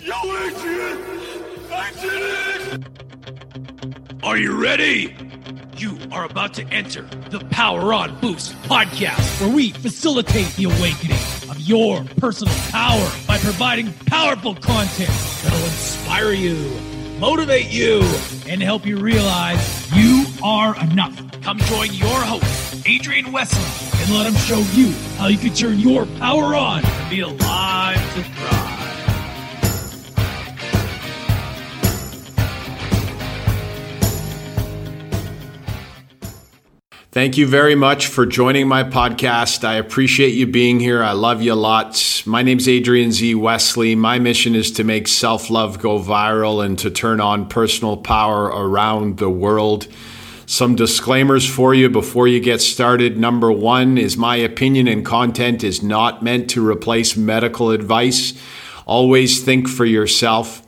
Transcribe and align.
Yo, 0.00 0.14
Adrian! 0.14 0.98
I 1.72 1.90
did 2.00 2.82
it! 2.82 4.24
Are 4.24 4.36
you 4.36 4.60
ready? 4.60 5.16
You 5.76 5.98
are 6.12 6.24
about 6.24 6.54
to 6.54 6.64
enter 6.66 7.02
the 7.30 7.40
Power 7.50 7.92
On 7.92 8.18
Boost 8.20 8.52
podcast, 8.62 9.40
where 9.40 9.54
we 9.54 9.70
facilitate 9.70 10.46
the 10.56 10.64
awakening 10.64 11.18
of 11.50 11.58
your 11.60 12.04
personal 12.18 12.54
power 12.70 13.10
by 13.26 13.38
providing 13.38 13.92
powerful 14.06 14.54
content 14.54 15.10
that'll 15.42 15.58
inspire 15.64 16.32
you, 16.32 16.56
motivate 17.18 17.66
you, 17.66 18.02
and 18.46 18.62
help 18.62 18.84
you 18.86 18.98
realize 18.98 19.90
you 19.94 20.26
are 20.42 20.78
enough. 20.80 21.16
Come 21.42 21.58
join 21.60 21.92
your 21.94 22.20
host, 22.20 22.86
Adrian 22.86 23.32
Wesley, 23.32 24.00
and 24.02 24.14
let 24.14 24.26
him 24.26 24.34
show 24.34 24.58
you 24.78 24.92
how 25.16 25.28
you 25.28 25.38
can 25.38 25.54
turn 25.54 25.78
your 25.78 26.06
power 26.18 26.54
on 26.54 26.84
and 26.84 27.10
be 27.10 27.20
alive 27.20 27.96
to 28.14 28.22
thrive. 28.22 28.57
Thank 37.18 37.36
you 37.36 37.48
very 37.48 37.74
much 37.74 38.06
for 38.06 38.26
joining 38.26 38.68
my 38.68 38.84
podcast. 38.84 39.64
I 39.64 39.74
appreciate 39.74 40.34
you 40.34 40.46
being 40.46 40.78
here. 40.78 41.02
I 41.02 41.10
love 41.10 41.42
you 41.42 41.52
a 41.52 41.54
lot. 41.54 42.22
My 42.24 42.42
name's 42.42 42.68
Adrian 42.68 43.10
Z. 43.10 43.34
Wesley. 43.34 43.96
My 43.96 44.20
mission 44.20 44.54
is 44.54 44.70
to 44.70 44.84
make 44.84 45.08
self 45.08 45.50
love 45.50 45.80
go 45.80 45.98
viral 45.98 46.64
and 46.64 46.78
to 46.78 46.92
turn 46.92 47.20
on 47.20 47.48
personal 47.48 47.96
power 47.96 48.44
around 48.44 49.18
the 49.18 49.28
world. 49.28 49.88
Some 50.46 50.76
disclaimers 50.76 51.44
for 51.44 51.74
you 51.74 51.90
before 51.90 52.28
you 52.28 52.38
get 52.38 52.60
started. 52.60 53.18
Number 53.18 53.50
one 53.50 53.98
is 53.98 54.16
my 54.16 54.36
opinion 54.36 54.86
and 54.86 55.04
content 55.04 55.64
is 55.64 55.82
not 55.82 56.22
meant 56.22 56.48
to 56.50 56.64
replace 56.64 57.16
medical 57.16 57.72
advice. 57.72 58.32
Always 58.86 59.42
think 59.42 59.68
for 59.68 59.84
yourself. 59.84 60.62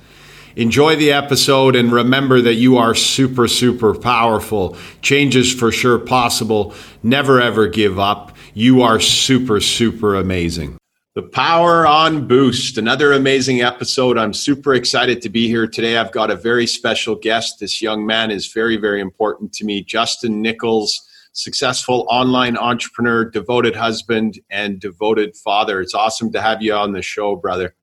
Enjoy 0.56 0.94
the 0.94 1.10
episode 1.10 1.74
and 1.74 1.92
remember 1.92 2.40
that 2.40 2.54
you 2.54 2.76
are 2.76 2.94
super, 2.94 3.48
super 3.48 3.92
powerful. 3.92 4.76
Change 5.02 5.34
is 5.34 5.52
for 5.52 5.72
sure 5.72 5.98
possible. 5.98 6.72
Never 7.02 7.40
ever 7.40 7.66
give 7.66 7.98
up. 7.98 8.36
You 8.54 8.82
are 8.82 9.00
super, 9.00 9.60
super 9.60 10.14
amazing. 10.14 10.78
The 11.14 11.22
Power 11.22 11.86
on 11.86 12.26
Boost, 12.26 12.76
another 12.76 13.12
amazing 13.12 13.60
episode. 13.62 14.18
I'm 14.18 14.32
super 14.32 14.74
excited 14.74 15.22
to 15.22 15.28
be 15.28 15.46
here 15.46 15.68
today. 15.68 15.96
I've 15.96 16.10
got 16.10 16.28
a 16.28 16.34
very 16.34 16.66
special 16.66 17.14
guest. 17.14 17.60
This 17.60 17.80
young 17.80 18.04
man 18.04 18.32
is 18.32 18.52
very, 18.52 18.76
very 18.76 19.00
important 19.00 19.52
to 19.52 19.64
me. 19.64 19.84
Justin 19.84 20.42
Nicholls, 20.42 21.08
successful 21.30 22.04
online 22.10 22.56
entrepreneur, 22.56 23.24
devoted 23.24 23.76
husband, 23.76 24.40
and 24.50 24.80
devoted 24.80 25.36
father. 25.36 25.80
It's 25.80 25.94
awesome 25.94 26.32
to 26.32 26.42
have 26.42 26.62
you 26.62 26.74
on 26.74 26.90
the 26.90 27.00
show, 27.00 27.36
brother. 27.36 27.76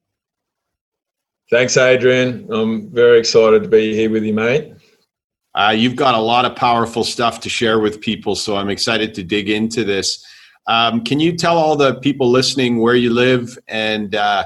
Thanks, 1.50 1.78
Adrian. 1.78 2.52
I'm 2.52 2.92
very 2.92 3.18
excited 3.18 3.64
to 3.64 3.70
be 3.70 3.96
here 3.96 4.10
with 4.10 4.26
you, 4.26 4.34
mate. 4.34 4.74
Uh, 5.56 5.74
you've 5.74 5.96
got 5.96 6.16
a 6.16 6.22
lot 6.22 6.44
of 6.44 6.58
powerful 6.58 7.06
stuff 7.06 7.40
to 7.40 7.50
share 7.50 7.80
with 7.80 8.02
people, 8.02 8.36
so 8.36 8.58
I'm 8.58 8.70
excited 8.70 9.14
to 9.14 9.24
dig 9.24 9.50
into 9.50 9.86
this. 9.86 10.22
Um, 10.68 11.04
can 11.04 11.20
you 11.20 11.36
tell 11.36 11.58
all 11.58 11.76
the 11.76 11.96
people 11.96 12.30
listening 12.30 12.80
where 12.80 12.96
you 12.96 13.12
live 13.12 13.58
and 13.68 14.16
uh, 14.16 14.46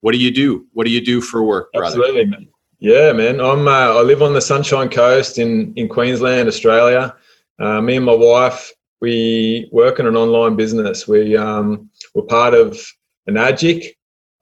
what 0.00 0.12
do 0.12 0.18
you 0.18 0.30
do? 0.30 0.66
What 0.72 0.84
do 0.84 0.90
you 0.92 1.04
do 1.04 1.20
for 1.20 1.42
work, 1.42 1.72
brother? 1.72 1.86
Absolutely, 1.86 2.26
man. 2.26 2.48
Yeah, 2.78 3.12
man. 3.12 3.40
I'm. 3.40 3.66
Uh, 3.66 3.98
I 3.98 4.02
live 4.02 4.22
on 4.22 4.34
the 4.34 4.40
Sunshine 4.40 4.88
Coast 4.88 5.38
in 5.38 5.72
in 5.74 5.88
Queensland, 5.88 6.46
Australia. 6.46 7.14
Uh, 7.58 7.80
me 7.80 7.96
and 7.96 8.04
my 8.04 8.14
wife, 8.14 8.72
we 9.00 9.68
work 9.72 9.98
in 9.98 10.06
an 10.06 10.16
online 10.16 10.56
business. 10.56 11.08
We 11.08 11.36
um, 11.36 11.90
we're 12.14 12.22
part 12.22 12.54
of 12.54 12.78
Enagic, 13.28 13.86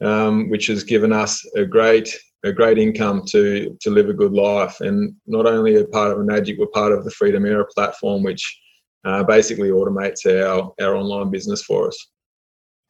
um, 0.02 0.50
which 0.50 0.66
has 0.66 0.82
given 0.82 1.12
us 1.12 1.46
a 1.54 1.64
great 1.64 2.14
a 2.42 2.52
great 2.52 2.76
income 2.76 3.22
to 3.28 3.76
to 3.80 3.90
live 3.90 4.08
a 4.08 4.14
good 4.14 4.32
life. 4.32 4.80
And 4.80 5.14
not 5.26 5.46
only 5.46 5.76
a 5.76 5.84
part 5.84 6.12
of 6.12 6.18
Enagic, 6.18 6.58
we're 6.58 6.66
part 6.66 6.92
of 6.92 7.04
the 7.04 7.12
Freedom 7.12 7.46
Era 7.46 7.64
platform, 7.74 8.24
which 8.24 8.60
uh, 9.04 9.22
basically 9.24 9.70
automates 9.70 10.24
our 10.26 10.72
our 10.80 10.96
online 10.96 11.30
business 11.30 11.62
for 11.62 11.88
us. 11.88 12.08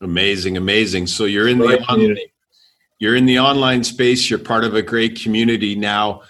Amazing, 0.01 0.57
amazing. 0.57 1.07
So 1.07 1.25
you're 1.25 1.49
in 1.49 1.59
the 1.59 1.81
online, 1.81 2.17
you're 2.99 3.17
in 3.17 3.27
the 3.27 3.39
online 3.39 3.85
space. 3.85 4.29
You're 4.29 4.39
part 4.39 4.65
of 4.65 4.75
a 4.75 4.83
great 4.83 5.21
community 5.21 5.75
now. 5.75 6.23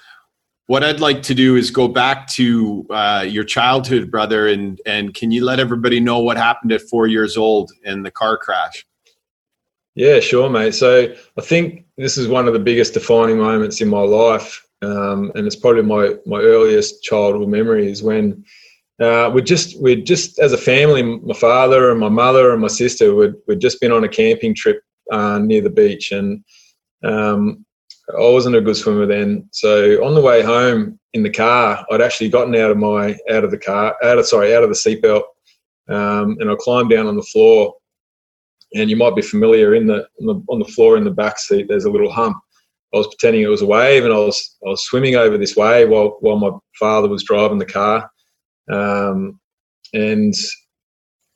What 0.67 0.83
I'd 0.83 1.00
like 1.00 1.22
to 1.25 1.34
do 1.34 1.56
is 1.56 1.71
go 1.71 1.89
back 1.89 2.27
to 2.28 2.87
uh, 2.89 3.27
your 3.28 3.45
childhood, 3.45 4.11
brother, 4.11 4.49
and 4.49 4.81
and 4.87 5.12
can 5.12 5.31
you 5.31 5.45
let 5.45 5.61
everybody 5.61 6.01
know 6.01 6.21
what 6.21 6.37
happened 6.37 6.72
at 6.72 6.83
four 6.83 7.06
years 7.06 7.37
old 7.37 7.72
in 7.84 8.03
the 8.03 8.11
car 8.11 8.39
crash? 8.39 8.87
Yeah, 9.95 10.21
sure, 10.21 10.51
mate. 10.51 10.75
So 10.75 11.15
I 11.39 11.41
think 11.41 11.84
this 11.97 12.16
is 12.16 12.27
one 12.27 12.47
of 12.49 12.53
the 12.53 12.59
biggest 12.59 12.95
defining 12.95 13.39
moments 13.39 13.81
in 13.81 13.89
my 13.89 14.01
life, 14.01 14.66
um, 14.83 15.31
and 15.34 15.47
it's 15.47 15.56
probably 15.56 15.83
my 15.83 16.15
my 16.27 16.41
earliest 16.41 17.03
childhood 17.03 17.49
memories 17.49 18.03
when 18.03 18.45
uh, 19.00 19.31
we 19.32 19.43
just 19.43 19.81
we 19.81 19.97
just 19.97 20.38
as 20.38 20.53
a 20.53 20.59
family, 20.59 21.03
my 21.03 21.34
father 21.34 21.91
and 21.91 22.00
my 22.00 22.09
mother 22.09 22.53
and 22.53 22.62
my 22.62 22.69
sister 22.69 23.15
would 23.15 23.34
we'd 23.49 23.60
just 23.60 23.81
been 23.81 23.93
on 23.93 24.05
a 24.05 24.09
camping 24.09 24.55
trip 24.55 24.81
uh, 25.10 25.38
near 25.38 25.60
the 25.60 25.71
beach, 25.71 26.12
and 26.12 26.44
um, 27.03 27.65
I 28.10 28.21
wasn't 28.21 28.56
a 28.56 28.60
good 28.60 28.77
swimmer 28.77 29.06
then. 29.06 29.49
So 29.53 30.04
on 30.04 30.15
the 30.15 30.21
way 30.21 30.43
home 30.43 30.99
in 31.12 31.22
the 31.22 31.31
car, 31.31 31.84
I'd 31.91 32.03
actually 32.03 32.28
gotten 32.28 32.54
out 32.54 32.71
of 32.71 32.77
my 32.77 33.16
out 33.31 33.44
of 33.44 33.50
the 33.50 33.59
car 33.59 33.97
out 34.04 34.19
of 34.19 34.27
sorry 34.27 34.54
out 34.54 34.62
of 34.62 34.69
the 34.69 34.75
seatbelt, 34.75 35.25
um, 35.88 36.37
and 36.38 36.50
I 36.50 36.54
climbed 36.59 36.91
down 36.91 37.06
on 37.06 37.16
the 37.16 37.22
floor 37.22 37.75
and 38.75 38.91
you 38.91 38.97
might 38.97 39.16
be 39.16 39.22
familiar 39.22 39.75
in 39.75 39.87
the, 39.87 40.06
on 40.21 40.27
the 40.27 40.43
on 40.49 40.59
the 40.59 40.65
floor 40.66 40.97
in 40.97 41.04
the 41.04 41.10
back 41.10 41.38
seat. 41.38 41.66
There's 41.69 41.84
a 41.84 41.91
little 41.91 42.12
hump. 42.12 42.37
I 42.93 42.99
was 42.99 43.09
pretending 43.09 43.43
it 43.43 43.49
was 43.49 43.62
a 43.62 43.66
wave, 43.66 44.04
and 44.04 44.12
I 44.12 44.19
was 44.19 44.56
I 44.65 44.71
was 44.71 44.84
swimming 44.84 45.16
over 45.16 45.38
this 45.38 45.56
wave 45.56 45.88
while 45.88 46.19
while 46.21 46.37
my 46.37 46.50
father 46.78 47.09
was 47.09 47.25
driving 47.25 47.59
the 47.59 47.66
car, 47.66 48.09
um, 48.71 49.41
and 49.93 50.35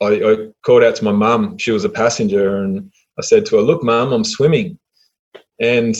I, 0.01 0.07
I, 0.07 0.37
called 0.65 0.83
out 0.83 0.97
to 0.97 1.05
my 1.05 1.13
mum. 1.13 1.59
She 1.59 1.71
was 1.71 1.85
a 1.85 1.89
passenger, 1.89 2.57
and 2.57 2.91
I 3.19 3.23
said 3.23 3.47
to 3.47 3.57
her, 3.57 3.63
"Look, 3.63 3.83
mum, 3.83 4.13
I'm 4.13 4.25
swimming." 4.25 4.79
And 5.61 5.97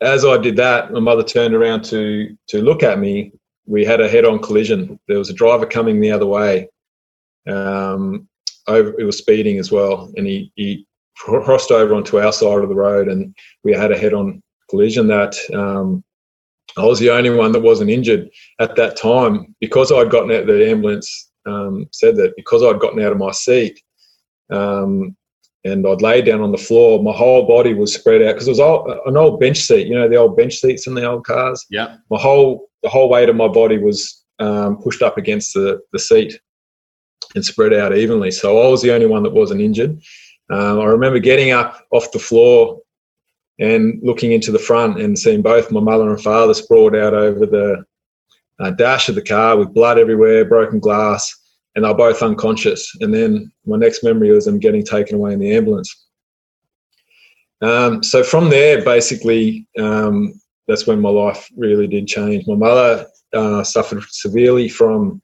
as 0.00 0.24
I 0.24 0.38
did 0.38 0.56
that, 0.56 0.92
my 0.92 1.00
mother 1.00 1.22
turned 1.22 1.54
around 1.54 1.84
to 1.86 2.36
to 2.48 2.62
look 2.62 2.82
at 2.82 2.98
me. 2.98 3.32
We 3.66 3.84
had 3.84 4.00
a 4.00 4.08
head-on 4.08 4.40
collision. 4.40 5.00
There 5.08 5.18
was 5.18 5.30
a 5.30 5.34
driver 5.34 5.66
coming 5.66 6.00
the 6.00 6.10
other 6.10 6.26
way. 6.26 6.68
Um, 7.48 8.28
over, 8.66 8.98
it 8.98 9.04
was 9.04 9.18
speeding 9.18 9.58
as 9.58 9.70
well, 9.70 10.12
and 10.16 10.26
he, 10.26 10.52
he 10.54 10.86
crossed 11.16 11.70
over 11.70 11.94
onto 11.94 12.18
our 12.18 12.32
side 12.32 12.62
of 12.62 12.68
the 12.68 12.74
road, 12.74 13.08
and 13.08 13.34
we 13.62 13.72
had 13.72 13.92
a 13.92 13.98
head-on 13.98 14.42
collision 14.70 15.06
that 15.08 15.36
um, 15.54 16.02
I 16.76 16.84
was 16.84 16.98
the 16.98 17.10
only 17.10 17.30
one 17.30 17.52
that 17.52 17.60
wasn't 17.62 17.90
injured 17.90 18.30
at 18.58 18.76
that 18.76 18.96
time 18.96 19.54
because 19.60 19.92
I'd 19.92 20.10
gotten 20.10 20.32
out. 20.32 20.46
The 20.46 20.68
ambulance 20.68 21.30
um, 21.46 21.86
said 21.92 22.16
that 22.16 22.34
because 22.36 22.62
I'd 22.62 22.80
gotten 22.80 23.02
out 23.02 23.12
of 23.12 23.18
my 23.18 23.32
seat 23.32 23.80
um, 24.50 25.16
and 25.64 25.86
I'd 25.86 26.02
laid 26.02 26.26
down 26.26 26.40
on 26.40 26.52
the 26.52 26.58
floor, 26.58 27.02
my 27.02 27.12
whole 27.12 27.46
body 27.46 27.74
was 27.74 27.94
spread 27.94 28.22
out 28.22 28.32
because 28.32 28.48
it 28.48 28.52
was 28.52 28.60
all, 28.60 29.00
an 29.06 29.16
old 29.16 29.40
bench 29.40 29.58
seat. 29.58 29.86
You 29.86 29.94
know 29.94 30.08
the 30.08 30.16
old 30.16 30.36
bench 30.36 30.56
seats 30.56 30.86
in 30.86 30.94
the 30.94 31.08
old 31.08 31.24
cars. 31.24 31.64
Yeah. 31.70 31.96
My 32.10 32.18
whole 32.18 32.68
the 32.82 32.88
whole 32.88 33.08
weight 33.08 33.28
of 33.28 33.36
my 33.36 33.48
body 33.48 33.78
was 33.78 34.24
um, 34.40 34.76
pushed 34.78 35.02
up 35.02 35.16
against 35.16 35.54
the 35.54 35.80
the 35.92 35.98
seat 35.98 36.38
and 37.34 37.44
spread 37.44 37.72
out 37.72 37.96
evenly. 37.96 38.30
So 38.30 38.60
I 38.60 38.68
was 38.68 38.82
the 38.82 38.92
only 38.92 39.06
one 39.06 39.22
that 39.22 39.32
wasn't 39.32 39.60
injured. 39.60 40.00
Um, 40.50 40.80
I 40.80 40.84
remember 40.84 41.18
getting 41.18 41.52
up 41.52 41.80
off 41.90 42.12
the 42.12 42.18
floor 42.18 42.80
and 43.58 44.00
looking 44.02 44.32
into 44.32 44.50
the 44.50 44.58
front 44.58 45.00
and 45.00 45.18
seeing 45.18 45.42
both 45.42 45.70
my 45.70 45.80
mother 45.80 46.10
and 46.10 46.20
father 46.20 46.54
sprawled 46.54 46.96
out 46.96 47.14
over 47.14 47.46
the 47.46 47.84
uh, 48.60 48.70
dash 48.70 49.08
of 49.08 49.14
the 49.14 49.22
car 49.22 49.56
with 49.56 49.74
blood 49.74 49.98
everywhere, 49.98 50.44
broken 50.44 50.78
glass, 50.80 51.32
and 51.74 51.84
they're 51.84 51.94
both 51.94 52.22
unconscious. 52.22 52.90
And 53.00 53.12
then 53.12 53.52
my 53.64 53.76
next 53.76 54.02
memory 54.04 54.30
was 54.30 54.44
them 54.44 54.58
getting 54.58 54.84
taken 54.84 55.16
away 55.16 55.32
in 55.32 55.40
the 55.40 55.54
ambulance. 55.54 56.04
Um, 57.60 58.02
so 58.02 58.22
from 58.22 58.50
there, 58.50 58.84
basically, 58.84 59.66
um, 59.78 60.40
that's 60.66 60.86
when 60.86 61.00
my 61.00 61.10
life 61.10 61.48
really 61.56 61.86
did 61.86 62.06
change. 62.06 62.46
My 62.46 62.54
mother 62.54 63.06
uh, 63.32 63.64
suffered 63.64 64.02
severely 64.10 64.68
from 64.68 65.20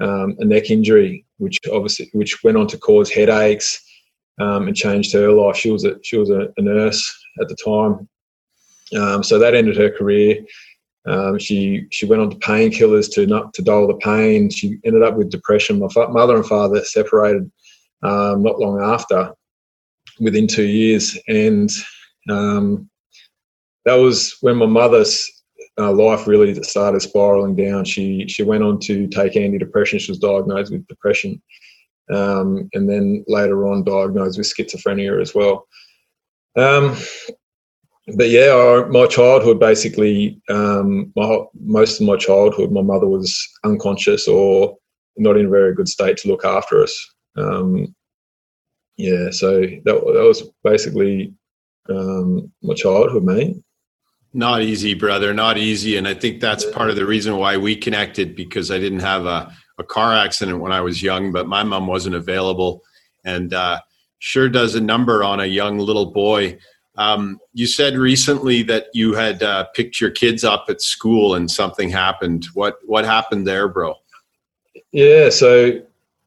um, 0.00 0.36
a 0.38 0.44
neck 0.44 0.70
injury, 0.70 1.26
which 1.38 1.58
obviously 1.72 2.08
which 2.12 2.42
went 2.42 2.56
on 2.56 2.66
to 2.68 2.78
cause 2.78 3.10
headaches 3.10 3.82
um, 4.40 4.66
and 4.66 4.76
changed 4.76 5.12
her 5.12 5.30
life. 5.30 5.56
She 5.56 5.70
was 5.70 5.84
a, 5.84 5.96
she 6.02 6.16
was 6.16 6.30
a, 6.30 6.48
a 6.56 6.62
nurse 6.62 7.19
at 7.40 7.48
the 7.48 7.56
time, 7.56 8.08
um, 9.00 9.22
so 9.22 9.38
that 9.38 9.54
ended 9.54 9.76
her 9.76 9.90
career. 9.90 10.44
Um, 11.06 11.38
she 11.38 11.86
she 11.90 12.06
went 12.06 12.20
on 12.20 12.30
to 12.30 12.36
painkillers 12.36 13.12
to 13.14 13.26
not 13.26 13.54
to 13.54 13.62
dull 13.62 13.86
the 13.86 13.94
pain. 13.94 14.50
She 14.50 14.78
ended 14.84 15.02
up 15.02 15.16
with 15.16 15.30
depression. 15.30 15.78
My 15.78 15.88
fa- 15.88 16.08
mother 16.08 16.36
and 16.36 16.46
father 16.46 16.84
separated 16.84 17.50
um, 18.02 18.42
not 18.42 18.58
long 18.58 18.80
after, 18.82 19.32
within 20.20 20.46
two 20.46 20.66
years, 20.66 21.18
and 21.28 21.70
um, 22.28 22.88
that 23.86 23.94
was 23.94 24.36
when 24.40 24.56
my 24.56 24.66
mother's 24.66 25.26
uh, 25.78 25.92
life 25.92 26.26
really 26.26 26.62
started 26.62 27.00
spiraling 27.00 27.56
down. 27.56 27.84
She 27.84 28.26
she 28.28 28.42
went 28.42 28.62
on 28.62 28.78
to 28.80 29.06
take 29.08 29.32
antidepressants. 29.32 30.00
She 30.00 30.12
was 30.12 30.18
diagnosed 30.18 30.70
with 30.70 30.86
depression, 30.86 31.40
um, 32.12 32.68
and 32.74 32.88
then 32.88 33.24
later 33.26 33.66
on 33.66 33.84
diagnosed 33.84 34.36
with 34.36 34.52
schizophrenia 34.52 35.20
as 35.20 35.34
well. 35.34 35.66
Um, 36.56 36.96
but 38.16 38.28
yeah, 38.28 38.54
I, 38.54 38.88
my 38.88 39.06
childhood 39.06 39.60
basically, 39.60 40.40
um, 40.48 41.12
my, 41.16 41.44
most 41.60 42.00
of 42.00 42.06
my 42.06 42.16
childhood, 42.16 42.72
my 42.72 42.82
mother 42.82 43.06
was 43.06 43.46
unconscious 43.64 44.26
or 44.26 44.76
not 45.16 45.36
in 45.36 45.46
a 45.46 45.50
very 45.50 45.74
good 45.74 45.88
state 45.88 46.16
to 46.18 46.28
look 46.28 46.44
after 46.44 46.82
us. 46.82 47.14
Um, 47.36 47.94
yeah, 48.96 49.30
so 49.30 49.60
that, 49.60 49.84
that 49.84 49.94
was 49.94 50.50
basically 50.64 51.34
um, 51.88 52.52
my 52.62 52.74
childhood, 52.74 53.24
mate. 53.24 53.56
Not 54.32 54.62
easy, 54.62 54.94
brother. 54.94 55.34
Not 55.34 55.58
easy. 55.58 55.96
And 55.96 56.06
I 56.06 56.14
think 56.14 56.40
that's 56.40 56.64
part 56.64 56.90
of 56.90 56.96
the 56.96 57.06
reason 57.06 57.36
why 57.36 57.56
we 57.56 57.74
connected 57.74 58.36
because 58.36 58.70
I 58.70 58.78
didn't 58.78 59.00
have 59.00 59.26
a, 59.26 59.52
a 59.78 59.84
car 59.84 60.14
accident 60.14 60.60
when 60.60 60.72
I 60.72 60.80
was 60.80 61.02
young, 61.02 61.32
but 61.32 61.48
my 61.48 61.64
mom 61.64 61.86
wasn't 61.86 62.14
available 62.14 62.82
and 63.24 63.52
uh, 63.52 63.80
sure 64.20 64.48
does 64.48 64.76
a 64.76 64.80
number 64.80 65.24
on 65.24 65.40
a 65.40 65.46
young 65.46 65.78
little 65.78 66.12
boy. 66.12 66.58
Um, 66.96 67.40
you 67.52 67.66
said 67.66 67.94
recently 67.94 68.62
that 68.64 68.86
you 68.94 69.14
had 69.14 69.42
uh, 69.42 69.64
picked 69.74 70.00
your 70.00 70.10
kids 70.10 70.44
up 70.44 70.66
at 70.68 70.80
school 70.80 71.34
and 71.34 71.50
something 71.50 71.90
happened. 71.90 72.46
What 72.54 72.78
what 72.84 73.04
happened 73.04 73.46
there, 73.46 73.68
bro? 73.68 73.96
Yeah, 74.92 75.30
so 75.30 75.80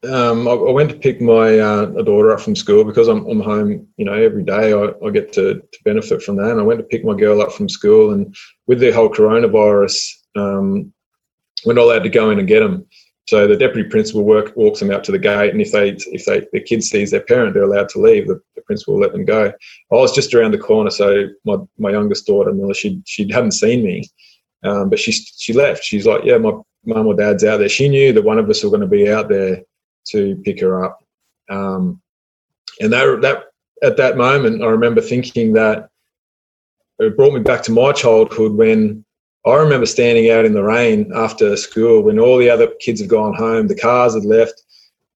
um, 0.04 0.48
I, 0.48 0.52
I, 0.52 0.70
went 0.70 0.90
to 0.90 0.96
pick 0.96 1.20
my 1.20 1.58
uh, 1.58 1.86
daughter 2.02 2.32
up 2.32 2.40
from 2.40 2.56
school 2.56 2.84
because 2.84 3.08
I'm, 3.08 3.26
I'm 3.26 3.40
home, 3.40 3.86
you 3.96 4.04
know, 4.04 4.12
every 4.12 4.42
day. 4.42 4.72
I, 4.72 4.92
I 5.04 5.10
get 5.10 5.32
to, 5.34 5.54
to, 5.54 5.78
benefit 5.84 6.22
from 6.22 6.36
that. 6.36 6.50
And 6.50 6.60
I 6.60 6.62
went 6.62 6.78
to 6.78 6.84
pick 6.84 7.04
my 7.04 7.14
girl 7.14 7.40
up 7.40 7.52
from 7.52 7.68
school, 7.68 8.12
and 8.12 8.34
with 8.66 8.80
the 8.80 8.90
whole 8.90 9.08
coronavirus, 9.08 10.12
um, 10.36 10.92
we're 11.64 11.74
not 11.74 11.84
allowed 11.84 12.02
to 12.02 12.10
go 12.10 12.30
in 12.30 12.38
and 12.38 12.48
get 12.48 12.60
them. 12.60 12.86
So 13.26 13.46
the 13.46 13.56
deputy 13.56 13.88
principal 13.88 14.22
work, 14.22 14.54
walks 14.54 14.80
them 14.80 14.90
out 14.90 15.02
to 15.04 15.12
the 15.12 15.18
gate, 15.18 15.50
and 15.50 15.60
if 15.60 15.72
they 15.72 15.90
if 16.12 16.26
they 16.26 16.46
the 16.52 16.60
kid 16.60 16.82
sees 16.84 17.10
their 17.10 17.22
parent, 17.22 17.54
they're 17.54 17.62
allowed 17.62 17.88
to 17.90 18.00
leave. 18.00 18.28
The, 18.28 18.40
the 18.54 18.62
principal 18.62 18.94
will 18.94 19.00
let 19.00 19.12
them 19.12 19.24
go. 19.24 19.46
I 19.46 19.94
was 19.94 20.14
just 20.14 20.34
around 20.34 20.50
the 20.50 20.58
corner, 20.58 20.90
so 20.90 21.28
my, 21.44 21.56
my 21.78 21.90
youngest 21.90 22.26
daughter, 22.26 22.52
Miller, 22.52 22.74
she 22.74 23.02
she 23.06 23.30
hadn't 23.32 23.52
seen 23.52 23.82
me, 23.82 24.10
um, 24.62 24.90
but 24.90 24.98
she 24.98 25.12
she 25.12 25.54
left. 25.54 25.84
She's 25.84 26.06
like, 26.06 26.24
yeah, 26.24 26.36
my 26.36 26.52
mum 26.84 27.06
or 27.06 27.14
dad's 27.14 27.44
out 27.44 27.58
there. 27.58 27.68
She 27.68 27.88
knew 27.88 28.12
that 28.12 28.24
one 28.24 28.38
of 28.38 28.48
us 28.50 28.62
were 28.62 28.70
going 28.70 28.82
to 28.82 28.86
be 28.86 29.10
out 29.10 29.28
there 29.28 29.62
to 30.08 30.36
pick 30.44 30.60
her 30.60 30.84
up. 30.84 31.02
Um, 31.48 32.00
and 32.80 32.92
that, 32.92 33.20
that 33.22 33.44
at 33.82 33.96
that 33.96 34.16
moment, 34.16 34.62
I 34.62 34.66
remember 34.66 35.00
thinking 35.00 35.52
that 35.54 35.88
it 36.98 37.16
brought 37.16 37.34
me 37.34 37.40
back 37.40 37.62
to 37.64 37.72
my 37.72 37.92
childhood 37.92 38.52
when 38.52 39.03
I 39.46 39.54
remember 39.56 39.86
standing 39.86 40.30
out 40.30 40.46
in 40.46 40.54
the 40.54 40.62
rain 40.62 41.12
after 41.14 41.56
school 41.56 42.02
when 42.02 42.18
all 42.18 42.38
the 42.38 42.48
other 42.48 42.68
kids 42.80 43.00
had 43.00 43.10
gone 43.10 43.34
home, 43.34 43.66
the 43.66 43.74
cars 43.74 44.14
had 44.14 44.24
left, 44.24 44.62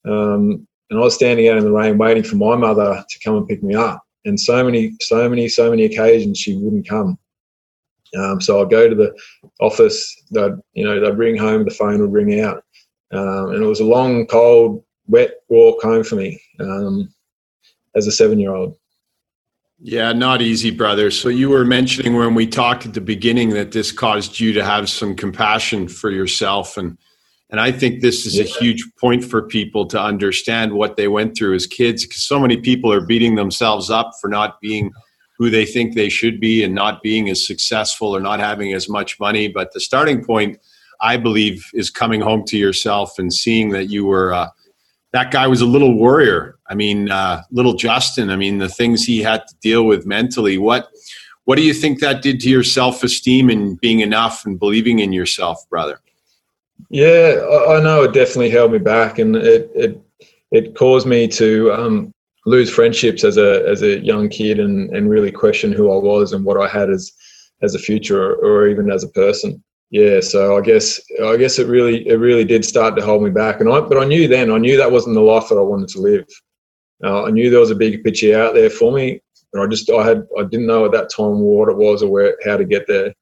um, 0.05 0.67
and 0.91 0.99
I 0.99 1.03
was 1.03 1.15
standing 1.15 1.49
out 1.49 1.59
in 1.59 1.65
the 1.65 1.73
rain 1.73 1.99
waiting 1.99 2.23
for 2.23 2.37
my 2.37 2.57
mother 2.57 3.05
to 3.09 3.19
come 3.21 3.37
and 3.37 3.49
pick 3.49 3.63
me 3.63 3.75
up. 3.75 4.03
And 4.25 4.39
so 4.39 4.63
many, 4.65 4.93
so 5.01 5.29
many, 5.29 5.49
so 5.49 5.71
many 5.71 5.85
occasions 5.85 6.39
she 6.39 6.57
wouldn't 6.57 6.89
come. 6.89 7.19
Um, 8.17 8.41
so 8.41 8.61
I'd 8.61 8.71
go 8.71 8.89
to 8.89 8.95
the 8.95 9.15
office, 9.61 10.15
they'd, 10.31 10.55
you 10.73 10.85
know, 10.85 11.01
they'd 11.01 11.19
ring 11.19 11.37
home, 11.37 11.65
the 11.65 11.71
phone 11.71 12.01
would 12.01 12.13
ring 12.13 12.41
out. 12.41 12.63
Um, 13.13 13.51
and 13.53 13.63
it 13.63 13.67
was 13.67 13.81
a 13.81 13.85
long, 13.85 14.27
cold, 14.27 14.85
wet 15.07 15.37
walk 15.49 15.83
home 15.83 16.05
for 16.05 16.17
me 16.17 16.41
um, 16.61 17.13
as 17.95 18.07
a 18.07 18.13
seven 18.13 18.39
year 18.39 18.55
old. 18.55 18.77
Yeah, 19.81 20.13
not 20.13 20.43
easy, 20.43 20.71
brother. 20.71 21.11
So 21.11 21.29
you 21.29 21.51
were 21.51 21.65
mentioning 21.65 22.17
when 22.17 22.35
we 22.35 22.47
talked 22.47 22.85
at 22.85 22.95
the 22.95 23.01
beginning 23.01 23.51
that 23.51 23.73
this 23.73 23.93
caused 23.93 24.41
you 24.41 24.53
to 24.55 24.65
have 24.65 24.89
some 24.89 25.15
compassion 25.15 25.89
for 25.89 26.11
yourself 26.11 26.77
and 26.77 26.97
and 27.51 27.63
I 27.63 27.73
think 27.73 28.03
this 28.03 28.27
is 28.27 28.39
a 28.39 28.43
huge 28.43 28.85
point 29.01 29.25
for 29.25 29.41
people 29.41 29.87
to 29.87 29.99
understand 29.99 30.75
what 30.75 30.97
they 30.97 31.09
went 31.09 31.35
through 31.35 31.55
as 31.55 31.67
kids 31.67 32.05
because 32.05 32.23
so 32.23 32.39
many 32.39 32.59
people 32.59 32.93
are 32.93 33.01
beating 33.01 33.37
themselves 33.37 33.89
up 33.89 34.11
for 34.21 34.29
not 34.29 34.61
being 34.61 34.93
who 35.39 35.49
they 35.49 35.65
think 35.65 35.95
they 35.95 36.11
should 36.11 36.41
be 36.41 36.63
and 36.63 36.75
not 36.75 37.03
being 37.03 37.31
as 37.31 37.47
successful 37.47 38.15
or 38.15 38.21
not 38.21 38.39
having 38.39 38.75
as 38.75 38.87
much 38.87 39.19
money. 39.19 39.49
But 39.49 39.73
the 39.73 39.81
starting 39.81 40.23
point 40.23 40.59
I 41.01 41.17
believe, 41.17 41.71
is 41.75 41.91
coming 41.91 42.21
home 42.21 42.45
to 42.47 42.59
yourself 42.59 43.19
and 43.19 43.33
seeing 43.33 43.71
that 43.71 43.87
you 43.87 44.05
were 44.05 44.33
uh, 44.33 44.49
that 45.13 45.31
guy 45.31 45.47
was 45.47 45.61
a 45.61 45.67
little 45.67 45.95
warrior. 45.95 46.59
I 46.69 46.75
mean, 46.75 47.11
uh, 47.11 47.43
little 47.51 47.75
Justin. 47.75 48.31
I 48.31 48.37
mean, 48.37 48.59
the 48.59 48.69
things 48.69 49.05
he 49.05 49.23
had 49.23 49.47
to 49.49 49.55
deal 49.61 49.85
with 49.85 50.07
mentally. 50.07 50.59
What 50.59 50.89
what 51.45 51.57
do 51.57 51.63
you 51.63 51.73
think 51.73 52.01
that 52.01 52.21
did 52.21 52.41
to 52.41 52.51
your 52.51 52.63
self 52.63 53.03
esteem 53.03 53.49
and 53.49 53.81
being 53.81 54.01
enough 54.01 54.45
and 54.45 54.59
believing 54.59 54.99
in 54.99 55.13
yourself, 55.13 55.67
brother? 55.71 56.01
Yeah, 56.91 57.41
I 57.69 57.81
know 57.81 58.03
it 58.05 58.13
definitely 58.13 58.51
held 58.51 58.73
me 58.73 58.79
back, 58.79 59.19
and 59.19 59.37
it 59.37 59.71
it 59.75 60.01
it 60.51 60.75
caused 60.77 61.07
me 61.07 61.27
to 61.29 61.73
um, 61.73 62.13
lose 62.45 62.71
friendships 62.71 63.25
as 63.25 63.39
a 63.39 63.67
as 63.67 63.83
a 63.83 64.01
young 64.01 64.29
kid, 64.29 64.61
and 64.61 64.95
and 64.95 65.09
really 65.09 65.33
question 65.33 65.73
who 65.73 65.91
I 65.91 65.97
was 65.97 66.33
and 66.33 66.45
what 66.45 66.61
I 66.61 66.69
had 66.69 66.91
as 66.91 67.13
as 67.63 67.75
a 67.75 67.79
future 67.79 68.35
or 68.35 68.69
even 68.69 68.91
as 68.91 69.03
a 69.03 69.09
person 69.09 69.63
yeah, 69.91 70.21
so 70.21 70.59
I 70.59 70.61
guess 70.61 71.01
I 71.25 71.37
guess 71.37 71.59
it 71.59 71.67
really 71.67 72.07
it 72.07 72.17
really 72.17 72.45
did 72.45 72.65
start 72.65 72.97
to 72.97 73.05
hold 73.05 73.23
me 73.23 73.31
back, 73.31 73.61
and 73.61 73.71
I 73.71 73.81
but 73.81 73.99
I 73.99 74.05
knew 74.05 74.29
then 74.29 74.51
I 74.51 74.59
knew 74.59 74.77
that 74.77 74.93
wasn't 74.93 75.15
the 75.15 75.23
life 75.23 75.49
that 75.49 75.57
I 75.57 75.63
wanted 75.63 75.89
to 75.91 76.01
live. 76.01 76.27
Uh, 77.03 77.25
I 77.25 77.31
knew 77.31 77.49
there 77.49 77.61
was 77.61 77.71
a 77.71 77.77
bigger 77.77 77.99
picture 77.99 78.39
out 78.39 78.55
there 78.55 78.69
for 78.69 78.93
me, 78.93 79.21
and 79.53 79.63
I 79.63 79.67
just 79.67 79.91
I 79.91 80.07
had 80.07 80.27
I 80.39 80.43
didn't 80.43 80.67
know 80.67 80.85
at 80.85 80.93
that 80.93 81.11
time 81.11 81.41
what 81.41 81.71
it 81.71 81.77
was 81.77 82.03
or 82.03 82.11
where 82.11 82.37
how 82.45 82.59
to 82.59 82.65
get 82.65 82.87
there. 82.87 83.15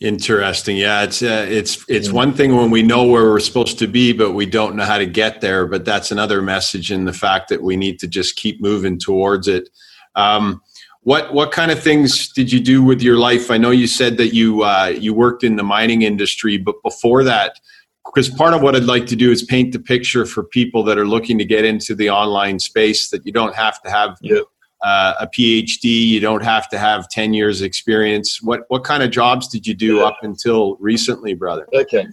Interesting. 0.00 0.76
Yeah, 0.76 1.02
it's 1.04 1.22
uh, 1.22 1.46
it's 1.48 1.84
it's 1.88 2.08
yeah. 2.08 2.14
one 2.14 2.34
thing 2.34 2.54
when 2.54 2.70
we 2.70 2.82
know 2.82 3.04
where 3.04 3.24
we're 3.24 3.40
supposed 3.40 3.78
to 3.78 3.86
be, 3.86 4.12
but 4.12 4.32
we 4.32 4.44
don't 4.44 4.76
know 4.76 4.84
how 4.84 4.98
to 4.98 5.06
get 5.06 5.40
there. 5.40 5.66
But 5.66 5.86
that's 5.86 6.10
another 6.10 6.42
message 6.42 6.92
in 6.92 7.06
the 7.06 7.12
fact 7.14 7.48
that 7.48 7.62
we 7.62 7.76
need 7.76 7.98
to 8.00 8.08
just 8.08 8.36
keep 8.36 8.60
moving 8.60 8.98
towards 8.98 9.48
it. 9.48 9.70
Um, 10.16 10.60
what 11.02 11.32
what 11.32 11.50
kind 11.50 11.70
of 11.70 11.82
things 11.82 12.28
did 12.32 12.52
you 12.52 12.60
do 12.60 12.82
with 12.82 13.02
your 13.02 13.16
life? 13.16 13.50
I 13.50 13.56
know 13.56 13.70
you 13.70 13.86
said 13.86 14.16
that 14.18 14.34
you 14.34 14.62
uh, 14.62 14.92
you 14.98 15.14
worked 15.14 15.44
in 15.44 15.56
the 15.56 15.62
mining 15.62 16.02
industry, 16.02 16.58
but 16.58 16.76
before 16.82 17.24
that, 17.24 17.58
because 18.04 18.28
part 18.28 18.52
of 18.52 18.62
what 18.62 18.76
I'd 18.76 18.84
like 18.84 19.06
to 19.06 19.16
do 19.16 19.30
is 19.30 19.42
paint 19.42 19.72
the 19.72 19.78
picture 19.78 20.26
for 20.26 20.44
people 20.44 20.82
that 20.84 20.98
are 20.98 21.06
looking 21.06 21.38
to 21.38 21.44
get 21.44 21.64
into 21.64 21.94
the 21.94 22.10
online 22.10 22.58
space 22.58 23.08
that 23.10 23.24
you 23.24 23.32
don't 23.32 23.54
have 23.54 23.80
to 23.82 23.90
have 23.90 24.18
yep. 24.20 24.44
uh, 24.82 25.14
a 25.20 25.26
PhD, 25.26 25.84
you 25.84 26.20
don't 26.20 26.44
have 26.44 26.68
to 26.68 26.78
have 26.78 27.08
ten 27.08 27.32
years 27.32 27.62
experience. 27.62 28.42
What 28.42 28.62
what 28.68 28.84
kind 28.84 29.02
of 29.02 29.10
jobs 29.10 29.48
did 29.48 29.66
you 29.66 29.74
do 29.74 29.96
yeah. 29.96 30.04
up 30.04 30.18
until 30.22 30.76
recently, 30.76 31.32
brother? 31.32 31.66
Okay, 31.72 32.06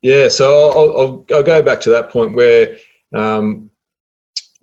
yeah. 0.00 0.28
So 0.28 0.70
I'll, 0.70 1.00
I'll, 1.00 1.26
I'll 1.36 1.42
go 1.44 1.62
back 1.62 1.80
to 1.82 1.90
that 1.90 2.10
point 2.10 2.34
where 2.34 2.76
um, 3.14 3.70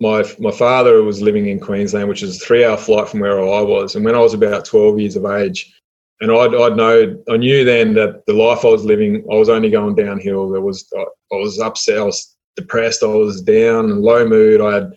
my 0.00 0.24
my 0.38 0.50
father 0.50 1.02
was 1.02 1.20
living 1.20 1.48
in 1.48 1.60
Queensland, 1.60 2.08
which 2.08 2.22
is 2.22 2.36
a 2.36 2.44
three 2.44 2.64
hour 2.64 2.76
flight 2.76 3.08
from 3.08 3.20
where 3.20 3.38
I 3.38 3.60
was. 3.60 3.94
And 3.94 4.04
when 4.04 4.14
I 4.14 4.20
was 4.20 4.34
about 4.34 4.64
12 4.64 4.98
years 4.98 5.16
of 5.16 5.26
age, 5.26 5.72
and 6.20 6.30
I'd, 6.30 6.54
I'd 6.54 6.76
know, 6.76 7.22
I 7.30 7.36
knew 7.36 7.64
then 7.64 7.94
that 7.94 8.24
the 8.26 8.32
life 8.32 8.64
I 8.64 8.68
was 8.68 8.84
living, 8.84 9.24
I 9.30 9.36
was 9.36 9.48
only 9.48 9.70
going 9.70 9.94
downhill. 9.94 10.50
There 10.50 10.60
was, 10.60 10.86
I, 10.96 11.02
I 11.32 11.36
was 11.36 11.58
upset, 11.58 11.98
I 11.98 12.02
was 12.02 12.36
depressed, 12.56 13.02
I 13.02 13.06
was 13.06 13.40
down 13.42 13.90
and 13.90 14.02
low 14.02 14.26
mood. 14.26 14.60
I 14.60 14.74
had 14.74 14.92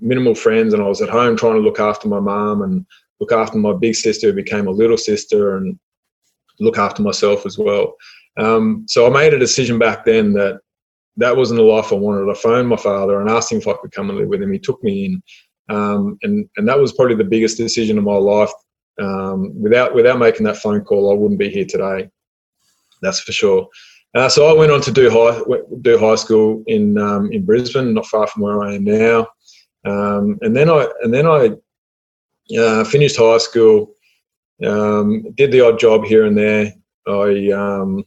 minimal 0.00 0.34
friends, 0.34 0.72
and 0.72 0.82
I 0.82 0.88
was 0.88 1.02
at 1.02 1.10
home 1.10 1.36
trying 1.36 1.54
to 1.54 1.60
look 1.60 1.80
after 1.80 2.08
my 2.08 2.20
mum 2.20 2.62
and 2.62 2.86
look 3.20 3.32
after 3.32 3.58
my 3.58 3.72
big 3.72 3.94
sister, 3.94 4.28
who 4.28 4.32
became 4.34 4.66
a 4.66 4.72
little 4.72 4.96
sister, 4.96 5.56
and 5.56 5.78
look 6.60 6.78
after 6.78 7.02
myself 7.02 7.44
as 7.44 7.58
well. 7.58 7.94
Um, 8.38 8.84
so 8.88 9.06
I 9.06 9.10
made 9.10 9.34
a 9.34 9.38
decision 9.38 9.78
back 9.78 10.04
then 10.04 10.32
that 10.34 10.60
that 11.16 11.36
wasn't 11.36 11.58
the 11.58 11.64
life 11.64 11.92
I 11.92 11.96
wanted. 11.96 12.30
I 12.30 12.34
phoned 12.34 12.68
my 12.68 12.76
father 12.76 13.20
and 13.20 13.28
asked 13.28 13.52
him 13.52 13.58
if 13.58 13.68
I 13.68 13.74
could 13.74 13.92
come 13.92 14.08
and 14.10 14.18
live 14.18 14.28
with 14.28 14.42
him. 14.42 14.52
He 14.52 14.58
took 14.58 14.82
me 14.82 15.04
in. 15.06 15.22
um, 15.68 16.18
and 16.22 16.48
and 16.56 16.68
that 16.68 16.78
was 16.78 16.92
probably 16.92 17.16
the 17.16 17.24
biggest 17.24 17.56
decision 17.56 17.98
of 17.98 18.04
my 18.04 18.16
life. 18.16 18.50
Um, 19.00 19.52
without 19.60 19.94
without 19.94 20.18
making 20.18 20.44
that 20.44 20.58
phone 20.58 20.82
call, 20.82 21.10
I 21.10 21.14
wouldn't 21.14 21.40
be 21.40 21.50
here 21.50 21.64
today. 21.64 22.10
That's 23.00 23.20
for 23.20 23.32
sure. 23.32 23.68
Uh, 24.14 24.28
so 24.28 24.46
I 24.46 24.52
went 24.52 24.72
on 24.72 24.80
to 24.82 24.92
do 24.92 25.08
high 25.10 25.40
do 25.80 25.98
high 25.98 26.16
school 26.16 26.62
in 26.66 26.98
um, 26.98 27.32
in 27.32 27.44
Brisbane, 27.44 27.94
not 27.94 28.06
far 28.06 28.26
from 28.26 28.42
where 28.42 28.62
I 28.62 28.74
am 28.74 28.84
now. 28.84 29.28
Um, 29.84 30.38
and 30.42 30.54
then 30.54 30.68
I 30.68 30.88
and 31.02 31.12
then 31.12 31.26
I 31.26 31.56
uh, 32.58 32.84
finished 32.84 33.16
high 33.16 33.38
school, 33.38 33.94
um, 34.64 35.32
did 35.34 35.52
the 35.52 35.62
odd 35.62 35.78
job 35.78 36.04
here 36.04 36.26
and 36.26 36.36
there. 36.36 36.72
I 37.06 37.50
um, 37.50 38.04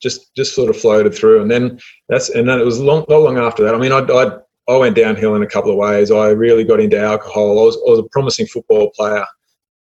just 0.00 0.34
just 0.36 0.54
sort 0.54 0.70
of 0.70 0.76
floated 0.76 1.14
through, 1.14 1.42
and 1.42 1.50
then 1.50 1.78
that's 2.08 2.30
and 2.30 2.48
then 2.48 2.60
it 2.60 2.64
was 2.64 2.80
long, 2.80 3.04
not 3.08 3.22
long 3.22 3.38
after 3.38 3.62
that. 3.64 3.74
I 3.74 3.78
mean, 3.78 3.92
I, 3.92 4.00
I 4.00 4.38
I 4.68 4.76
went 4.76 4.96
downhill 4.96 5.34
in 5.34 5.42
a 5.42 5.46
couple 5.48 5.70
of 5.70 5.78
ways. 5.78 6.10
I 6.10 6.28
really 6.28 6.64
got 6.64 6.80
into 6.80 7.00
alcohol. 7.00 7.58
I 7.58 7.64
was 7.64 7.76
I 7.76 7.90
was 7.90 8.00
a 8.00 8.08
promising 8.10 8.46
football 8.46 8.90
player. 8.90 9.26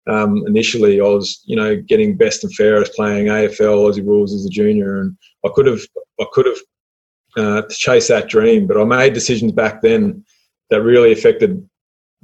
Um, 0.09 0.45
initially, 0.47 1.01
I 1.01 1.05
was 1.05 1.43
you 1.45 1.57
know 1.57 1.77
getting 1.77 2.17
best 2.17 2.45
and 2.45 2.55
fairest 2.55 2.95
playing 2.95 3.27
AFL 3.27 3.91
Aussie 3.91 4.07
rules 4.07 4.33
as 4.33 4.47
a 4.47 4.51
junior, 4.51 5.01
and 5.01 5.17
I 5.45 5.51
could 5.55 5.67
have 5.67 5.81
I 6.21 6.27
could 6.33 6.47
have 6.47 6.59
uh, 7.37 7.63
chased 7.69 8.09
that 8.09 8.29
dream, 8.29 8.67
but 8.67 8.81
I 8.81 8.85
made 8.85 9.13
decisions 9.13 9.53
back 9.53 9.83
then 9.83 10.25
that 10.71 10.83
really 10.83 11.13
affected 11.13 11.69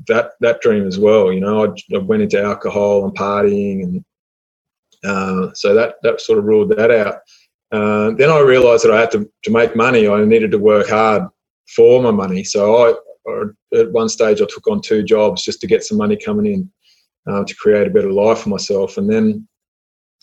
that 0.09 0.33
that 0.41 0.61
dream 0.61 0.87
as 0.87 0.99
well. 0.99 1.33
You 1.33 1.41
know, 1.41 1.65
I, 1.65 1.95
I 1.95 1.99
went 1.99 2.23
into 2.23 2.43
alcohol 2.43 3.05
and 3.05 3.15
partying, 3.17 3.83
and 3.83 4.05
uh, 5.05 5.53
so 5.55 5.75
that 5.75 5.97
that 6.03 6.21
sort 6.21 6.39
of 6.39 6.45
ruled 6.45 6.71
that 6.71 6.91
out. 6.91 7.17
Uh, 7.73 8.11
then 8.13 8.31
I 8.31 8.41
realised 8.41 8.85
that 8.85 8.93
I 8.93 9.01
had 9.01 9.11
to 9.13 9.31
to 9.45 9.51
make 9.51 9.75
money. 9.75 10.07
I 10.07 10.25
needed 10.25 10.51
to 10.53 10.59
work 10.59 10.89
hard 10.89 11.25
for 11.75 12.03
my 12.03 12.11
money. 12.11 12.45
So 12.45 12.77
I, 12.77 12.95
at 13.79 13.91
one 13.93 14.09
stage, 14.09 14.41
I 14.41 14.47
took 14.47 14.69
on 14.69 14.81
two 14.83 15.03
jobs 15.03 15.43
just 15.43 15.61
to 15.63 15.67
get 15.67 15.83
some 15.83 15.97
money 15.97 16.17
coming 16.17 16.53
in 16.53 16.71
uh, 17.27 17.45
to 17.45 17.55
create 17.57 17.87
a 17.87 17.91
better 17.91 18.13
life 18.13 18.41
for 18.41 18.51
myself. 18.51 18.99
And 18.99 19.11
then 19.11 19.49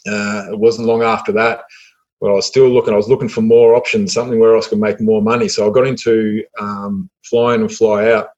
uh, 0.07 0.51
it 0.51 0.59
wasn't 0.59 0.87
long 0.87 1.01
after 1.01 1.31
that 1.33 1.61
but 2.19 2.29
I 2.29 2.33
was 2.33 2.45
still 2.45 2.69
looking. 2.69 2.93
I 2.93 2.97
was 2.97 3.07
looking 3.07 3.29
for 3.29 3.41
more 3.41 3.75
options, 3.75 4.13
something 4.13 4.39
where 4.39 4.55
else 4.55 4.67
could 4.67 4.79
make 4.79 4.99
more 4.99 5.21
money. 5.21 5.47
So 5.47 5.67
I 5.67 5.73
got 5.73 5.87
into 5.87 6.43
um, 6.59 7.09
flying 7.23 7.61
and 7.61 7.71
fly 7.71 8.11
out, 8.11 8.29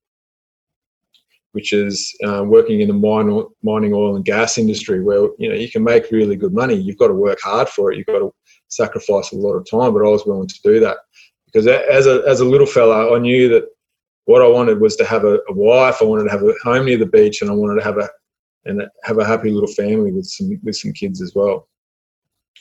which 1.53 1.74
is 1.74 2.15
uh, 2.25 2.43
working 2.43 2.81
in 2.81 2.88
the 2.88 2.93
mine, 2.93 3.43
mining 3.63 3.93
oil 3.93 4.15
and 4.15 4.25
gas 4.25 4.58
industry, 4.58 5.01
where 5.01 5.29
you 5.38 5.50
know 5.50 5.55
you 5.55 5.70
can 5.70 5.84
make 5.84 6.12
really 6.12 6.36
good 6.36 6.53
money. 6.53 6.75
You've 6.75 6.98
got 6.98 7.08
to 7.08 7.13
work 7.13 7.39
hard 7.41 7.70
for 7.70 7.91
it. 7.91 7.98
You've 7.98 8.08
got 8.08 8.20
to 8.20 8.34
sacrifice 8.70 9.31
a 9.31 9.36
lot 9.36 9.53
of 9.53 9.70
time, 9.70 9.93
but 9.93 10.05
I 10.05 10.10
was 10.10 10.25
willing 10.25 10.48
to 10.48 10.62
do 10.63 10.79
that 10.79 10.98
because 11.46 11.67
as 11.67 12.08
a 12.08 12.24
as 12.27 12.39
a 12.39 12.46
little 12.46 12.67
fella, 12.67 13.15
I 13.15 13.20
knew 13.20 13.50
that 13.50 13.65
what 14.25 14.41
I 14.41 14.48
wanted 14.48 14.79
was 14.79 14.96
to 14.98 15.05
have 15.05 15.24
a, 15.24 15.39
a 15.50 15.53
wife. 15.53 15.98
I 16.01 16.05
wanted 16.05 16.25
to 16.25 16.31
have 16.31 16.43
a 16.43 16.53
home 16.63 16.86
near 16.86 16.98
the 16.98 17.05
beach, 17.05 17.41
and 17.41 17.51
I 17.51 17.53
wanted 17.53 17.75
to 17.79 17.84
have 17.84 17.98
a 17.98 18.10
and 18.65 18.84
have 19.03 19.17
a 19.17 19.25
happy 19.25 19.50
little 19.50 19.72
family 19.72 20.12
with 20.12 20.25
some 20.25 20.60
with 20.63 20.75
some 20.75 20.93
kids 20.93 21.22
as 21.22 21.34
well. 21.36 21.67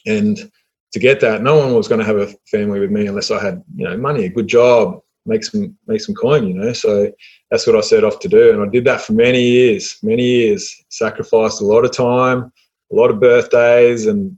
And 0.07 0.51
to 0.93 0.99
get 0.99 1.21
that, 1.21 1.43
no 1.43 1.57
one 1.57 1.75
was 1.75 1.89
going 1.89 2.01
to 2.01 2.07
have 2.07 2.17
a 2.17 2.35
family 2.51 2.81
with 2.81 2.91
me 2.91 3.07
unless 3.07 3.31
I 3.31 3.41
had, 3.41 3.63
you 3.77 3.85
know, 3.85 3.97
money, 3.97 4.25
a 4.25 4.29
good 4.29 4.49
job, 4.49 5.01
make 5.31 5.45
some 5.45 5.77
make 5.87 6.01
some 6.01 6.15
coin, 6.15 6.47
you 6.47 6.55
know. 6.55 6.73
So 6.73 7.11
that's 7.51 7.67
what 7.67 7.77
I 7.77 7.81
set 7.81 8.05
off 8.05 8.19
to 8.21 8.29
do, 8.29 8.53
and 8.53 8.61
I 8.61 8.69
did 8.69 8.85
that 8.85 9.01
for 9.01 9.15
many 9.15 9.43
years, 9.43 9.97
many 10.03 10.25
years. 10.25 10.63
Sacrificed 10.91 11.63
a 11.63 11.65
lot 11.65 11.85
of 11.85 11.93
time, 11.93 12.53
a 12.93 12.95
lot 12.95 13.11
of 13.11 13.21
birthdays, 13.21 14.07
and 14.07 14.37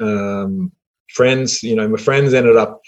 um, 0.00 0.72
friends. 1.08 1.62
You 1.62 1.76
know, 1.76 1.88
my 1.88 1.98
friends 1.98 2.34
ended 2.34 2.56
up 2.56 2.82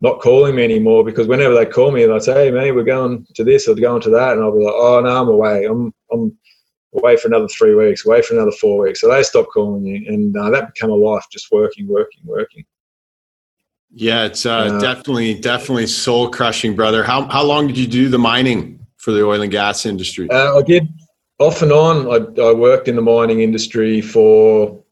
not 0.00 0.20
calling 0.20 0.56
me 0.56 0.64
anymore 0.64 1.04
because 1.04 1.28
whenever 1.28 1.54
they 1.54 1.66
call 1.66 1.92
me, 1.92 2.06
they'd 2.06 2.22
say, 2.22 2.46
"Hey, 2.46 2.50
man, 2.50 2.74
we're 2.74 2.82
going 2.82 3.26
to 3.34 3.44
this 3.44 3.68
or 3.68 3.74
going 3.74 4.02
to 4.02 4.10
that," 4.10 4.32
and 4.32 4.42
I'll 4.42 4.56
be 4.56 4.64
like, 4.64 4.74
"Oh 4.74 5.00
no, 5.00 5.20
I'm 5.20 5.28
away. 5.28 5.66
I'm 5.66 5.92
I'm 6.10 6.36
away 6.94 7.16
for 7.16 7.28
another 7.28 7.48
three 7.48 7.74
weeks, 7.74 8.06
away 8.06 8.22
for 8.22 8.34
another 8.34 8.50
four 8.52 8.82
weeks. 8.82 9.00
So 9.00 9.08
they 9.08 9.22
stopped 9.22 9.52
calling 9.52 9.84
you, 9.84 10.04
and 10.08 10.36
uh, 10.36 10.50
that 10.50 10.74
became 10.74 10.90
a 10.90 10.94
life, 10.94 11.24
just 11.30 11.52
working, 11.52 11.86
working, 11.86 12.22
working. 12.24 12.64
Yeah, 13.92 14.24
it's 14.24 14.46
uh, 14.46 14.50
uh, 14.50 14.80
definitely, 14.80 15.34
definitely 15.34 15.86
soul 15.86 16.30
crushing, 16.30 16.76
brother. 16.76 17.02
How 17.02 17.28
how 17.28 17.42
long 17.42 17.66
did 17.66 17.76
you 17.76 17.86
do 17.86 18.08
the 18.08 18.18
mining 18.18 18.86
for 18.98 19.10
the 19.12 19.24
oil 19.24 19.42
and 19.42 19.50
gas 19.50 19.84
industry? 19.84 20.30
Uh, 20.30 20.58
I 20.58 20.62
did 20.62 20.88
off 21.38 21.62
and 21.62 21.72
on. 21.72 22.06
I, 22.06 22.42
I 22.42 22.52
worked 22.52 22.86
in 22.86 22.96
the 22.96 23.02
mining 23.02 23.40
industry 23.40 24.00
for 24.00 24.82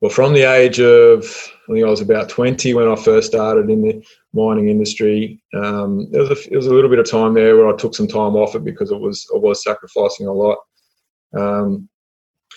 well, 0.00 0.10
from 0.10 0.32
the 0.32 0.42
age 0.42 0.80
of 0.80 1.24
I 1.68 1.72
think 1.72 1.84
I 1.84 1.90
was 1.90 2.00
about 2.00 2.30
twenty 2.30 2.72
when 2.72 2.88
I 2.88 2.96
first 2.96 3.28
started 3.28 3.68
in 3.68 3.82
the 3.82 4.02
mining 4.32 4.68
industry. 4.68 5.42
Um, 5.54 6.10
there 6.10 6.22
was 6.22 6.30
a, 6.30 6.48
there 6.48 6.58
was 6.58 6.66
a 6.66 6.74
little 6.74 6.90
bit 6.90 6.98
of 6.98 7.10
time 7.10 7.34
there 7.34 7.56
where 7.56 7.68
I 7.68 7.76
took 7.76 7.94
some 7.94 8.08
time 8.08 8.34
off 8.34 8.54
it 8.54 8.64
because 8.64 8.92
it 8.92 9.00
was 9.00 9.26
I 9.34 9.38
was 9.38 9.62
sacrificing 9.62 10.26
a 10.26 10.32
lot 10.32 10.58
um, 11.36 11.88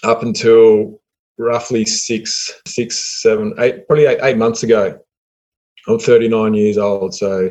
up 0.04 0.24
until 0.24 1.02
roughly 1.38 1.86
six, 1.86 2.62
six, 2.66 3.22
seven, 3.22 3.54
eight, 3.60 3.88
probably 3.88 4.06
eight, 4.06 4.20
eight 4.22 4.38
months 4.38 4.64
ago. 4.64 5.00
I'm 5.88 6.00
39 6.00 6.53
years 6.53 6.77
old, 6.77 7.13
so 7.13 7.50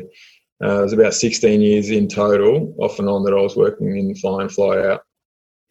uh, 0.63 0.79
it 0.79 0.83
was 0.83 0.93
about 0.93 1.13
16 1.13 1.61
years 1.61 1.89
in 1.89 2.07
total, 2.07 2.75
off 2.79 2.99
and 2.99 3.09
on, 3.09 3.23
that 3.23 3.33
I 3.33 3.41
was 3.41 3.55
working 3.55 3.97
in 3.97 4.15
fly 4.15 4.41
and 4.41 4.51
fly 4.51 4.77
out. 4.85 5.01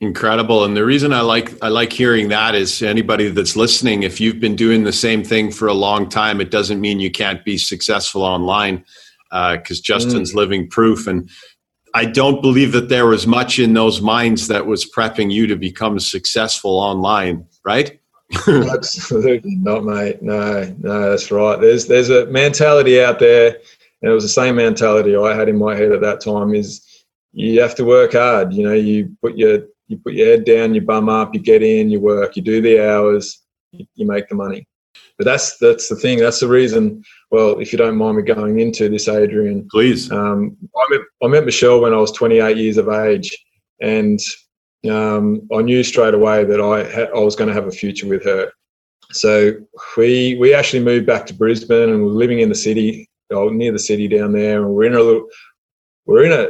Incredible, 0.01 0.65
and 0.65 0.77
the 0.77 0.85
reason 0.85 1.13
I 1.13 1.23
like 1.23 1.55
I 1.65 1.69
like 1.69 1.91
hearing 1.91 2.29
that 2.29 2.55
is 2.55 2.83
anybody 2.83 3.31
that's 3.31 3.57
listening, 3.57 4.03
if 4.03 4.21
you've 4.21 4.41
been 4.41 4.55
doing 4.55 4.85
the 4.85 4.93
same 4.93 5.25
thing 5.25 5.51
for 5.51 5.69
a 5.69 5.75
long 5.75 6.11
time, 6.11 6.41
it 6.41 6.51
doesn't 6.51 6.83
mean 6.83 7.01
you 7.01 7.11
can't 7.11 7.43
be 7.45 7.57
successful 7.57 8.23
online. 8.23 8.85
Because 9.31 9.81
uh, 9.81 9.83
Justin's 9.83 10.33
mm. 10.33 10.37
living 10.37 10.69
proof, 10.69 11.07
and 11.07 11.31
I 11.95 12.05
don't 12.05 12.43
believe 12.43 12.73
that 12.73 12.91
there 12.91 13.07
was 13.07 13.27
much 13.27 13.59
in 13.59 13.73
those 13.73 14.03
mines 14.03 14.49
that 14.49 14.67
was 14.67 14.85
prepping 14.85 15.33
you 15.33 15.47
to 15.47 15.57
become 15.57 15.99
successful 15.99 16.79
online, 16.79 17.47
right? 17.65 17.99
Absolutely 18.49 19.57
not, 19.57 19.85
mate. 19.85 20.21
No, 20.21 20.75
no, 20.79 21.11
that's 21.11 21.31
right. 21.31 21.61
There's 21.61 21.87
there's 21.87 22.11
a 22.11 22.27
mentality 22.27 23.01
out 23.01 23.19
there, 23.19 23.59
and 24.03 24.11
it 24.11 24.15
was 24.15 24.25
the 24.25 24.29
same 24.29 24.57
mentality 24.57 25.17
I 25.17 25.35
had 25.35 25.49
in 25.49 25.57
my 25.57 25.77
head 25.77 25.93
at 25.93 26.01
that 26.01 26.21
time. 26.21 26.55
Is 26.55 27.05
you 27.33 27.61
have 27.61 27.77
to 27.77 27.85
work 27.85 28.15
hard. 28.15 28.53
You 28.53 28.65
know, 28.65 28.73
you 28.75 29.17
put 29.23 29.37
your 29.37 29.67
you 29.89 29.99
put 29.99 30.15
your 30.15 30.29
head 30.29 30.45
down, 30.45 30.75
you 30.75 30.81
bum 30.81 31.09
up, 31.09 31.35
you 31.35 31.41
get 31.41 31.63
in, 31.63 31.89
you 31.89 32.01
work, 32.01 32.37
you 32.37 32.43
do 32.43 32.61
the 32.61 32.81
hours, 32.81 33.43
you, 33.71 33.87
you 33.95 34.07
make 34.07 34.29
the 34.29 34.35
money. 34.35 34.67
But 35.19 35.25
that's 35.25 35.57
that's 35.59 35.89
the 35.89 35.97
thing. 35.97 36.19
That's 36.19 36.41
the 36.41 36.49
reason. 36.49 37.05
Well, 37.31 37.61
if 37.61 37.73
you 37.73 37.79
don't 37.79 37.97
mind 37.97 38.17
me 38.17 38.23
going 38.23 38.59
into 38.59 38.89
this, 38.89 39.09
Adrian, 39.09 39.69
please. 39.71 40.11
Um, 40.11 40.57
I 40.77 40.87
met 40.91 41.01
I 41.23 41.27
met 41.29 41.45
Michelle 41.45 41.81
when 41.81 41.95
I 41.95 41.99
was 41.99 42.13
28 42.13 42.57
years 42.57 42.77
of 42.77 42.89
age, 42.89 43.37
and 43.81 44.19
um, 44.91 45.47
I 45.53 45.63
knew 45.63 45.83
straight 45.83 46.15
away 46.15 46.45
that 46.45 46.61
I 46.61 46.85
ha- 46.85 47.11
I 47.15 47.21
was 47.21 47.37
going 47.37 47.49
to 47.49 47.55
have 47.55 47.67
a 47.67 47.71
future 47.73 48.07
with 48.07 48.25
her. 48.25 48.53
So 49.13 49.55
we 49.97 50.37
we 50.39 50.55
actually 50.55 50.83
moved 50.85 51.07
back 51.07 51.27
to 51.27 51.35
Brisbane 51.35 51.91
and 51.91 52.05
we're 52.05 52.11
living 52.11 52.41
in 52.41 52.49
the 52.49 52.55
city, 52.55 53.09
oh, 53.31 53.49
near 53.49 53.73
the 53.73 53.79
city 53.79 54.09
down 54.09 54.33
there, 54.33 54.63
and 54.63 54.75
we're 54.75 54.85
in 54.85 54.95
a 54.95 55.03
little, 55.03 55.27
we're 56.07 56.25
in 56.25 56.33
a 56.33 56.49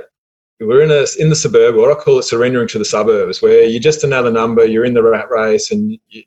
we're 0.60 0.82
in 0.82 0.90
a 0.90 1.04
in 1.18 1.28
the 1.28 1.36
suburb, 1.36 1.76
what 1.76 1.90
I 1.90 2.00
call 2.00 2.18
it 2.18 2.24
surrendering 2.24 2.68
to 2.68 2.78
the 2.78 2.84
suburbs, 2.84 3.42
where 3.42 3.64
you're 3.64 3.80
just 3.80 4.04
another 4.04 4.30
number, 4.30 4.64
you're 4.64 4.86
in 4.86 4.94
the 4.94 5.02
rat 5.02 5.30
race, 5.30 5.70
and 5.70 5.98
you, 6.08 6.22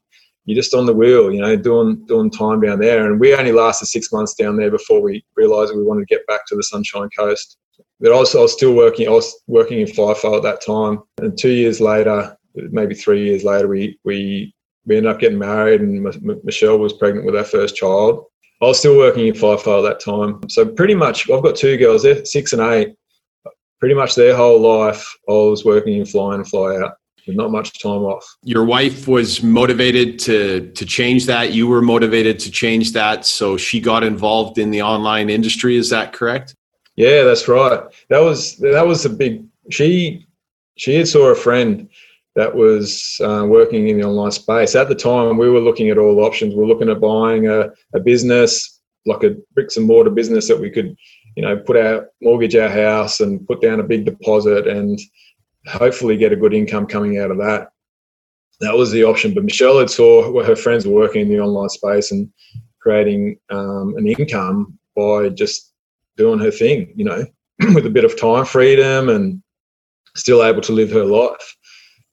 you're 0.45 0.55
just 0.55 0.73
on 0.73 0.85
the 0.85 0.93
wheel, 0.93 1.31
you 1.31 1.41
know, 1.41 1.55
doing 1.55 2.03
doing 2.05 2.29
time 2.31 2.61
down 2.61 2.79
there. 2.79 3.05
And 3.05 3.19
we 3.19 3.35
only 3.35 3.51
lasted 3.51 3.87
six 3.87 4.11
months 4.11 4.33
down 4.33 4.57
there 4.57 4.71
before 4.71 5.01
we 5.01 5.23
realised 5.35 5.75
we 5.75 5.83
wanted 5.83 6.07
to 6.07 6.15
get 6.15 6.25
back 6.27 6.45
to 6.47 6.55
the 6.55 6.63
Sunshine 6.63 7.09
Coast. 7.17 7.57
But 7.99 8.11
also, 8.11 8.39
I 8.39 8.41
was 8.43 8.53
still 8.53 8.73
working. 8.73 9.07
I 9.07 9.11
was 9.11 9.41
working 9.47 9.81
in 9.81 9.87
FIFO 9.87 10.37
at 10.37 10.43
that 10.43 10.61
time. 10.61 10.99
And 11.17 11.37
two 11.37 11.51
years 11.51 11.81
later, 11.81 12.37
maybe 12.55 12.95
three 12.95 13.25
years 13.25 13.43
later, 13.43 13.67
we 13.67 13.99
we 14.05 14.53
we 14.85 14.97
ended 14.97 15.11
up 15.11 15.19
getting 15.19 15.37
married, 15.39 15.81
and 15.81 16.07
M- 16.07 16.41
Michelle 16.43 16.79
was 16.79 16.93
pregnant 16.93 17.25
with 17.25 17.35
our 17.35 17.43
first 17.43 17.75
child. 17.75 18.25
I 18.61 18.65
was 18.65 18.79
still 18.79 18.97
working 18.97 19.27
in 19.27 19.33
FIFO 19.33 19.79
at 19.79 19.89
that 19.89 19.99
time. 19.99 20.41
So 20.49 20.65
pretty 20.65 20.95
much, 20.95 21.29
I've 21.29 21.43
got 21.43 21.55
two 21.55 21.77
girls. 21.77 22.03
They're 22.03 22.25
six 22.25 22.53
and 22.53 22.61
eight. 22.61 22.95
Pretty 23.79 23.95
much 23.95 24.15
their 24.15 24.35
whole 24.35 24.59
life, 24.59 25.05
I 25.29 25.31
was 25.31 25.63
working 25.63 25.97
in 25.97 26.05
fly 26.05 26.35
and 26.35 26.45
fly 26.45 26.75
out 26.75 26.95
with 27.25 27.37
not 27.37 27.51
much 27.51 27.81
time 27.81 28.01
off. 28.01 28.25
Your 28.43 28.65
wife 28.65 29.07
was 29.07 29.41
motivated 29.41 30.19
to 30.19 30.71
to 30.71 30.85
change 30.85 31.25
that. 31.27 31.53
You 31.53 31.67
were 31.67 31.81
motivated 31.81 32.39
to 32.39 32.51
change 32.51 32.91
that, 32.93 33.25
so 33.25 33.55
she 33.55 33.79
got 33.79 34.03
involved 34.03 34.57
in 34.57 34.71
the 34.71 34.81
online 34.81 35.29
industry. 35.29 35.77
Is 35.77 35.89
that 35.91 36.11
correct? 36.11 36.55
Yeah, 36.99 37.23
that's 37.23 37.47
right. 37.47 37.81
That 38.09 38.19
was 38.19 38.57
that 38.57 38.85
was 38.85 39.05
a 39.05 39.09
big. 39.09 39.45
She 39.71 40.27
she 40.75 40.95
had 40.95 41.07
saw 41.07 41.27
a 41.27 41.35
friend 41.35 41.87
that 42.35 42.53
was 42.53 43.21
uh, 43.23 43.45
working 43.47 43.87
in 43.87 43.97
the 43.97 44.05
online 44.05 44.31
space 44.31 44.75
at 44.75 44.89
the 44.89 44.95
time. 44.95 45.37
We 45.37 45.49
were 45.49 45.61
looking 45.61 45.89
at 45.89 45.97
all 45.97 46.19
options. 46.19 46.53
We 46.53 46.59
were 46.59 46.67
looking 46.67 46.89
at 46.89 46.99
buying 46.99 47.47
a, 47.47 47.69
a 47.93 48.01
business 48.01 48.81
like 49.05 49.23
a 49.23 49.37
bricks 49.53 49.77
and 49.77 49.87
mortar 49.87 50.09
business 50.09 50.49
that 50.49 50.59
we 50.59 50.69
could, 50.69 50.93
you 51.37 51.43
know, 51.43 51.55
put 51.55 51.77
our 51.77 52.09
mortgage 52.21 52.57
our 52.57 52.67
house 52.67 53.21
and 53.21 53.47
put 53.47 53.61
down 53.61 53.79
a 53.79 53.83
big 53.83 54.03
deposit 54.03 54.67
and 54.67 54.99
hopefully 55.67 56.17
get 56.17 56.33
a 56.33 56.41
good 56.43 56.53
income 56.53 56.85
coming 56.85 57.17
out 57.17 57.31
of 57.31 57.37
that. 57.37 57.69
That 58.59 58.75
was 58.75 58.91
the 58.91 59.05
option. 59.05 59.33
But 59.33 59.45
Michelle 59.45 59.79
had 59.79 59.89
saw 59.89 60.43
her 60.43 60.55
friends 60.57 60.85
were 60.85 60.95
working 60.95 61.21
in 61.21 61.29
the 61.29 61.39
online 61.39 61.69
space 61.69 62.11
and 62.11 62.29
creating 62.81 63.39
um, 63.49 63.95
an 63.95 64.05
income 64.05 64.77
by 64.97 65.29
just 65.29 65.68
doing 66.19 66.37
her 66.39 66.51
thing, 66.51 66.93
you 66.95 67.05
know, 67.05 67.25
with 67.73 67.85
a 67.85 67.89
bit 67.89 68.03
of 68.03 68.19
time 68.19 68.45
freedom 68.45 69.09
and 69.09 69.41
still 70.15 70.43
able 70.43 70.61
to 70.61 70.73
live 70.73 70.91
her 70.91 71.05
life. 71.05 71.55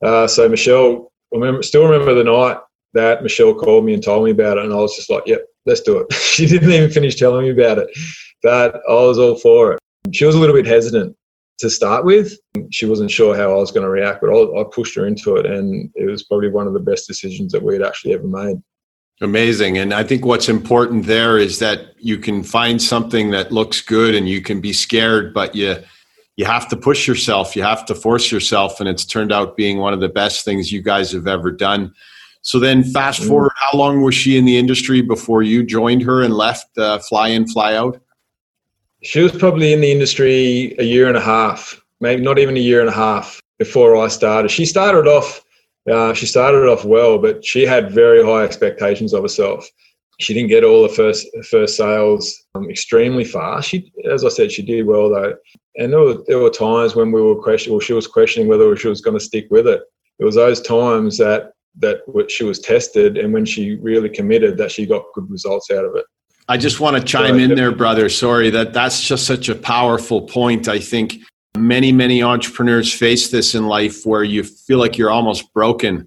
Uh, 0.02 0.26
so 0.26 0.48
Michelle, 0.48 1.12
I 1.34 1.38
remember, 1.38 1.62
still 1.62 1.84
remember 1.84 2.14
the 2.14 2.24
night 2.24 2.58
that 2.94 3.22
Michelle 3.22 3.54
called 3.54 3.84
me 3.84 3.92
and 3.92 4.02
told 4.02 4.24
me 4.24 4.30
about 4.30 4.58
it, 4.58 4.64
and 4.64 4.72
I 4.72 4.76
was 4.76 4.94
just 4.96 5.10
like, 5.10 5.24
"Yep, 5.26 5.44
let's 5.66 5.80
do 5.80 5.98
it." 5.98 6.12
she 6.14 6.46
didn't 6.46 6.70
even 6.70 6.90
finish 6.90 7.16
telling 7.16 7.42
me 7.42 7.50
about 7.50 7.78
it, 7.78 7.88
but 8.42 8.76
I 8.88 8.92
was 8.92 9.18
all 9.18 9.36
for 9.36 9.72
it. 9.72 9.80
She 10.12 10.24
was 10.24 10.36
a 10.36 10.38
little 10.38 10.54
bit 10.54 10.66
hesitant 10.66 11.16
to 11.58 11.68
start 11.68 12.04
with. 12.04 12.38
She 12.70 12.86
wasn't 12.86 13.10
sure 13.10 13.36
how 13.36 13.50
I 13.50 13.56
was 13.56 13.72
going 13.72 13.84
to 13.84 13.90
react, 13.90 14.20
but 14.20 14.30
I, 14.30 14.60
I 14.60 14.64
pushed 14.70 14.94
her 14.94 15.06
into 15.06 15.36
it, 15.36 15.46
and 15.46 15.90
it 15.94 16.06
was 16.06 16.22
probably 16.22 16.50
one 16.50 16.66
of 16.66 16.74
the 16.74 16.80
best 16.80 17.06
decisions 17.08 17.52
that 17.52 17.62
we'd 17.62 17.82
actually 17.82 18.14
ever 18.14 18.26
made. 18.26 18.58
Amazing. 19.20 19.78
And 19.78 19.94
I 19.94 20.02
think 20.02 20.26
what's 20.26 20.48
important 20.48 21.06
there 21.06 21.38
is 21.38 21.58
that 21.58 21.94
you 21.98 22.18
can 22.18 22.42
find 22.42 22.80
something 22.82 23.30
that 23.30 23.50
looks 23.50 23.80
good 23.80 24.14
and 24.14 24.28
you 24.28 24.42
can 24.42 24.60
be 24.60 24.72
scared, 24.72 25.32
but 25.32 25.54
you 25.54 25.76
you 26.36 26.44
have 26.44 26.68
to 26.68 26.76
push 26.76 27.08
yourself, 27.08 27.56
you 27.56 27.62
have 27.62 27.86
to 27.86 27.94
force 27.94 28.30
yourself, 28.30 28.78
and 28.78 28.88
it's 28.88 29.06
turned 29.06 29.32
out 29.32 29.56
being 29.56 29.78
one 29.78 29.94
of 29.94 30.00
the 30.00 30.08
best 30.08 30.44
things 30.44 30.70
you 30.70 30.82
guys 30.82 31.10
have 31.12 31.26
ever 31.26 31.50
done. 31.50 31.94
So 32.42 32.58
then, 32.58 32.84
fast 32.84 33.22
mm. 33.22 33.28
forward, 33.28 33.52
how 33.56 33.76
long 33.76 34.02
was 34.02 34.14
she 34.14 34.36
in 34.36 34.44
the 34.44 34.58
industry 34.58 35.00
before 35.00 35.42
you 35.42 35.64
joined 35.64 36.02
her 36.02 36.22
and 36.22 36.34
left 36.34 36.76
uh, 36.76 36.98
Fly 36.98 37.28
In, 37.28 37.48
Fly 37.48 37.74
Out? 37.74 38.00
She 39.02 39.20
was 39.20 39.32
probably 39.32 39.72
in 39.72 39.80
the 39.80 39.90
industry 39.90 40.74
a 40.78 40.84
year 40.84 41.08
and 41.08 41.16
a 41.16 41.20
half, 41.20 41.80
maybe 42.00 42.22
not 42.22 42.38
even 42.38 42.56
a 42.56 42.60
year 42.60 42.80
and 42.80 42.88
a 42.88 42.92
half 42.92 43.42
before 43.58 43.96
I 43.96 44.08
started. 44.08 44.50
She 44.50 44.66
started 44.66 45.08
off, 45.08 45.42
uh, 45.90 46.14
she 46.14 46.26
started 46.26 46.68
off 46.68 46.84
well, 46.84 47.18
but 47.18 47.44
she 47.44 47.64
had 47.64 47.90
very 47.90 48.24
high 48.24 48.42
expectations 48.42 49.12
of 49.12 49.22
herself. 49.22 49.68
She 50.18 50.32
didn't 50.32 50.48
get 50.48 50.64
all 50.64 50.82
the 50.82 50.88
first 50.88 51.26
first 51.50 51.76
sales 51.76 52.44
um, 52.54 52.70
extremely 52.70 53.24
fast. 53.24 53.68
She, 53.68 53.92
as 54.10 54.24
I 54.24 54.28
said, 54.30 54.50
she 54.50 54.62
did 54.62 54.86
well 54.86 55.10
though. 55.10 55.34
And 55.76 55.92
there 55.92 56.00
were, 56.00 56.18
there 56.26 56.38
were 56.38 56.50
times 56.50 56.96
when 56.96 57.12
we 57.12 57.20
were 57.20 57.36
questioning, 57.36 57.74
well, 57.74 57.80
she 57.80 57.92
was 57.92 58.06
questioning 58.06 58.48
whether 58.48 58.74
she 58.76 58.88
was 58.88 59.02
going 59.02 59.18
to 59.18 59.24
stick 59.24 59.46
with 59.50 59.66
it. 59.66 59.82
It 60.18 60.24
was 60.24 60.36
those 60.36 60.62
times 60.62 61.18
that 61.18 61.52
that 61.78 62.00
she 62.30 62.44
was 62.44 62.58
tested, 62.58 63.18
and 63.18 63.34
when 63.34 63.44
she 63.44 63.74
really 63.76 64.08
committed, 64.08 64.56
that 64.56 64.72
she 64.72 64.86
got 64.86 65.04
good 65.14 65.30
results 65.30 65.70
out 65.70 65.84
of 65.84 65.94
it. 65.94 66.06
I 66.48 66.56
just 66.56 66.80
want 66.80 66.96
to 66.96 67.02
chime 67.02 67.38
in 67.38 67.54
there, 67.54 67.72
brother. 67.72 68.08
Sorry 68.08 68.50
that 68.50 68.72
that's 68.72 69.02
just 69.02 69.26
such 69.26 69.48
a 69.48 69.54
powerful 69.54 70.22
point. 70.22 70.68
I 70.68 70.78
think 70.78 71.16
many 71.56 71.92
many 71.92 72.22
entrepreneurs 72.22 72.92
face 72.92 73.30
this 73.30 73.54
in 73.54 73.66
life 73.66 74.04
where 74.04 74.24
you 74.24 74.42
feel 74.42 74.78
like 74.78 74.96
you're 74.96 75.10
almost 75.10 75.52
broken 75.52 76.06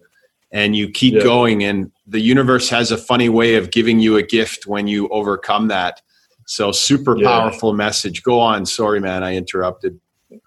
and 0.52 0.76
you 0.76 0.90
keep 0.90 1.14
yeah. 1.14 1.24
going 1.24 1.64
and 1.64 1.92
the 2.08 2.20
universe 2.20 2.70
has 2.70 2.92
a 2.92 2.98
funny 2.98 3.30
way 3.30 3.56
of 3.56 3.72
giving 3.72 4.00
you 4.00 4.18
a 4.18 4.24
gift 4.24 4.66
when 4.66 4.88
you 4.88 5.08
overcome 5.10 5.68
that. 5.68 6.02
So 6.48 6.72
super 6.72 7.16
yeah. 7.16 7.28
powerful 7.28 7.74
message. 7.74 8.24
Go 8.24 8.40
on. 8.40 8.66
Sorry 8.66 9.00
man 9.00 9.24
i 9.24 9.36
interrupted. 9.36 10.00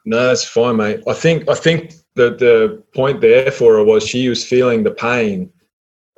No 0.04 0.26
that's 0.26 0.44
fine 0.44 0.76
mate. 0.76 1.00
I 1.06 1.14
think 1.14 1.48
i 1.48 1.54
think 1.54 1.94
the 2.14 2.30
the 2.30 2.82
point 2.94 3.20
there 3.20 3.50
for 3.50 3.74
her 3.74 3.84
was 3.84 4.06
she 4.06 4.28
was 4.28 4.44
feeling 4.44 4.82
the 4.82 4.90
pain 4.90 5.52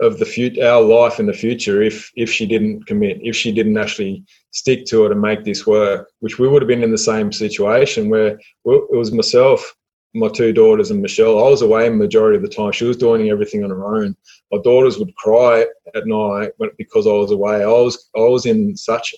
of 0.01 0.19
the 0.19 0.27
future 0.27 0.67
our 0.67 0.83
life 0.83 1.21
in 1.21 1.27
the 1.27 1.33
future 1.33 1.81
if 1.81 2.11
if 2.17 2.31
she 2.31 2.47
didn't 2.47 2.85
commit 2.87 3.19
if 3.23 3.37
she 3.37 3.53
didn't 3.53 3.79
actually 3.79 4.25
stick 4.51 4.85
to 4.85 5.07
it 5.07 5.13
and 5.13 5.21
make 5.21 5.45
this 5.45 5.67
work 5.67 6.11
which 6.21 6.39
we 6.39 6.49
would 6.49 6.63
have 6.63 6.69
been 6.69 6.83
in 6.83 6.91
the 6.91 6.99
same 6.99 7.31
situation 7.31 8.09
where 8.11 8.39
it 8.65 8.97
was 8.97 9.13
myself 9.13 9.75
my 10.15 10.29
two 10.29 10.53
daughters 10.53 10.91
and 10.91 11.03
Michelle. 11.03 11.45
I 11.45 11.51
was 11.51 11.63
away 11.63 11.89
the 11.89 11.97
majority 11.97 12.37
of 12.37 12.43
the 12.43 12.49
time. 12.49 12.73
She 12.73 12.85
was 12.85 12.97
doing 12.97 13.29
everything 13.31 13.65
on 13.65 13.71
her 13.71 13.97
own. 13.97 14.17
My 14.53 14.61
daughters 14.63 14.97
would 14.99 15.15
cry 15.17 15.67
at 15.95 16.07
night 16.07 16.53
because 16.79 17.07
I 17.07 17.13
was 17.13 17.33
away. 17.33 17.63
I 17.63 17.67
was 17.67 18.11
I 18.17 18.21
was 18.21 18.47
in 18.47 18.77
such 18.77 19.13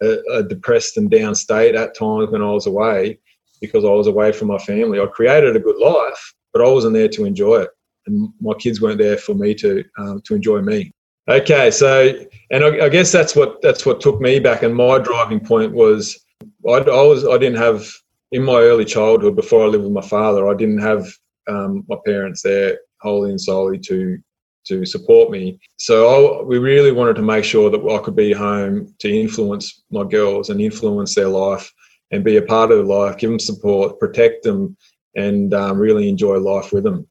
a, 0.00 0.18
a 0.32 0.42
depressed 0.42 0.96
and 0.96 1.10
down 1.10 1.34
state 1.34 1.74
at 1.74 1.96
times 1.96 2.30
when 2.30 2.42
I 2.42 2.50
was 2.50 2.66
away 2.66 3.18
because 3.60 3.84
I 3.84 3.90
was 3.90 4.06
away 4.06 4.32
from 4.32 4.48
my 4.48 4.58
family. 4.58 5.00
I 5.00 5.06
created 5.06 5.56
a 5.56 5.60
good 5.60 5.78
life, 5.78 6.34
but 6.52 6.62
I 6.62 6.68
wasn't 6.68 6.94
there 6.94 7.08
to 7.08 7.24
enjoy 7.24 7.62
it, 7.62 7.70
and 8.06 8.28
my 8.40 8.54
kids 8.54 8.80
weren't 8.80 8.98
there 8.98 9.18
for 9.18 9.34
me 9.34 9.54
to 9.56 9.84
um, 9.98 10.20
to 10.24 10.34
enjoy 10.34 10.60
me. 10.60 10.92
Okay, 11.28 11.70
so 11.70 12.12
and 12.50 12.64
I, 12.64 12.86
I 12.86 12.88
guess 12.88 13.12
that's 13.12 13.36
what 13.36 13.62
that's 13.62 13.86
what 13.86 14.00
took 14.00 14.20
me 14.20 14.40
back, 14.40 14.62
and 14.62 14.74
my 14.74 14.98
driving 14.98 15.40
point 15.40 15.72
was 15.72 16.18
I, 16.68 16.78
I 16.78 17.02
was 17.02 17.26
I 17.26 17.38
didn't 17.38 17.58
have 17.58 17.86
in 18.32 18.42
my 18.42 18.60
early 18.60 18.84
childhood, 18.84 19.36
before 19.36 19.62
I 19.62 19.66
lived 19.66 19.84
with 19.84 19.92
my 19.92 20.00
father, 20.00 20.48
I 20.48 20.54
didn't 20.54 20.80
have 20.80 21.06
um, 21.48 21.84
my 21.88 21.96
parents 22.04 22.42
there 22.42 22.78
wholly 23.00 23.30
and 23.30 23.40
solely 23.40 23.78
to 23.78 24.18
to 24.64 24.86
support 24.86 25.30
me. 25.30 25.58
So 25.76 26.40
I, 26.40 26.42
we 26.44 26.58
really 26.58 26.92
wanted 26.92 27.16
to 27.16 27.22
make 27.22 27.44
sure 27.44 27.68
that 27.68 27.84
I 27.84 27.98
could 27.98 28.14
be 28.14 28.32
home 28.32 28.94
to 29.00 29.10
influence 29.10 29.82
my 29.90 30.04
girls 30.04 30.50
and 30.50 30.60
influence 30.60 31.16
their 31.16 31.26
life 31.26 31.72
and 32.12 32.22
be 32.22 32.36
a 32.36 32.42
part 32.42 32.70
of 32.70 32.78
their 32.78 32.86
life, 32.86 33.18
give 33.18 33.30
them 33.30 33.40
support, 33.40 33.98
protect 33.98 34.44
them, 34.44 34.76
and 35.16 35.52
um, 35.52 35.78
really 35.78 36.08
enjoy 36.08 36.38
life 36.38 36.72
with 36.72 36.84
them. 36.84 37.08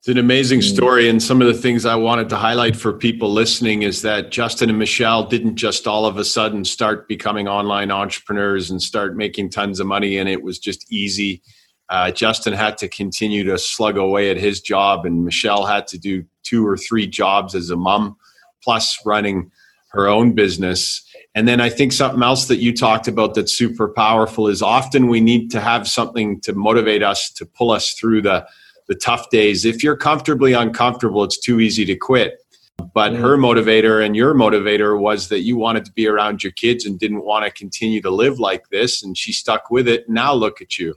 It's 0.00 0.08
an 0.08 0.16
amazing 0.16 0.60
mm. 0.60 0.74
story. 0.74 1.10
And 1.10 1.22
some 1.22 1.42
of 1.42 1.46
the 1.46 1.52
things 1.52 1.84
I 1.84 1.94
wanted 1.94 2.30
to 2.30 2.36
highlight 2.36 2.74
for 2.74 2.90
people 2.90 3.30
listening 3.30 3.82
is 3.82 4.00
that 4.00 4.30
Justin 4.30 4.70
and 4.70 4.78
Michelle 4.78 5.24
didn't 5.24 5.56
just 5.56 5.86
all 5.86 6.06
of 6.06 6.16
a 6.16 6.24
sudden 6.24 6.64
start 6.64 7.06
becoming 7.06 7.46
online 7.46 7.90
entrepreneurs 7.90 8.70
and 8.70 8.80
start 8.80 9.14
making 9.14 9.50
tons 9.50 9.78
of 9.78 9.86
money, 9.86 10.16
and 10.16 10.26
it 10.26 10.42
was 10.42 10.58
just 10.58 10.90
easy. 10.90 11.42
Uh, 11.90 12.10
Justin 12.10 12.54
had 12.54 12.78
to 12.78 12.88
continue 12.88 13.44
to 13.44 13.58
slug 13.58 13.98
away 13.98 14.30
at 14.30 14.38
his 14.38 14.62
job, 14.62 15.04
and 15.04 15.22
Michelle 15.22 15.66
had 15.66 15.86
to 15.88 15.98
do 15.98 16.24
two 16.44 16.66
or 16.66 16.78
three 16.78 17.06
jobs 17.06 17.54
as 17.54 17.68
a 17.68 17.76
mom, 17.76 18.16
plus 18.64 18.98
running 19.04 19.50
her 19.90 20.08
own 20.08 20.32
business. 20.32 21.06
And 21.34 21.46
then 21.46 21.60
I 21.60 21.68
think 21.68 21.92
something 21.92 22.22
else 22.22 22.46
that 22.46 22.56
you 22.56 22.74
talked 22.74 23.06
about 23.06 23.34
that's 23.34 23.52
super 23.52 23.88
powerful 23.88 24.48
is 24.48 24.62
often 24.62 25.08
we 25.08 25.20
need 25.20 25.50
to 25.50 25.60
have 25.60 25.86
something 25.86 26.40
to 26.40 26.54
motivate 26.54 27.02
us 27.02 27.30
to 27.32 27.44
pull 27.44 27.70
us 27.70 27.92
through 27.92 28.22
the 28.22 28.46
the 28.90 28.96
tough 28.96 29.30
days. 29.30 29.64
If 29.64 29.84
you're 29.84 29.96
comfortably 29.96 30.52
uncomfortable, 30.52 31.22
it's 31.22 31.38
too 31.38 31.60
easy 31.60 31.84
to 31.84 31.94
quit. 31.94 32.44
But 32.92 33.14
her 33.14 33.36
motivator 33.36 34.04
and 34.04 34.16
your 34.16 34.34
motivator 34.34 34.98
was 34.98 35.28
that 35.28 35.42
you 35.42 35.56
wanted 35.56 35.84
to 35.84 35.92
be 35.92 36.08
around 36.08 36.42
your 36.42 36.50
kids 36.52 36.84
and 36.84 36.98
didn't 36.98 37.24
want 37.24 37.44
to 37.44 37.52
continue 37.52 38.02
to 38.02 38.10
live 38.10 38.40
like 38.40 38.68
this. 38.70 39.04
And 39.04 39.16
she 39.16 39.32
stuck 39.32 39.70
with 39.70 39.86
it. 39.86 40.08
Now 40.08 40.34
look 40.34 40.60
at 40.60 40.76
you. 40.76 40.96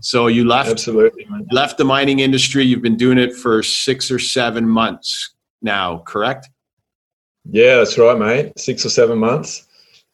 So 0.00 0.28
you 0.28 0.44
left 0.44 0.70
absolutely 0.70 1.26
left 1.50 1.76
the 1.76 1.84
mining 1.84 2.20
industry. 2.20 2.64
You've 2.64 2.82
been 2.82 2.96
doing 2.96 3.18
it 3.18 3.34
for 3.34 3.64
six 3.64 4.12
or 4.12 4.20
seven 4.20 4.68
months 4.68 5.34
now, 5.60 5.98
correct? 6.06 6.50
Yeah, 7.50 7.76
that's 7.76 7.98
right, 7.98 8.18
mate. 8.18 8.58
Six 8.58 8.86
or 8.86 8.90
seven 8.90 9.18
months. 9.18 9.66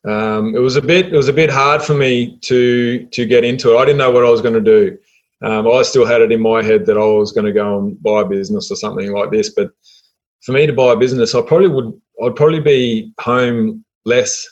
Um, 0.06 0.54
it 0.54 0.60
was 0.60 0.76
a 0.76 0.82
bit 0.82 1.12
it 1.12 1.16
was 1.16 1.28
a 1.28 1.34
bit 1.34 1.50
hard 1.50 1.82
for 1.82 1.94
me 1.94 2.38
to 2.42 3.06
to 3.06 3.26
get 3.26 3.44
into 3.44 3.74
it. 3.74 3.78
I 3.78 3.84
didn't 3.84 3.98
know 3.98 4.10
what 4.10 4.24
I 4.24 4.30
was 4.30 4.40
going 4.40 4.54
to 4.54 4.60
do. 4.60 4.98
Um, 5.42 5.66
I 5.68 5.82
still 5.82 6.04
had 6.04 6.20
it 6.20 6.32
in 6.32 6.40
my 6.40 6.62
head 6.62 6.86
that 6.86 6.98
I 6.98 7.04
was 7.04 7.32
going 7.32 7.46
to 7.46 7.52
go 7.52 7.78
and 7.78 8.02
buy 8.02 8.20
a 8.20 8.26
business 8.26 8.70
or 8.70 8.76
something 8.76 9.10
like 9.12 9.30
this. 9.30 9.50
But 9.50 9.70
for 10.42 10.52
me 10.52 10.66
to 10.66 10.72
buy 10.72 10.92
a 10.92 10.96
business, 10.96 11.34
I 11.34 11.42
probably 11.42 11.68
would. 11.68 12.00
I'd 12.22 12.36
probably 12.36 12.60
be 12.60 13.12
home 13.18 13.84
less 14.04 14.46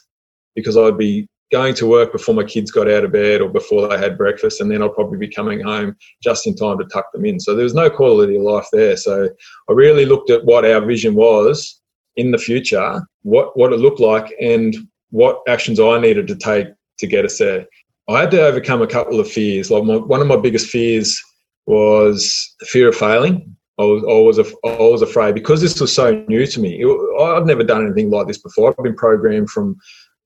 because 0.54 0.76
I'd 0.76 0.96
be 0.96 1.28
going 1.50 1.74
to 1.74 1.86
work 1.86 2.12
before 2.12 2.34
my 2.34 2.44
kids 2.44 2.70
got 2.70 2.90
out 2.90 3.04
of 3.04 3.12
bed 3.12 3.40
or 3.40 3.48
before 3.48 3.88
they 3.88 3.98
had 3.98 4.18
breakfast, 4.18 4.60
and 4.60 4.70
then 4.70 4.82
I'd 4.82 4.94
probably 4.94 5.18
be 5.18 5.28
coming 5.28 5.60
home 5.60 5.96
just 6.22 6.46
in 6.46 6.54
time 6.56 6.78
to 6.78 6.84
tuck 6.84 7.12
them 7.12 7.24
in. 7.24 7.40
So 7.40 7.54
there 7.54 7.64
was 7.64 7.74
no 7.74 7.90
quality 7.90 8.36
of 8.36 8.42
life 8.42 8.66
there. 8.72 8.96
So 8.96 9.28
I 9.68 9.72
really 9.72 10.06
looked 10.06 10.30
at 10.30 10.44
what 10.44 10.64
our 10.64 10.80
vision 10.84 11.14
was 11.14 11.80
in 12.16 12.30
the 12.30 12.38
future, 12.38 13.02
what 13.22 13.56
what 13.56 13.72
it 13.72 13.80
looked 13.80 14.00
like, 14.00 14.34
and 14.40 14.74
what 15.10 15.40
actions 15.48 15.80
I 15.80 16.00
needed 16.00 16.26
to 16.28 16.36
take 16.36 16.68
to 16.98 17.06
get 17.06 17.24
us 17.24 17.38
there. 17.38 17.66
I 18.08 18.20
had 18.20 18.30
to 18.30 18.42
overcome 18.42 18.82
a 18.82 18.86
couple 18.86 19.20
of 19.20 19.30
fears. 19.30 19.70
Like 19.70 19.84
my, 19.84 19.96
one 19.96 20.20
of 20.20 20.26
my 20.26 20.36
biggest 20.36 20.68
fears 20.68 21.20
was 21.66 22.54
fear 22.62 22.88
of 22.88 22.96
failing. 22.96 23.54
I 23.78 23.84
was, 23.84 24.02
I 24.02 24.40
was, 24.40 24.54
I 24.64 24.82
was 24.82 25.02
afraid 25.02 25.34
because 25.34 25.60
this 25.60 25.80
was 25.80 25.94
so 25.94 26.24
new 26.28 26.46
to 26.46 26.60
me. 26.60 26.80
It, 26.82 27.20
I've 27.20 27.46
never 27.46 27.62
done 27.62 27.84
anything 27.84 28.10
like 28.10 28.26
this 28.26 28.38
before. 28.38 28.70
I've 28.70 28.84
been 28.84 28.96
programmed 28.96 29.50
from 29.50 29.76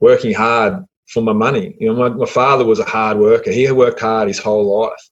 working 0.01 0.33
hard 0.33 0.85
for 1.09 1.23
my 1.23 1.33
money. 1.33 1.77
You 1.79 1.89
know, 1.93 2.09
my, 2.09 2.09
my 2.11 2.27
father 2.27 2.65
was 2.65 2.79
a 2.79 2.85
hard 2.85 3.19
worker. 3.19 3.51
He 3.51 3.71
worked 3.71 4.01
hard 4.01 4.29
his 4.29 4.39
whole 4.39 4.81
life. 4.81 5.11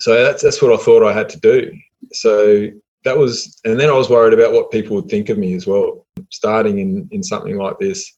So 0.00 0.22
that's 0.22 0.42
that's 0.42 0.60
what 0.60 0.72
I 0.72 0.82
thought 0.82 1.08
I 1.08 1.12
had 1.12 1.28
to 1.30 1.40
do. 1.40 1.72
So 2.12 2.68
that 3.04 3.16
was, 3.16 3.58
and 3.64 3.80
then 3.80 3.90
I 3.90 3.94
was 3.94 4.10
worried 4.10 4.34
about 4.34 4.52
what 4.52 4.70
people 4.70 4.96
would 4.96 5.08
think 5.08 5.28
of 5.28 5.38
me 5.38 5.54
as 5.54 5.66
well. 5.66 6.06
Starting 6.30 6.78
in 6.78 7.08
in 7.10 7.22
something 7.22 7.56
like 7.56 7.78
this, 7.78 8.12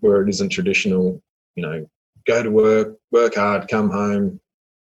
where 0.00 0.22
it 0.22 0.28
isn't 0.30 0.48
traditional, 0.48 1.22
you 1.54 1.62
know, 1.62 1.86
go 2.26 2.42
to 2.42 2.50
work, 2.50 2.98
work 3.10 3.34
hard, 3.34 3.68
come 3.68 3.90
home, 3.90 4.40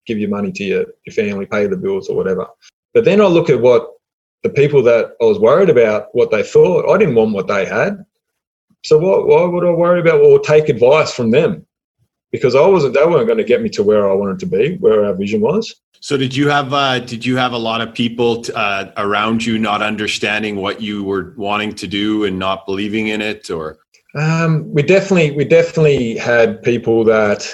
give 0.06 0.18
your 0.18 0.30
money 0.30 0.52
to 0.52 0.64
your, 0.64 0.86
your 1.06 1.14
family, 1.14 1.46
pay 1.46 1.68
the 1.68 1.78
bills 1.78 2.10
or 2.10 2.16
whatever. 2.16 2.48
But 2.94 3.06
then 3.06 3.22
I 3.22 3.26
look 3.26 3.50
at 3.50 3.62
what 3.62 3.92
the 4.44 4.50
people 4.50 4.84
that 4.84 5.14
I 5.22 5.26
was 5.26 5.40
worried 5.40 5.70
about, 5.70 6.14
what 6.14 6.32
they 6.32 6.44
thought. 6.44 6.90
I 6.90 6.98
didn't 6.98 7.16
want 7.16 7.34
what 7.34 7.48
they 7.48 7.66
had. 7.66 8.06
So 8.84 9.00
what, 9.00 9.28
why 9.28 9.44
would 9.44 9.66
I 9.66 9.72
worry 9.72 10.00
about 10.00 10.22
or 10.22 10.40
take 10.40 10.70
advice 10.70 11.12
from 11.14 11.32
them? 11.32 11.66
Because 12.32 12.54
I 12.54 12.66
wasn't, 12.66 12.94
they 12.94 13.06
weren't 13.06 13.28
going 13.28 13.38
to 13.38 13.44
get 13.44 13.62
me 13.62 13.70
to 13.70 13.84
where 13.84 14.10
I 14.10 14.14
wanted 14.14 14.40
to 14.40 14.46
be, 14.46 14.76
where 14.78 15.06
our 15.06 15.16
vision 15.16 15.42
was. 15.42 15.76
So 16.02 16.18
did 16.18 16.36
you 16.36 16.50
have 16.50 16.72
uh, 16.72 17.00
did 17.00 17.26
you 17.26 17.36
have 17.38 17.54
a 17.54 17.58
lot 17.58 17.82
of 17.82 17.92
people 17.92 18.44
t- 18.44 18.54
uh, 18.54 18.92
around 18.98 19.44
you 19.44 19.58
not 19.58 19.82
understanding 19.82 20.58
what 20.58 20.80
you 20.80 21.04
were 21.04 21.34
wanting 21.36 21.74
to 21.76 21.88
do 21.88 22.26
and 22.26 22.38
not 22.38 22.68
believing 22.68 23.08
in 23.08 23.22
it, 23.22 23.50
or 23.50 23.80
um, 24.16 24.72
we 24.74 24.82
definitely 24.82 25.32
we 25.32 25.46
definitely 25.46 26.18
had 26.18 26.64
people 26.64 27.04
that 27.06 27.48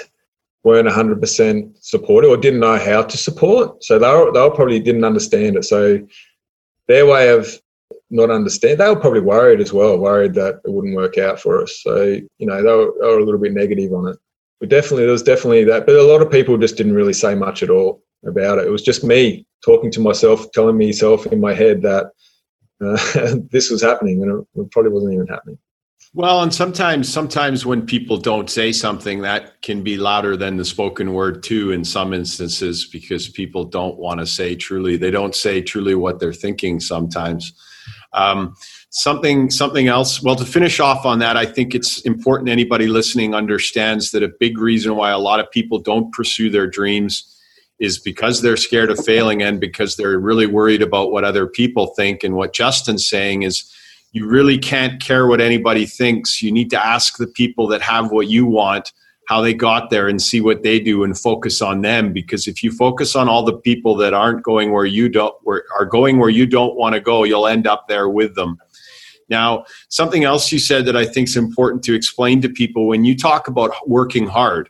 weren't 0.64 0.88
100% 0.88 1.72
supportive 1.80 2.30
or 2.30 2.36
didn't 2.36 2.60
know 2.60 2.78
how 2.78 3.02
to 3.02 3.16
support. 3.16 3.82
So 3.82 3.98
they 3.98 4.08
were, 4.08 4.32
they 4.32 4.40
were 4.40 4.50
probably 4.50 4.78
didn't 4.78 5.04
understand 5.04 5.56
it. 5.56 5.64
So 5.64 6.06
their 6.86 7.06
way 7.06 7.30
of 7.30 7.60
not 8.10 8.30
understand, 8.30 8.78
they 8.78 8.88
were 8.88 9.00
probably 9.00 9.20
worried 9.20 9.60
as 9.60 9.72
well, 9.72 9.98
worried 9.98 10.34
that 10.34 10.60
it 10.64 10.70
wouldn't 10.70 10.94
work 10.94 11.18
out 11.18 11.40
for 11.40 11.62
us. 11.62 11.80
So, 11.82 12.02
you 12.38 12.46
know, 12.46 12.62
they 12.62 12.72
were, 12.72 12.92
they 13.00 13.06
were 13.06 13.18
a 13.18 13.24
little 13.24 13.40
bit 13.40 13.54
negative 13.54 13.92
on 13.92 14.08
it. 14.08 14.16
But 14.60 14.68
definitely, 14.68 15.04
there 15.04 15.12
was 15.12 15.24
definitely 15.24 15.64
that. 15.64 15.86
But 15.86 15.96
a 15.96 16.02
lot 16.02 16.22
of 16.22 16.30
people 16.30 16.56
just 16.56 16.76
didn't 16.76 16.94
really 16.94 17.12
say 17.12 17.34
much 17.34 17.64
at 17.64 17.70
all 17.70 18.00
about 18.24 18.58
it. 18.58 18.66
It 18.66 18.70
was 18.70 18.82
just 18.82 19.02
me 19.02 19.44
talking 19.64 19.90
to 19.90 20.00
myself, 20.00 20.52
telling 20.52 20.78
myself 20.78 21.26
in 21.26 21.40
my 21.40 21.54
head 21.54 21.82
that 21.82 22.12
uh, 22.80 23.36
this 23.50 23.70
was 23.70 23.82
happening 23.82 24.22
and 24.22 24.46
it 24.54 24.70
probably 24.70 24.92
wasn't 24.92 25.14
even 25.14 25.26
happening. 25.26 25.58
Well, 26.14 26.42
and 26.42 26.52
sometimes, 26.52 27.10
sometimes 27.10 27.64
when 27.64 27.86
people 27.86 28.18
don't 28.18 28.50
say 28.50 28.72
something, 28.72 29.22
that 29.22 29.62
can 29.62 29.82
be 29.82 29.96
louder 29.96 30.36
than 30.36 30.58
the 30.58 30.64
spoken 30.64 31.14
word 31.14 31.42
too. 31.42 31.72
In 31.72 31.86
some 31.86 32.12
instances, 32.12 32.84
because 32.84 33.30
people 33.30 33.64
don't 33.64 33.96
want 33.96 34.20
to 34.20 34.26
say 34.26 34.54
truly, 34.54 34.98
they 34.98 35.10
don't 35.10 35.34
say 35.34 35.62
truly 35.62 35.94
what 35.94 36.20
they're 36.20 36.34
thinking. 36.34 36.80
Sometimes, 36.80 37.54
um, 38.12 38.54
something, 38.90 39.48
something 39.48 39.88
else. 39.88 40.22
Well, 40.22 40.36
to 40.36 40.44
finish 40.44 40.80
off 40.80 41.06
on 41.06 41.18
that, 41.20 41.38
I 41.38 41.46
think 41.46 41.74
it's 41.74 42.02
important 42.02 42.50
anybody 42.50 42.88
listening 42.88 43.34
understands 43.34 44.10
that 44.10 44.22
a 44.22 44.28
big 44.28 44.58
reason 44.58 44.96
why 44.96 45.12
a 45.12 45.18
lot 45.18 45.40
of 45.40 45.50
people 45.50 45.78
don't 45.78 46.12
pursue 46.12 46.50
their 46.50 46.66
dreams 46.66 47.24
is 47.78 47.98
because 47.98 48.42
they're 48.42 48.58
scared 48.58 48.90
of 48.90 49.02
failing 49.02 49.42
and 49.42 49.58
because 49.60 49.96
they're 49.96 50.18
really 50.18 50.46
worried 50.46 50.82
about 50.82 51.10
what 51.10 51.24
other 51.24 51.46
people 51.46 51.86
think. 51.96 52.22
And 52.22 52.34
what 52.34 52.52
Justin's 52.52 53.08
saying 53.08 53.44
is 53.44 53.64
you 54.12 54.26
really 54.26 54.58
can't 54.58 55.00
care 55.00 55.26
what 55.26 55.40
anybody 55.40 55.86
thinks. 55.86 56.42
You 56.42 56.52
need 56.52 56.70
to 56.70 56.86
ask 56.86 57.16
the 57.16 57.26
people 57.26 57.66
that 57.68 57.82
have 57.82 58.10
what 58.12 58.28
you 58.28 58.46
want 58.46 58.92
how 59.28 59.40
they 59.40 59.54
got 59.54 59.90
there 59.90 60.08
and 60.08 60.20
see 60.20 60.40
what 60.40 60.62
they 60.62 60.80
do 60.80 61.04
and 61.04 61.18
focus 61.18 61.62
on 61.62 61.80
them 61.80 62.12
because 62.12 62.46
if 62.46 62.62
you 62.62 62.70
focus 62.70 63.14
on 63.14 63.28
all 63.28 63.44
the 63.44 63.56
people 63.56 63.96
that 63.96 64.12
aren't 64.12 64.42
going 64.42 64.72
where 64.72 64.84
you 64.84 65.08
don't 65.08 65.34
where, 65.42 65.64
are 65.78 65.86
going 65.86 66.18
where 66.18 66.28
you 66.28 66.46
don't 66.46 66.76
want 66.76 66.94
to 66.94 67.00
go 67.00 67.24
you'll 67.24 67.46
end 67.46 67.66
up 67.66 67.88
there 67.88 68.08
with 68.08 68.34
them 68.34 68.58
now 69.28 69.64
something 69.88 70.24
else 70.24 70.50
you 70.50 70.58
said 70.58 70.84
that 70.84 70.96
i 70.96 71.04
think 71.04 71.28
is 71.28 71.36
important 71.36 71.82
to 71.82 71.94
explain 71.94 72.42
to 72.42 72.48
people 72.48 72.86
when 72.86 73.04
you 73.04 73.16
talk 73.16 73.48
about 73.48 73.72
working 73.88 74.26
hard 74.26 74.68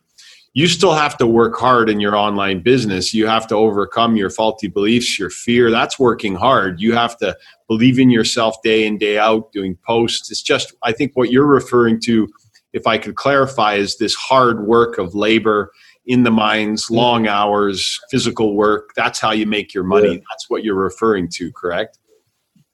you 0.54 0.66
still 0.66 0.92
have 0.92 1.16
to 1.16 1.26
work 1.26 1.56
hard 1.56 1.88
in 1.88 1.98
your 1.98 2.14
online 2.14 2.62
business. 2.62 3.14
You 3.14 3.26
have 3.26 3.46
to 3.46 3.54
overcome 3.54 4.16
your 4.16 4.28
faulty 4.28 4.68
beliefs, 4.68 5.18
your 5.18 5.30
fear. 5.30 5.70
That's 5.70 5.98
working 5.98 6.34
hard. 6.34 6.80
You 6.80 6.92
have 6.94 7.16
to 7.18 7.36
believe 7.68 7.98
in 7.98 8.10
yourself 8.10 8.56
day 8.62 8.86
in, 8.86 8.98
day 8.98 9.18
out, 9.18 9.50
doing 9.52 9.78
posts. 9.86 10.30
It's 10.30 10.42
just, 10.42 10.74
I 10.82 10.92
think 10.92 11.12
what 11.14 11.30
you're 11.30 11.46
referring 11.46 12.00
to, 12.02 12.28
if 12.74 12.86
I 12.86 12.98
could 12.98 13.14
clarify, 13.14 13.74
is 13.74 13.96
this 13.96 14.14
hard 14.14 14.66
work 14.66 14.98
of 14.98 15.14
labor 15.14 15.72
in 16.04 16.24
the 16.24 16.30
mines, 16.30 16.84
mm-hmm. 16.84 16.96
long 16.96 17.28
hours, 17.28 17.98
physical 18.10 18.54
work. 18.54 18.90
That's 18.94 19.20
how 19.20 19.30
you 19.30 19.46
make 19.46 19.72
your 19.72 19.84
money. 19.84 20.14
Yeah. 20.14 20.24
That's 20.30 20.50
what 20.50 20.64
you're 20.64 20.74
referring 20.74 21.28
to, 21.34 21.50
correct? 21.52 21.98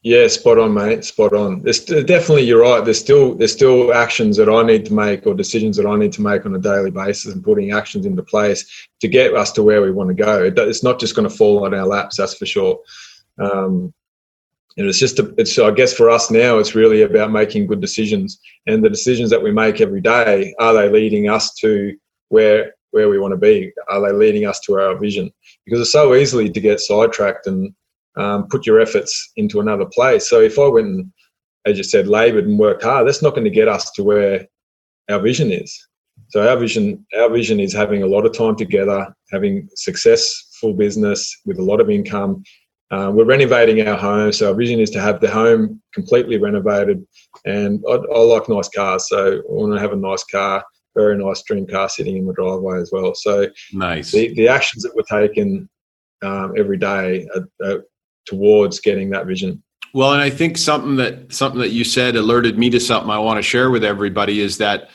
Yeah, 0.09 0.27
spot 0.29 0.57
on, 0.57 0.73
mate. 0.73 1.05
Spot 1.05 1.35
on. 1.35 1.61
There's 1.61 1.85
definitely 1.85 2.45
you're 2.45 2.63
right. 2.63 2.83
There's 2.83 2.99
still 2.99 3.35
there's 3.35 3.53
still 3.53 3.93
actions 3.93 4.39
that 4.39 4.49
I 4.49 4.63
need 4.63 4.87
to 4.87 4.95
make 4.95 5.27
or 5.27 5.35
decisions 5.35 5.77
that 5.77 5.85
I 5.85 5.97
need 5.97 6.15
to 6.15 6.23
make 6.23 6.47
on 6.47 6.55
a 6.55 6.59
daily 6.59 6.91
basis 6.91 7.35
and 7.35 7.45
putting 7.45 7.73
actions 7.73 8.07
into 8.07 8.23
place 8.23 8.89
to 9.01 9.07
get 9.07 9.35
us 9.35 9.53
to 9.53 9.63
where 9.63 9.83
we 9.83 9.91
want 9.91 10.09
to 10.09 10.15
go. 10.15 10.51
It's 10.57 10.83
not 10.83 10.99
just 10.99 11.15
going 11.15 11.29
to 11.29 11.37
fall 11.37 11.67
on 11.67 11.75
our 11.75 11.87
laps, 11.87 12.17
that's 12.17 12.33
for 12.33 12.47
sure. 12.47 12.81
Um, 13.39 13.93
and 14.79 14.89
it's 14.89 14.99
just 14.99 15.19
a, 15.19 15.35
it's 15.37 15.59
I 15.59 15.73
guess 15.73 15.93
for 15.93 16.09
us 16.09 16.31
now, 16.31 16.57
it's 16.57 16.75
really 16.75 17.03
about 17.03 17.31
making 17.31 17.67
good 17.67 17.83
decisions 17.83 18.41
and 18.67 18.83
the 18.83 18.89
decisions 18.89 19.29
that 19.29 19.43
we 19.43 19.53
make 19.53 19.83
every 19.83 20.01
day 20.01 20.55
are 20.59 20.73
they 20.73 20.89
leading 20.89 21.29
us 21.29 21.53
to 21.57 21.95
where 22.31 22.73
where 22.93 23.11
we 23.11 23.19
want 23.19 23.33
to 23.33 23.37
be? 23.37 23.73
Are 23.91 24.01
they 24.01 24.17
leading 24.17 24.47
us 24.47 24.59
to 24.61 24.81
our 24.81 24.97
vision? 24.97 25.31
Because 25.67 25.83
it's 25.83 25.93
so 25.93 26.15
easily 26.15 26.49
to 26.49 26.61
get 26.63 26.81
sidetracked 26.81 27.47
and 27.47 27.75
um, 28.19 28.49
put 28.49 28.67
your 28.67 28.81
efforts 28.81 29.33
into 29.37 29.61
another 29.61 29.87
place. 29.87 30.29
So 30.29 30.41
if 30.41 30.59
I 30.59 30.69
went 30.69 30.87
and, 30.87 31.13
as 31.67 31.79
you 31.79 31.85
said, 31.85 32.09
laboured 32.09 32.47
and 32.47 32.59
worked 32.59 32.83
hard, 32.83 33.07
that's 33.07 33.23
not 33.23 33.35
going 33.35 33.45
to 33.45 33.51
get 33.51 33.69
us 33.69 33.91
to 33.93 34.03
where 34.03 34.47
our 35.09 35.21
vision 35.21 35.51
is. 35.53 35.77
So 36.31 36.47
our 36.49 36.57
vision, 36.57 37.07
our 37.19 37.31
vision 37.31 37.61
is 37.61 37.73
having 37.73 38.03
a 38.03 38.07
lot 38.07 38.27
of 38.27 38.37
time 38.37 38.57
together, 38.57 39.15
having 39.31 39.69
successful 39.75 40.75
business 40.75 41.35
with 41.47 41.59
a 41.59 41.63
lot 41.63 41.81
of 41.81 41.91
income. 41.91 42.43
Uh, 42.91 43.11
we're 43.15 43.25
renovating 43.25 43.87
our 43.87 43.97
home, 43.97 44.33
so 44.33 44.49
our 44.49 44.55
vision 44.55 44.81
is 44.81 44.91
to 44.91 45.01
have 45.01 45.21
the 45.21 45.31
home 45.31 45.81
completely 45.95 46.39
renovated. 46.39 47.07
And 47.45 47.83
I, 47.89 47.93
I 47.93 48.19
like 48.21 48.49
nice 48.49 48.69
cars, 48.69 49.09
so 49.09 49.37
I 49.37 49.41
want 49.47 49.75
to 49.75 49.81
have 49.81 49.93
a 49.93 49.97
nice 49.97 50.25
car, 50.25 50.65
very 50.97 51.17
nice 51.17 51.43
dream 51.43 51.67
car 51.67 51.89
sitting 51.89 52.17
in 52.17 52.27
the 52.27 52.33
driveway 52.33 52.81
as 52.81 52.91
well. 52.91 53.15
So 53.15 53.49
nice. 53.73 54.11
The, 54.11 54.35
the 54.35 54.49
actions 54.49 54.83
that 54.83 54.95
we're 54.95 55.21
taking 55.21 55.69
um, 56.23 56.55
every 56.57 56.79
day 56.79 57.29
are, 57.35 57.49
are, 57.67 57.85
towards 58.29 58.81
getting 58.81 59.11
that 59.11 59.27
vision. 59.27 59.63
Well, 59.95 60.13
and 60.13 60.21
I 60.21 60.31
think 60.31 60.59
something 60.59 60.97
that 60.97 61.33
something 61.33 61.61
that 61.61 61.71
you 61.71 61.85
said 61.85 62.15
alerted 62.15 62.59
me 62.59 62.71
to 62.71 62.81
something 62.81 63.11
I 63.11 63.19
want 63.19 63.39
to 63.39 63.43
share 63.43 63.71
with 63.71 63.85
everybody 63.85 64.41
is 64.41 64.59
that 64.59 64.91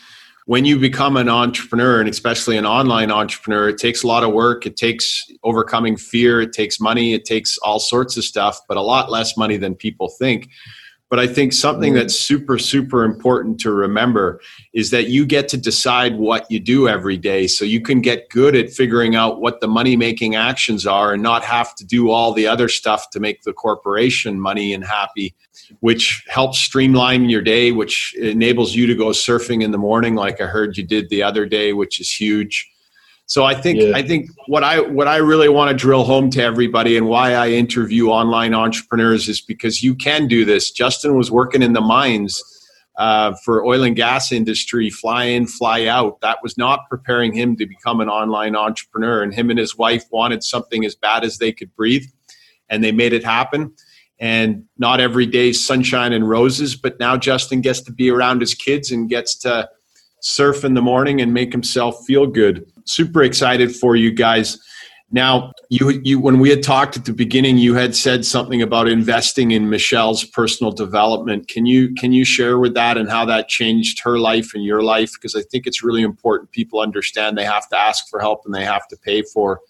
when 0.45 0.65
you 0.65 0.77
become 0.77 1.15
an 1.17 1.29
entrepreneur 1.29 1.99
and 1.99 2.09
especially 2.09 2.57
an 2.57 2.65
online 2.65 3.11
entrepreneur, 3.11 3.69
it 3.69 3.77
takes 3.77 4.03
a 4.03 4.07
lot 4.07 4.23
of 4.23 4.33
work. 4.33 4.65
It 4.65 4.75
takes 4.75 5.25
overcoming 5.43 5.95
fear. 5.95 6.41
It 6.41 6.51
takes 6.51 6.79
money. 6.79 7.13
It 7.13 7.25
takes 7.25 7.57
all 7.59 7.79
sorts 7.79 8.17
of 8.17 8.23
stuff, 8.23 8.59
but 8.67 8.77
a 8.77 8.81
lot 8.81 9.09
less 9.09 9.37
money 9.37 9.57
than 9.57 9.73
people 9.73 10.09
think. 10.09 10.49
But 11.13 11.19
I 11.19 11.27
think 11.27 11.53
something 11.53 11.93
mm. 11.93 11.97
that's 11.97 12.15
super, 12.15 12.57
super 12.57 13.03
important 13.03 13.59
to 13.59 13.71
remember 13.71 14.41
is 14.73 14.89
that 14.89 15.09
you 15.09 15.27
get 15.27 15.47
to 15.49 15.57
decide 15.57 16.17
what 16.17 16.49
you 16.49 16.59
do 16.59 16.87
every 16.87 17.17
day. 17.17 17.45
So 17.45 17.65
you 17.65 17.81
can 17.81 18.01
get 18.01 18.29
good 18.29 18.55
at 18.55 18.71
figuring 18.71 19.15
out 19.15 19.39
what 19.39 19.61
the 19.61 19.67
money 19.67 19.95
making 19.95 20.33
actions 20.33 20.87
are 20.87 21.13
and 21.13 21.21
not 21.21 21.43
have 21.43 21.75
to 21.75 21.85
do 21.85 22.09
all 22.09 22.33
the 22.33 22.47
other 22.47 22.67
stuff 22.67 23.11
to 23.11 23.19
make 23.19 23.43
the 23.43 23.53
corporation 23.53 24.39
money 24.39 24.73
and 24.73 24.83
happy, 24.83 25.35
which 25.81 26.25
helps 26.29 26.57
streamline 26.57 27.29
your 27.29 27.43
day, 27.43 27.71
which 27.71 28.15
enables 28.17 28.73
you 28.73 28.87
to 28.87 28.95
go 28.95 29.09
surfing 29.09 29.61
in 29.61 29.69
the 29.69 29.77
morning, 29.77 30.15
like 30.15 30.41
I 30.41 30.47
heard 30.47 30.75
you 30.77 30.83
did 30.83 31.09
the 31.09 31.21
other 31.21 31.45
day, 31.45 31.73
which 31.73 31.99
is 31.99 32.11
huge. 32.11 32.72
So 33.25 33.45
I 33.45 33.55
think 33.55 33.79
yeah. 33.81 33.91
I 33.95 34.01
think 34.01 34.29
what 34.47 34.63
I 34.63 34.81
what 34.81 35.07
I 35.07 35.17
really 35.17 35.49
want 35.49 35.69
to 35.69 35.75
drill 35.75 36.03
home 36.03 36.29
to 36.31 36.43
everybody 36.43 36.97
and 36.97 37.07
why 37.07 37.33
I 37.33 37.49
interview 37.49 38.09
online 38.09 38.53
entrepreneurs 38.53 39.29
is 39.29 39.39
because 39.39 39.81
you 39.81 39.95
can 39.95 40.27
do 40.27 40.45
this. 40.45 40.71
Justin 40.71 41.17
was 41.17 41.31
working 41.31 41.61
in 41.61 41.73
the 41.73 41.81
mines 41.81 42.41
uh, 42.97 43.33
for 43.43 43.65
oil 43.65 43.83
and 43.83 43.95
gas 43.95 44.31
industry, 44.31 44.89
fly 44.89 45.25
in, 45.25 45.47
fly 45.47 45.87
out. 45.87 46.21
That 46.21 46.39
was 46.43 46.57
not 46.57 46.81
preparing 46.89 47.33
him 47.33 47.55
to 47.57 47.65
become 47.65 48.01
an 48.01 48.09
online 48.09 48.55
entrepreneur. 48.55 49.23
And 49.23 49.33
him 49.33 49.49
and 49.49 49.57
his 49.57 49.77
wife 49.77 50.03
wanted 50.11 50.43
something 50.43 50.85
as 50.85 50.95
bad 50.95 51.23
as 51.23 51.37
they 51.37 51.51
could 51.51 51.73
breathe, 51.75 52.05
and 52.69 52.83
they 52.83 52.91
made 52.91 53.13
it 53.13 53.23
happen. 53.23 53.73
And 54.19 54.65
not 54.77 54.99
every 54.99 55.25
day 55.25 55.53
sunshine 55.53 56.13
and 56.13 56.29
roses, 56.29 56.75
but 56.75 56.99
now 56.99 57.17
Justin 57.17 57.61
gets 57.61 57.81
to 57.81 57.91
be 57.91 58.11
around 58.11 58.41
his 58.41 58.53
kids 58.53 58.91
and 58.91 59.09
gets 59.09 59.35
to 59.39 59.69
surf 60.21 60.63
in 60.63 60.75
the 60.75 60.81
morning 60.81 61.19
and 61.19 61.33
make 61.33 61.51
himself 61.51 62.05
feel 62.05 62.27
good. 62.27 62.65
Super 62.85 63.23
excited 63.23 63.75
for 63.75 63.95
you 63.95 64.11
guys. 64.11 64.59
Now, 65.11 65.51
you, 65.69 66.01
you 66.03 66.19
when 66.19 66.39
we 66.39 66.49
had 66.49 66.63
talked 66.63 66.97
at 66.97 67.05
the 67.05 67.13
beginning, 67.13 67.59
you 67.59 67.75
had 67.75 67.95
said 67.95 68.25
something 68.25 68.63
about 68.63 68.87
investing 68.87 69.51
in 69.51 69.69
Michelle's 69.69 70.23
personal 70.25 70.71
development. 70.71 71.47
Can 71.47 71.67
you 71.67 71.93
can 71.93 72.13
you 72.13 72.25
share 72.25 72.57
with 72.57 72.73
that 72.73 72.97
and 72.97 73.07
how 73.07 73.23
that 73.25 73.47
changed 73.47 74.01
her 74.01 74.17
life 74.17 74.55
and 74.55 74.63
your 74.63 74.81
life? 74.81 75.11
Because 75.13 75.35
I 75.35 75.43
think 75.43 75.67
it's 75.67 75.83
really 75.83 76.01
important 76.01 76.51
people 76.51 76.79
understand 76.79 77.37
they 77.37 77.45
have 77.45 77.69
to 77.69 77.77
ask 77.77 78.09
for 78.09 78.19
help 78.19 78.41
and 78.45 78.55
they 78.55 78.65
have 78.65 78.87
to 78.87 78.97
pay 78.97 79.21
for 79.21 79.61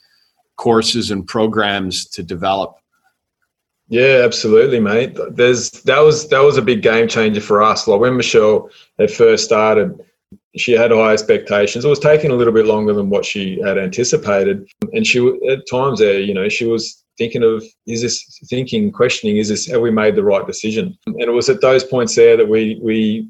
courses 0.56 1.12
and 1.12 1.28
programs 1.28 2.06
to 2.12 2.24
develop. 2.24 2.78
Yeah, 3.90 4.22
absolutely, 4.24 4.80
mate. 4.80 5.18
There's 5.32 5.70
that 5.72 6.00
was 6.00 6.30
that 6.30 6.40
was 6.40 6.58
a 6.58 6.62
big 6.62 6.82
game 6.82 7.10
changer 7.10 7.42
for 7.42 7.62
us. 7.62 7.86
Like 7.86 8.00
when 8.00 8.16
Michelle 8.16 8.70
had 8.98 9.12
first 9.12 9.44
started, 9.44 10.00
she 10.56 10.74
had 10.74 10.92
high 10.92 11.14
expectations. 11.14 11.84
It 11.84 11.90
was 11.90 12.00
taking 12.00 12.32
a 12.32 12.36
little 12.36 12.54
bit 12.54 12.66
longer 12.66 12.94
than 12.94 13.10
what 13.10 13.26
she 13.26 13.60
had 13.62 13.78
anticipated, 13.78 14.68
and 14.94 15.06
she 15.06 15.20
at 15.50 15.68
times 15.70 16.00
there, 16.00 16.20
you 16.20 16.34
know, 16.34 16.50
she 16.50 16.66
was 16.66 17.04
thinking 17.18 17.44
of 17.44 17.64
is 17.88 18.02
this 18.02 18.40
thinking, 18.50 18.92
questioning, 18.92 19.38
is 19.38 19.50
this 19.50 19.68
have 19.68 19.82
we 19.82 19.92
made 19.92 20.16
the 20.16 20.24
right 20.24 20.46
decision? 20.46 20.98
And 21.06 21.22
it 21.22 21.32
was 21.32 21.50
at 21.50 21.62
those 21.62 21.84
points 21.84 22.16
there 22.16 22.38
that 22.38 22.48
we 22.48 22.80
we 22.82 23.28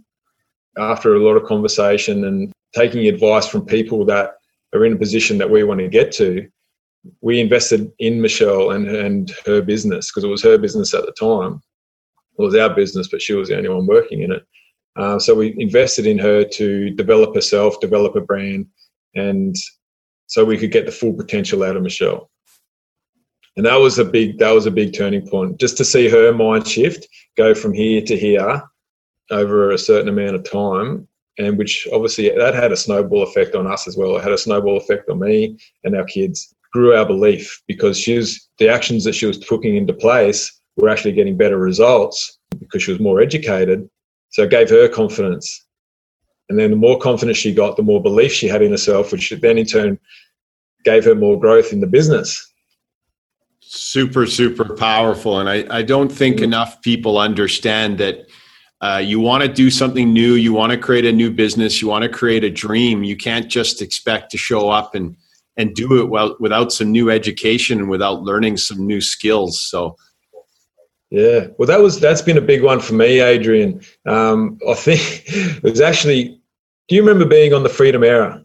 after 0.77 1.15
a 1.15 1.19
lot 1.19 1.37
of 1.37 1.45
conversation 1.45 2.25
and 2.25 2.51
taking 2.73 3.07
advice 3.07 3.47
from 3.47 3.65
people 3.65 4.03
that 4.05 4.35
are 4.73 4.85
in 4.85 4.93
a 4.93 4.97
position 4.97 5.37
that 5.37 5.49
we 5.49 5.63
want 5.63 5.79
to 5.79 5.87
get 5.87 6.11
to, 6.11 6.47
we 7.21 7.39
invested 7.39 7.91
in 7.99 8.21
Michelle 8.21 8.71
and 8.71 8.87
and 8.87 9.31
her 9.45 9.61
business 9.61 10.09
because 10.09 10.25
it 10.25 10.29
was 10.29 10.43
her 10.43 10.57
business 10.57 10.93
at 10.93 11.05
the 11.05 11.13
time. 11.13 11.61
It 12.37 12.41
was 12.41 12.55
our 12.55 12.73
business, 12.73 13.07
but 13.07 13.21
she 13.21 13.33
was 13.33 13.49
the 13.49 13.57
only 13.57 13.69
one 13.69 13.85
working 13.85 14.23
in 14.23 14.31
it. 14.31 14.43
Uh, 14.95 15.17
so 15.17 15.33
we 15.33 15.55
invested 15.57 16.05
in 16.05 16.19
her 16.19 16.43
to 16.43 16.91
develop 16.91 17.33
herself, 17.33 17.79
develop 17.79 18.15
a 18.15 18.21
brand, 18.21 18.67
and 19.15 19.55
so 20.27 20.45
we 20.45 20.57
could 20.57 20.71
get 20.71 20.85
the 20.85 20.91
full 20.91 21.13
potential 21.13 21.63
out 21.63 21.75
of 21.75 21.83
Michelle. 21.83 22.29
And 23.55 23.65
that 23.65 23.75
was 23.75 23.99
a 23.99 24.05
big 24.05 24.39
that 24.39 24.51
was 24.51 24.65
a 24.65 24.71
big 24.71 24.93
turning 24.93 25.27
point. 25.27 25.59
Just 25.59 25.77
to 25.77 25.85
see 25.85 26.09
her 26.09 26.33
mind 26.33 26.67
shift, 26.67 27.07
go 27.37 27.53
from 27.53 27.73
here 27.73 28.01
to 28.01 28.17
here 28.17 28.63
over 29.31 29.71
a 29.71 29.77
certain 29.77 30.09
amount 30.09 30.35
of 30.35 30.43
time, 30.43 31.07
and 31.37 31.57
which 31.57 31.87
obviously 31.93 32.29
that 32.29 32.55
had 32.55 32.71
a 32.71 32.77
snowball 32.77 33.23
effect 33.23 33.55
on 33.55 33.67
us 33.67 33.87
as 33.87 33.95
well. 33.95 34.15
It 34.17 34.23
had 34.23 34.31
a 34.31 34.37
snowball 34.37 34.77
effect 34.77 35.09
on 35.09 35.19
me 35.19 35.57
and 35.83 35.95
our 35.95 36.05
kids. 36.05 36.53
Grew 36.71 36.95
our 36.95 37.05
belief 37.05 37.61
because 37.67 37.99
she 37.99 38.17
was 38.17 38.49
the 38.57 38.67
actions 38.67 39.03
that 39.03 39.13
she 39.13 39.27
was 39.27 39.37
putting 39.37 39.75
into 39.75 39.93
place 39.93 40.59
were 40.75 40.89
actually 40.89 41.11
getting 41.11 41.37
better 41.37 41.57
results 41.57 42.39
because 42.57 42.81
she 42.81 42.91
was 42.91 42.99
more 42.99 43.21
educated. 43.21 43.87
So 44.33 44.43
it 44.43 44.49
gave 44.49 44.69
her 44.71 44.89
confidence. 44.89 45.65
And 46.49 46.59
then 46.59 46.71
the 46.71 46.75
more 46.75 46.99
confidence 46.99 47.37
she 47.37 47.53
got, 47.53 47.77
the 47.77 47.83
more 47.83 48.01
belief 48.01 48.31
she 48.31 48.47
had 48.47 48.63
in 48.63 48.71
herself, 48.71 49.11
which 49.11 49.29
then 49.29 49.59
in 49.59 49.65
turn 49.65 49.99
gave 50.83 51.05
her 51.05 51.13
more 51.13 51.39
growth 51.39 51.71
in 51.71 51.81
the 51.81 51.87
business. 51.87 52.51
Super, 53.59 54.25
super 54.25 54.75
powerful. 54.75 55.39
And 55.39 55.47
I, 55.47 55.65
I 55.69 55.83
don't 55.83 56.11
think 56.11 56.37
mm-hmm. 56.37 56.45
enough 56.45 56.81
people 56.81 57.19
understand 57.19 57.99
that 57.99 58.27
uh, 58.81 58.97
you 58.97 59.19
want 59.19 59.43
to 59.43 59.47
do 59.47 59.69
something 59.69 60.11
new, 60.11 60.33
you 60.33 60.51
want 60.51 60.71
to 60.71 60.79
create 60.79 61.05
a 61.05 61.11
new 61.11 61.31
business, 61.31 61.79
you 61.79 61.87
want 61.87 62.01
to 62.03 62.09
create 62.09 62.43
a 62.43 62.49
dream. 62.49 63.03
You 63.03 63.15
can't 63.15 63.47
just 63.47 63.81
expect 63.81 64.31
to 64.31 64.37
show 64.37 64.69
up 64.69 64.95
and 64.95 65.15
and 65.57 65.75
do 65.75 66.01
it 66.01 66.09
well 66.09 66.35
without 66.39 66.73
some 66.73 66.91
new 66.91 67.11
education 67.11 67.77
and 67.77 67.87
without 67.87 68.23
learning 68.23 68.57
some 68.57 68.87
new 68.87 68.99
skills. 68.99 69.61
So 69.61 69.95
yeah, 71.13 71.45
well, 71.59 71.67
that 71.67 71.79
was 71.79 71.99
that's 71.99 72.23
been 72.23 72.39
a 72.39 72.41
big 72.41 72.63
one 72.63 72.79
for 72.79 72.95
me, 72.95 73.19
Adrian. 73.19 73.81
Um, 74.07 74.57
I 74.67 74.73
think 74.73 74.99
it 75.27 75.63
was 75.63 75.79
actually. 75.79 76.39
Do 76.89 76.95
you 76.95 77.01
remember 77.01 77.25
being 77.25 77.53
on 77.53 77.61
the 77.61 77.69
Freedom 77.69 78.03
Era? 78.03 78.43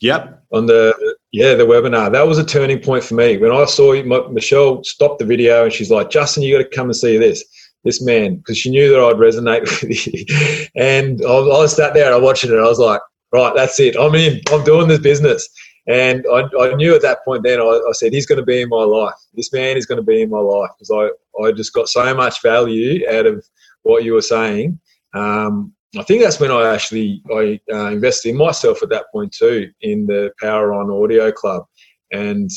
Yep. 0.00 0.42
On 0.52 0.66
the 0.66 1.14
yeah 1.30 1.54
the 1.54 1.62
webinar, 1.62 2.10
that 2.10 2.26
was 2.26 2.36
a 2.36 2.44
turning 2.44 2.80
point 2.80 3.04
for 3.04 3.14
me 3.14 3.38
when 3.38 3.52
I 3.52 3.64
saw 3.64 3.92
Michelle 4.28 4.82
stop 4.82 5.18
the 5.18 5.24
video 5.24 5.62
and 5.62 5.72
she's 5.72 5.92
like, 5.92 6.10
"Justin, 6.10 6.42
you 6.42 6.58
got 6.58 6.68
to 6.68 6.76
come 6.76 6.86
and 6.86 6.96
see 6.96 7.16
this." 7.16 7.44
this 7.82 8.02
man 8.02 8.36
because 8.36 8.58
she 8.58 8.68
knew 8.68 8.90
that 8.90 9.00
I'd 9.00 9.16
resonate 9.16 9.62
with 9.82 10.06
you. 10.06 10.68
And 10.74 11.24
I, 11.24 11.28
I 11.28 11.60
was 11.62 11.74
sat 11.74 11.94
there, 11.94 12.12
I 12.12 12.18
watched 12.18 12.44
it, 12.44 12.50
and 12.50 12.60
I 12.60 12.64
was 12.64 12.78
like, 12.78 13.00
right, 13.32 13.54
that's 13.56 13.80
it. 13.80 13.96
I'm 13.98 14.14
in. 14.14 14.42
I'm 14.52 14.62
doing 14.64 14.86
this 14.86 14.98
business. 14.98 15.48
And 15.88 16.24
I, 16.32 16.42
I 16.60 16.74
knew 16.74 16.94
at 16.94 17.02
that 17.02 17.24
point 17.24 17.42
then, 17.42 17.60
I, 17.60 17.64
I 17.64 17.92
said, 17.92 18.12
he's 18.12 18.26
going 18.26 18.38
to 18.38 18.44
be 18.44 18.60
in 18.60 18.68
my 18.68 18.84
life. 18.84 19.14
This 19.34 19.52
man 19.52 19.76
is 19.76 19.86
going 19.86 19.96
to 19.96 20.04
be 20.04 20.22
in 20.22 20.30
my 20.30 20.38
life 20.38 20.70
because 20.78 20.90
I, 20.90 21.42
I 21.42 21.52
just 21.52 21.72
got 21.72 21.88
so 21.88 22.14
much 22.14 22.42
value 22.42 23.08
out 23.10 23.26
of 23.26 23.44
what 23.82 24.04
you 24.04 24.12
were 24.12 24.22
saying. 24.22 24.78
Um, 25.14 25.72
I 25.98 26.02
think 26.04 26.22
that's 26.22 26.38
when 26.38 26.52
I 26.52 26.72
actually 26.72 27.22
I 27.34 27.58
uh, 27.72 27.86
invested 27.90 28.30
in 28.30 28.36
myself 28.36 28.82
at 28.82 28.90
that 28.90 29.06
point 29.12 29.32
too 29.32 29.70
in 29.80 30.06
the 30.06 30.30
Power 30.40 30.72
On 30.72 30.90
Audio 30.90 31.32
Club, 31.32 31.64
and 32.12 32.48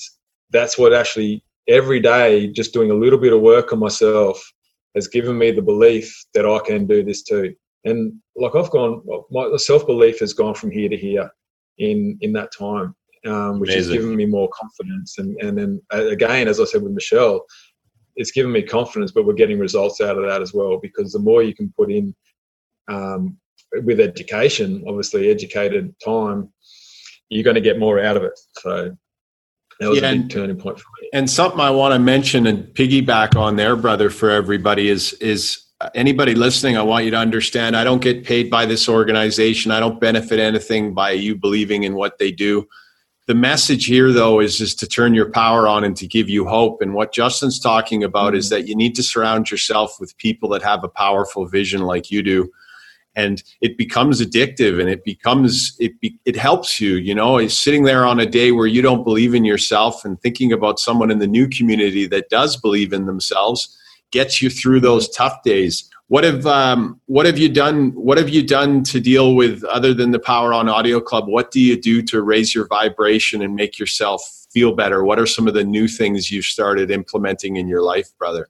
that's 0.51 0.77
what 0.77 0.93
actually 0.93 1.43
every 1.67 1.99
day 1.99 2.47
just 2.47 2.73
doing 2.73 2.91
a 2.91 2.95
little 2.95 3.17
bit 3.17 3.33
of 3.33 3.41
work 3.41 3.73
on 3.73 3.79
myself 3.79 4.53
has 4.93 5.07
given 5.07 5.37
me 5.37 5.49
the 5.49 5.61
belief 5.63 6.25
that 6.35 6.45
I 6.45 6.59
can 6.59 6.85
do 6.85 7.03
this 7.03 7.23
too. 7.23 7.55
And 7.85 8.13
like 8.35 8.55
I've 8.55 8.69
gone, 8.69 9.01
my 9.31 9.49
self 9.57 9.87
belief 9.87 10.19
has 10.19 10.33
gone 10.33 10.53
from 10.53 10.69
here 10.69 10.89
to 10.89 10.97
here 10.97 11.31
in 11.79 12.19
in 12.21 12.33
that 12.33 12.51
time, 12.55 12.95
um, 13.25 13.59
which 13.59 13.71
Amazing. 13.71 13.93
has 13.93 14.01
given 14.01 14.15
me 14.15 14.25
more 14.25 14.49
confidence. 14.49 15.17
And 15.17 15.37
and 15.41 15.57
then 15.57 15.81
again, 15.91 16.47
as 16.47 16.59
I 16.59 16.65
said 16.65 16.83
with 16.83 16.93
Michelle, 16.93 17.45
it's 18.15 18.31
given 18.31 18.51
me 18.51 18.61
confidence, 18.61 19.11
but 19.11 19.25
we're 19.25 19.33
getting 19.33 19.59
results 19.59 20.01
out 20.01 20.17
of 20.17 20.25
that 20.25 20.41
as 20.41 20.53
well 20.53 20.77
because 20.77 21.13
the 21.13 21.19
more 21.19 21.43
you 21.43 21.55
can 21.55 21.73
put 21.77 21.91
in 21.91 22.15
um, 22.87 23.37
with 23.83 23.99
education, 23.99 24.83
obviously 24.87 25.29
educated 25.29 25.95
time, 26.03 26.51
you're 27.29 27.43
going 27.43 27.55
to 27.55 27.61
get 27.61 27.79
more 27.79 27.99
out 27.99 28.17
of 28.17 28.23
it. 28.23 28.39
So 28.59 28.95
that 29.79 29.89
was 29.89 30.01
yeah, 30.01 30.11
a 30.11 30.15
big 30.15 30.29
turning 30.29 30.57
point 30.57 30.79
for 30.79 30.87
me. 31.01 31.09
And 31.13 31.29
something 31.29 31.59
I 31.59 31.71
want 31.71 31.93
to 31.93 31.99
mention 31.99 32.47
and 32.47 32.65
piggyback 32.75 33.35
on 33.35 33.55
there, 33.55 33.75
brother, 33.75 34.09
for 34.09 34.29
everybody 34.29 34.89
is 34.89 35.13
is 35.13 35.63
anybody 35.95 36.35
listening. 36.35 36.77
I 36.77 36.83
want 36.83 37.05
you 37.05 37.11
to 37.11 37.17
understand. 37.17 37.75
I 37.75 37.83
don't 37.83 38.01
get 38.01 38.23
paid 38.23 38.49
by 38.49 38.65
this 38.65 38.87
organization. 38.87 39.71
I 39.71 39.79
don't 39.79 39.99
benefit 39.99 40.39
anything 40.39 40.93
by 40.93 41.11
you 41.11 41.35
believing 41.35 41.83
in 41.83 41.95
what 41.95 42.17
they 42.19 42.31
do. 42.31 42.67
The 43.25 43.35
message 43.35 43.85
here, 43.85 44.11
though, 44.11 44.41
is 44.41 44.57
just 44.57 44.79
to 44.79 44.87
turn 44.87 45.13
your 45.13 45.31
power 45.31 45.67
on 45.67 45.83
and 45.83 45.95
to 45.97 46.07
give 46.07 46.29
you 46.29 46.45
hope. 46.45 46.81
And 46.81 46.93
what 46.93 47.13
Justin's 47.13 47.59
talking 47.59 48.03
about 48.03 48.29
mm-hmm. 48.29 48.37
is 48.37 48.49
that 48.49 48.67
you 48.67 48.75
need 48.75 48.95
to 48.95 49.03
surround 49.03 49.49
yourself 49.49 49.97
with 49.99 50.17
people 50.17 50.49
that 50.49 50.61
have 50.61 50.83
a 50.83 50.89
powerful 50.89 51.45
vision 51.45 51.81
like 51.83 52.11
you 52.11 52.21
do 52.21 52.51
and 53.15 53.43
it 53.61 53.77
becomes 53.77 54.21
addictive 54.21 54.79
and 54.79 54.89
it 54.89 55.03
becomes 55.03 55.75
it 55.79 55.99
be, 55.99 56.17
it 56.25 56.35
helps 56.35 56.79
you 56.79 56.95
you 56.95 57.13
know 57.13 57.37
is 57.37 57.57
sitting 57.57 57.83
there 57.83 58.05
on 58.05 58.19
a 58.19 58.25
day 58.25 58.51
where 58.51 58.67
you 58.67 58.81
don't 58.81 59.03
believe 59.03 59.33
in 59.33 59.45
yourself 59.45 60.03
and 60.05 60.21
thinking 60.21 60.51
about 60.51 60.79
someone 60.79 61.11
in 61.11 61.19
the 61.19 61.27
new 61.27 61.47
community 61.47 62.07
that 62.07 62.29
does 62.29 62.57
believe 62.57 62.93
in 62.93 63.05
themselves 63.05 63.77
gets 64.11 64.41
you 64.41 64.49
through 64.49 64.79
those 64.79 65.09
tough 65.09 65.43
days 65.43 65.89
what 66.13 66.23
have 66.23 66.45
um, 66.45 67.01
what 67.07 67.25
have 67.25 67.39
you 67.39 67.49
done 67.49 67.89
what 67.95 68.19
have 68.19 68.29
you 68.29 68.43
done 68.43 68.83
to 68.83 68.99
deal 68.99 69.33
with 69.33 69.63
other 69.63 69.95
than 69.95 70.11
the 70.11 70.19
power 70.19 70.53
on 70.53 70.69
audio 70.69 70.99
club 70.99 71.27
what 71.27 71.49
do 71.49 71.59
you 71.59 71.75
do 71.75 72.03
to 72.03 72.21
raise 72.21 72.53
your 72.53 72.67
vibration 72.67 73.41
and 73.41 73.55
make 73.55 73.79
yourself 73.79 74.21
feel 74.51 74.75
better 74.75 75.03
what 75.03 75.17
are 75.17 75.25
some 75.25 75.47
of 75.47 75.55
the 75.55 75.63
new 75.63 75.87
things 75.87 76.31
you've 76.31 76.45
started 76.45 76.91
implementing 76.91 77.55
in 77.55 77.67
your 77.67 77.81
life 77.81 78.15
brother 78.19 78.47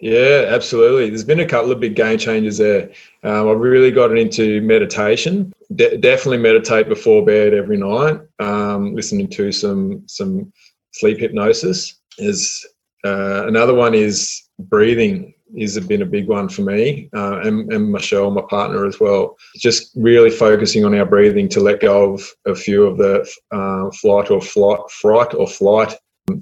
yeah, 0.00 0.46
absolutely. 0.48 1.08
There's 1.08 1.24
been 1.24 1.40
a 1.40 1.46
couple 1.46 1.70
of 1.70 1.80
big 1.80 1.94
game 1.94 2.18
changes 2.18 2.58
there. 2.58 2.90
Um, 3.22 3.48
I've 3.48 3.60
really 3.60 3.90
gotten 3.90 4.18
into 4.18 4.60
meditation. 4.60 5.54
De- 5.76 5.96
definitely 5.96 6.38
meditate 6.38 6.88
before 6.88 7.24
bed 7.24 7.54
every 7.54 7.78
night. 7.78 8.20
Um, 8.38 8.94
listening 8.94 9.28
to 9.28 9.50
some 9.52 10.02
some 10.06 10.52
sleep 10.92 11.18
hypnosis. 11.18 11.94
Is 12.18 12.66
uh, 13.04 13.46
another 13.46 13.72
one 13.72 13.94
is 13.94 14.42
breathing. 14.58 15.33
Is 15.56 15.78
been 15.80 16.02
a 16.02 16.06
big 16.06 16.26
one 16.26 16.48
for 16.48 16.62
me 16.62 17.08
uh, 17.14 17.40
and, 17.40 17.72
and 17.72 17.92
Michelle, 17.92 18.30
my 18.30 18.42
partner, 18.48 18.86
as 18.86 18.98
well. 18.98 19.36
Just 19.56 19.92
really 19.94 20.30
focusing 20.30 20.84
on 20.84 20.94
our 20.94 21.04
breathing 21.04 21.48
to 21.50 21.60
let 21.60 21.80
go 21.80 22.14
of 22.14 22.28
a 22.46 22.54
few 22.54 22.84
of 22.84 22.98
the 22.98 23.28
uh, 23.52 23.90
flight 23.92 24.30
or 24.30 24.40
flight, 24.40 24.80
fright 24.90 25.34
or 25.34 25.46
flight 25.46 25.94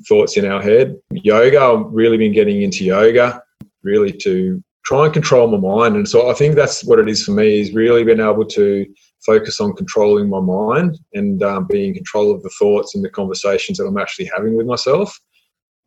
thoughts 0.08 0.36
in 0.36 0.46
our 0.46 0.62
head. 0.62 0.96
Yoga, 1.10 1.60
I've 1.60 1.92
really 1.92 2.16
been 2.16 2.32
getting 2.32 2.62
into 2.62 2.84
yoga, 2.84 3.42
really 3.82 4.12
to 4.18 4.62
try 4.84 5.04
and 5.04 5.12
control 5.12 5.46
my 5.48 5.58
mind. 5.58 5.96
And 5.96 6.08
so 6.08 6.30
I 6.30 6.34
think 6.34 6.54
that's 6.54 6.84
what 6.84 6.98
it 6.98 7.08
is 7.08 7.24
for 7.24 7.32
me 7.32 7.60
is 7.60 7.72
really 7.72 8.04
being 8.04 8.20
able 8.20 8.46
to 8.46 8.86
focus 9.24 9.60
on 9.60 9.74
controlling 9.74 10.28
my 10.28 10.40
mind 10.40 10.98
and 11.14 11.42
um, 11.42 11.66
being 11.68 11.90
in 11.90 11.94
control 11.94 12.32
of 12.32 12.42
the 12.42 12.50
thoughts 12.58 12.94
and 12.94 13.04
the 13.04 13.10
conversations 13.10 13.78
that 13.78 13.86
I'm 13.86 13.98
actually 13.98 14.30
having 14.34 14.56
with 14.56 14.66
myself, 14.66 15.16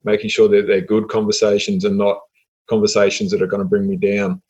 making 0.04 0.30
sure 0.30 0.48
that 0.50 0.68
they're 0.68 0.82
good 0.82 1.10
conversations 1.10 1.84
and 1.84 1.98
not 1.98 2.20
conversations 2.68 3.32
that 3.32 3.42
are 3.42 3.48
going 3.48 3.62
to 3.62 3.68
bring 3.68 3.88
me 3.88 3.96
down. 3.96 4.42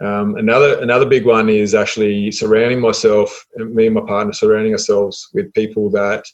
Um, 0.00 0.34
another 0.36 0.80
another 0.80 1.06
big 1.06 1.24
one 1.24 1.48
is 1.48 1.74
actually 1.74 2.32
surrounding 2.32 2.80
myself, 2.80 3.46
me 3.56 3.86
and 3.86 3.94
my 3.94 4.00
partner, 4.00 4.32
surrounding 4.32 4.72
ourselves 4.72 5.28
with 5.32 5.54
people 5.54 5.88
that 5.90 6.24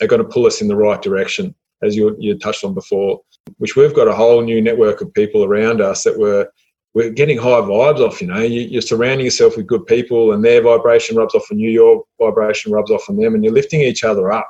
are 0.00 0.06
going 0.06 0.22
to 0.22 0.28
pull 0.28 0.46
us 0.46 0.60
in 0.60 0.68
the 0.68 0.76
right 0.76 1.02
direction 1.02 1.54
as 1.82 1.96
you, 1.96 2.16
you 2.18 2.38
touched 2.38 2.64
on 2.64 2.74
before, 2.74 3.20
which 3.58 3.76
we've 3.76 3.94
got 3.94 4.08
a 4.08 4.14
whole 4.14 4.42
new 4.42 4.60
network 4.60 5.00
of 5.00 5.12
people 5.14 5.44
around 5.44 5.80
us 5.80 6.04
that 6.04 6.18
we're 6.18 6.48
we're 6.94 7.10
getting 7.10 7.38
high 7.38 7.60
vibes 7.60 8.00
off. 8.00 8.20
You 8.20 8.28
know, 8.28 8.40
you, 8.40 8.78
are 8.78 8.82
surrounding 8.82 9.24
yourself 9.24 9.56
with 9.56 9.66
good 9.66 9.86
people, 9.86 10.32
and 10.32 10.44
their 10.44 10.62
vibration 10.62 11.16
rubs 11.16 11.34
off 11.34 11.50
on 11.50 11.58
you. 11.58 11.70
Your 11.70 12.04
vibration 12.20 12.72
rubs 12.72 12.90
off 12.90 13.08
on 13.08 13.16
them, 13.16 13.34
and 13.34 13.44
you're 13.44 13.52
lifting 13.52 13.80
each 13.80 14.04
other 14.04 14.32
up. 14.32 14.48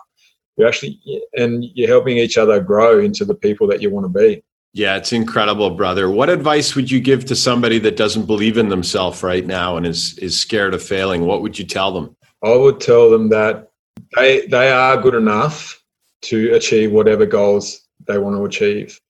You're 0.57 0.68
actually 0.68 1.01
and 1.37 1.64
you're 1.74 1.88
helping 1.88 2.16
each 2.16 2.38
other 2.38 2.61
grow 2.61 3.01
into 3.01 3.24
the 3.24 3.35
people 3.35 3.66
that 3.68 3.83
you 3.83 3.90
want 3.90 4.05
to 4.05 4.18
be. 4.18 4.42
Yeah, 4.72 4.96
it's 4.96 5.12
incredible, 5.12 5.70
brother. 5.70 6.11
What 6.11 6.28
advice 6.28 6.76
would 6.76 6.90
you 6.90 7.00
give 7.00 7.24
to 7.26 7.37
somebody 7.37 7.78
that 7.81 7.96
doesn't 7.96 8.26
believe 8.26 8.59
in 8.59 8.68
themselves 8.68 9.22
right 9.22 9.46
now 9.46 9.76
and 9.76 9.87
is 9.87 10.18
is 10.18 10.38
scared 10.38 10.74
of 10.74 10.83
failing? 10.83 11.24
What 11.24 11.42
would 11.42 11.59
you 11.59 11.64
tell 11.64 11.92
them? 11.92 12.14
I 12.44 12.54
would 12.54 12.81
tell 12.81 13.11
them 13.11 13.28
that 13.31 13.70
they 14.16 14.46
they 14.46 14.70
are 14.70 15.00
good 15.00 15.14
enough 15.14 15.83
to 16.22 16.54
achieve 16.54 16.92
whatever 16.92 17.26
goals 17.26 17.88
they 18.07 18.18
want 18.18 18.37
to 18.37 18.44
achieve. 18.44 19.00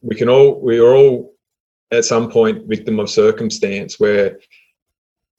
We 0.00 0.16
can 0.16 0.28
all 0.28 0.60
we 0.60 0.78
are 0.78 0.94
all 0.94 1.34
at 1.90 2.04
some 2.04 2.30
point 2.30 2.66
victim 2.66 2.98
of 2.98 3.10
circumstance 3.10 4.00
where 4.00 4.38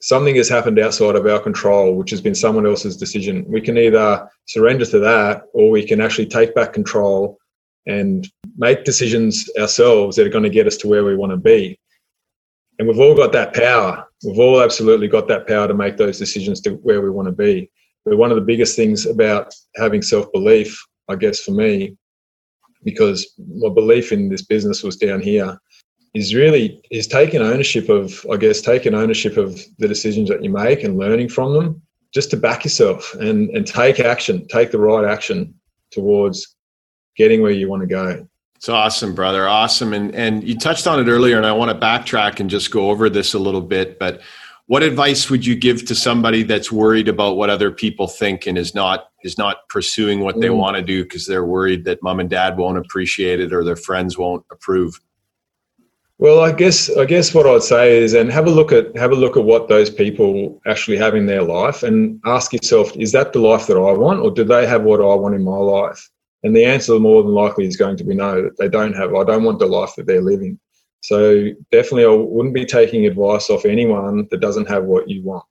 something 0.01 0.35
has 0.35 0.47
happened 0.47 0.79
outside 0.79 1.15
of 1.15 1.25
our 1.25 1.39
control, 1.39 1.95
which 1.95 2.11
has 2.11 2.21
been 2.21 2.35
someone 2.35 2.65
else's 2.65 2.95
decision. 2.95 3.43
We 3.47 3.61
can 3.61 3.77
either 3.77 4.29
surrender 4.45 4.85
to 4.85 4.99
that 4.99 5.43
or 5.53 5.71
we 5.71 5.85
can 5.85 5.99
actually 5.99 6.27
take 6.27 6.53
back 6.53 6.73
control 6.73 7.39
and 7.87 8.27
make 8.57 8.83
decisions 8.83 9.49
ourselves 9.59 10.15
that 10.15 10.25
are 10.25 10.31
going 10.31 10.43
to 10.43 10.49
get 10.49 10.67
us 10.67 10.77
to 10.77 10.87
where 10.87 11.03
we 11.03 11.15
want 11.15 11.31
to 11.31 11.37
be. 11.37 11.79
And 12.79 12.87
we've 12.87 12.99
all 12.99 13.15
got 13.15 13.31
that 13.33 13.53
power. 13.53 14.07
We've 14.23 14.39
all 14.39 14.61
absolutely 14.61 15.07
got 15.07 15.27
that 15.27 15.47
power 15.47 15.67
to 15.67 15.73
make 15.73 15.97
those 15.97 16.17
decisions 16.17 16.61
to 16.61 16.71
where 16.71 17.01
we 17.01 17.09
want 17.09 17.27
to 17.27 17.31
be. 17.31 17.71
But 18.05 18.17
one 18.17 18.31
of 18.31 18.35
the 18.35 18.43
biggest 18.43 18.75
things 18.75 19.05
about 19.05 19.53
having 19.75 20.01
self 20.01 20.31
belief 20.31 20.79
I 21.07 21.15
guess 21.15 21.39
for 21.39 21.51
me, 21.51 21.95
because 22.83 23.33
my 23.37 23.69
belief 23.69 24.11
in 24.11 24.29
this 24.29 24.41
business 24.41 24.83
was 24.83 24.97
down 24.97 25.21
here, 25.21 25.59
is 26.13 26.33
really 26.33 26.81
is 26.91 27.07
taking 27.07 27.41
ownership 27.41 27.89
of, 27.89 28.25
I 28.31 28.37
guess, 28.37 28.61
taking 28.61 28.93
ownership 28.93 29.37
of 29.37 29.59
the 29.79 29.87
decisions 29.87 30.29
that 30.29 30.43
you 30.43 30.49
make 30.49 30.83
and 30.83 30.97
learning 30.97 31.29
from 31.29 31.53
them, 31.53 31.81
just 32.13 32.31
to 32.31 32.37
back 32.37 32.63
yourself 32.63 33.13
and 33.15 33.49
and 33.49 33.67
take 33.67 33.99
action, 33.99 34.47
take 34.47 34.71
the 34.71 34.79
right 34.79 35.05
action 35.05 35.53
towards 35.91 36.55
getting 37.17 37.41
where 37.41 37.51
you 37.51 37.69
want 37.69 37.81
to 37.81 37.87
go. 37.87 38.27
It's 38.65 38.69
awesome, 38.71 39.13
brother. 39.13 39.47
Awesome. 39.47 39.93
And 39.93 40.15
and 40.15 40.43
you 40.43 40.57
touched 40.57 40.87
on 40.87 40.99
it 40.99 41.07
earlier, 41.07 41.37
and 41.37 41.45
I 41.45 41.51
want 41.51 41.69
to 41.69 41.77
backtrack 41.77 42.39
and 42.39 42.49
just 42.49 42.71
go 42.71 42.89
over 42.89 43.11
this 43.11 43.35
a 43.35 43.37
little 43.37 43.61
bit. 43.61 43.99
But 43.99 44.21
what 44.65 44.81
advice 44.81 45.29
would 45.29 45.45
you 45.45 45.55
give 45.55 45.85
to 45.85 45.93
somebody 45.93 46.41
that's 46.41 46.71
worried 46.71 47.07
about 47.07 47.37
what 47.37 47.51
other 47.51 47.69
people 47.69 48.07
think 48.07 48.47
and 48.47 48.57
is 48.57 48.73
not 48.73 49.11
is 49.23 49.37
not 49.37 49.69
pursuing 49.69 50.21
what 50.21 50.41
they 50.41 50.47
mm. 50.47 50.57
want 50.57 50.77
to 50.77 50.81
do 50.81 51.03
because 51.03 51.27
they're 51.27 51.45
worried 51.45 51.85
that 51.85 52.01
mom 52.01 52.19
and 52.19 52.31
dad 52.31 52.57
won't 52.57 52.79
appreciate 52.79 53.39
it 53.39 53.53
or 53.53 53.63
their 53.63 53.75
friends 53.75 54.17
won't 54.17 54.43
approve 54.51 54.99
well 56.17 56.39
i 56.39 56.51
guess 56.51 56.89
i 56.97 57.05
guess 57.05 57.35
what 57.35 57.45
i'd 57.45 57.61
say 57.61 57.97
is 57.97 58.15
and 58.15 58.31
have 58.31 58.47
a 58.47 58.49
look 58.49 58.71
at 58.71 58.97
have 58.97 59.11
a 59.11 59.15
look 59.15 59.37
at 59.37 59.43
what 59.43 59.67
those 59.67 59.91
people 59.91 60.59
actually 60.65 60.97
have 60.97 61.13
in 61.13 61.27
their 61.27 61.43
life 61.43 61.83
and 61.83 62.19
ask 62.25 62.51
yourself 62.51 62.97
is 62.97 63.11
that 63.11 63.31
the 63.31 63.39
life 63.39 63.67
that 63.67 63.77
i 63.77 63.91
want 63.91 64.19
or 64.19 64.31
do 64.31 64.43
they 64.43 64.65
have 64.65 64.81
what 64.81 64.99
i 64.99 65.13
want 65.13 65.35
in 65.35 65.43
my 65.43 65.55
life 65.57 66.09
and 66.45 66.55
the 66.55 66.63
answer 66.63 66.97
more 66.99 67.21
than 67.21 67.33
likely 67.33 67.65
is 67.65 67.75
going 67.75 67.97
to 67.97 68.05
be 68.05 68.15
no 68.15 68.41
that 68.41 68.57
they 68.57 68.69
don't 68.69 68.95
have 68.95 69.13
i 69.13 69.23
don't 69.23 69.43
want 69.43 69.59
the 69.59 69.65
life 69.65 69.93
that 69.97 70.07
they're 70.07 70.21
living 70.21 70.57
so 71.05 71.51
definitely, 71.71 72.05
I 72.05 72.07
wouldn't 72.07 72.55
be 72.55 72.65
taking 72.65 73.05
advice 73.05 73.51
off 73.51 73.63
anyone 73.63 74.27
that 74.31 74.39
doesn't 74.39 74.67
have 74.67 74.85
what 74.85 75.07
you 75.07 75.21
want. 75.21 75.43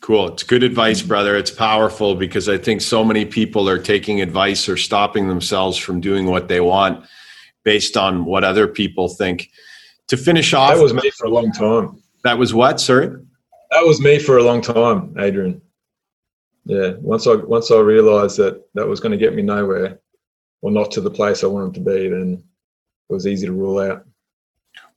Cool. 0.00 0.28
It's 0.28 0.42
good 0.42 0.62
advice, 0.62 1.02
brother. 1.02 1.36
It's 1.36 1.50
powerful 1.50 2.14
because 2.14 2.48
I 2.48 2.56
think 2.56 2.80
so 2.80 3.04
many 3.04 3.26
people 3.26 3.68
are 3.68 3.78
taking 3.78 4.22
advice 4.22 4.66
or 4.66 4.78
stopping 4.78 5.28
themselves 5.28 5.76
from 5.76 6.00
doing 6.00 6.24
what 6.24 6.48
they 6.48 6.62
want 6.62 7.04
based 7.64 7.98
on 7.98 8.24
what 8.24 8.44
other 8.44 8.66
people 8.66 9.10
think. 9.10 9.50
To 10.08 10.16
finish 10.16 10.54
off, 10.54 10.74
that 10.74 10.82
was 10.82 10.94
me 10.94 11.10
for 11.10 11.26
a 11.26 11.30
long 11.30 11.52
time. 11.52 12.02
That 12.22 12.38
was 12.38 12.54
what, 12.54 12.80
sir? 12.80 13.22
That 13.72 13.84
was 13.84 14.00
me 14.00 14.18
for 14.18 14.38
a 14.38 14.42
long 14.42 14.62
time, 14.62 15.14
Adrian. 15.18 15.60
Yeah. 16.64 16.92
Once 17.00 17.26
I 17.26 17.34
once 17.34 17.70
I 17.70 17.78
realised 17.78 18.38
that 18.38 18.62
that 18.72 18.88
was 18.88 19.00
going 19.00 19.12
to 19.12 19.18
get 19.18 19.34
me 19.34 19.42
nowhere, 19.42 20.00
or 20.62 20.70
not 20.70 20.90
to 20.92 21.00
the 21.00 21.10
place 21.10 21.44
I 21.44 21.48
wanted 21.48 21.74
to 21.74 21.80
be, 21.80 22.08
then 22.08 22.42
it 23.08 23.12
was 23.12 23.26
easy 23.26 23.46
to 23.46 23.52
rule 23.52 23.78
out. 23.78 24.04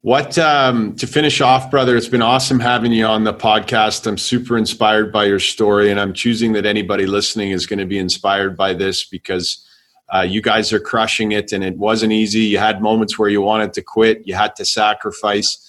What 0.01 0.37
um, 0.37 0.95
to 0.95 1.07
finish 1.07 1.41
off, 1.41 1.69
brother? 1.69 1.97
It's 1.97 2.07
been 2.07 2.21
awesome 2.21 2.59
having 2.59 2.93
you 2.93 3.05
on 3.05 3.23
the 3.23 3.33
podcast. 3.33 4.05
I'm 4.07 4.17
super 4.17 4.57
inspired 4.57 5.11
by 5.11 5.25
your 5.25 5.39
story, 5.39 5.91
and 5.91 5.99
I'm 5.99 6.13
choosing 6.13 6.53
that 6.53 6.65
anybody 6.65 7.05
listening 7.05 7.51
is 7.51 7.65
going 7.65 7.79
to 7.79 7.85
be 7.85 7.97
inspired 7.97 8.55
by 8.55 8.73
this 8.73 9.03
because 9.05 9.67
uh, 10.13 10.21
you 10.21 10.41
guys 10.41 10.71
are 10.71 10.79
crushing 10.79 11.31
it, 11.33 11.51
and 11.51 11.63
it 11.63 11.77
wasn't 11.77 12.13
easy. 12.13 12.41
You 12.41 12.59
had 12.59 12.81
moments 12.81 13.19
where 13.19 13.27
you 13.27 13.41
wanted 13.41 13.73
to 13.73 13.81
quit, 13.81 14.21
you 14.25 14.35
had 14.35 14.55
to 14.57 14.65
sacrifice. 14.65 15.63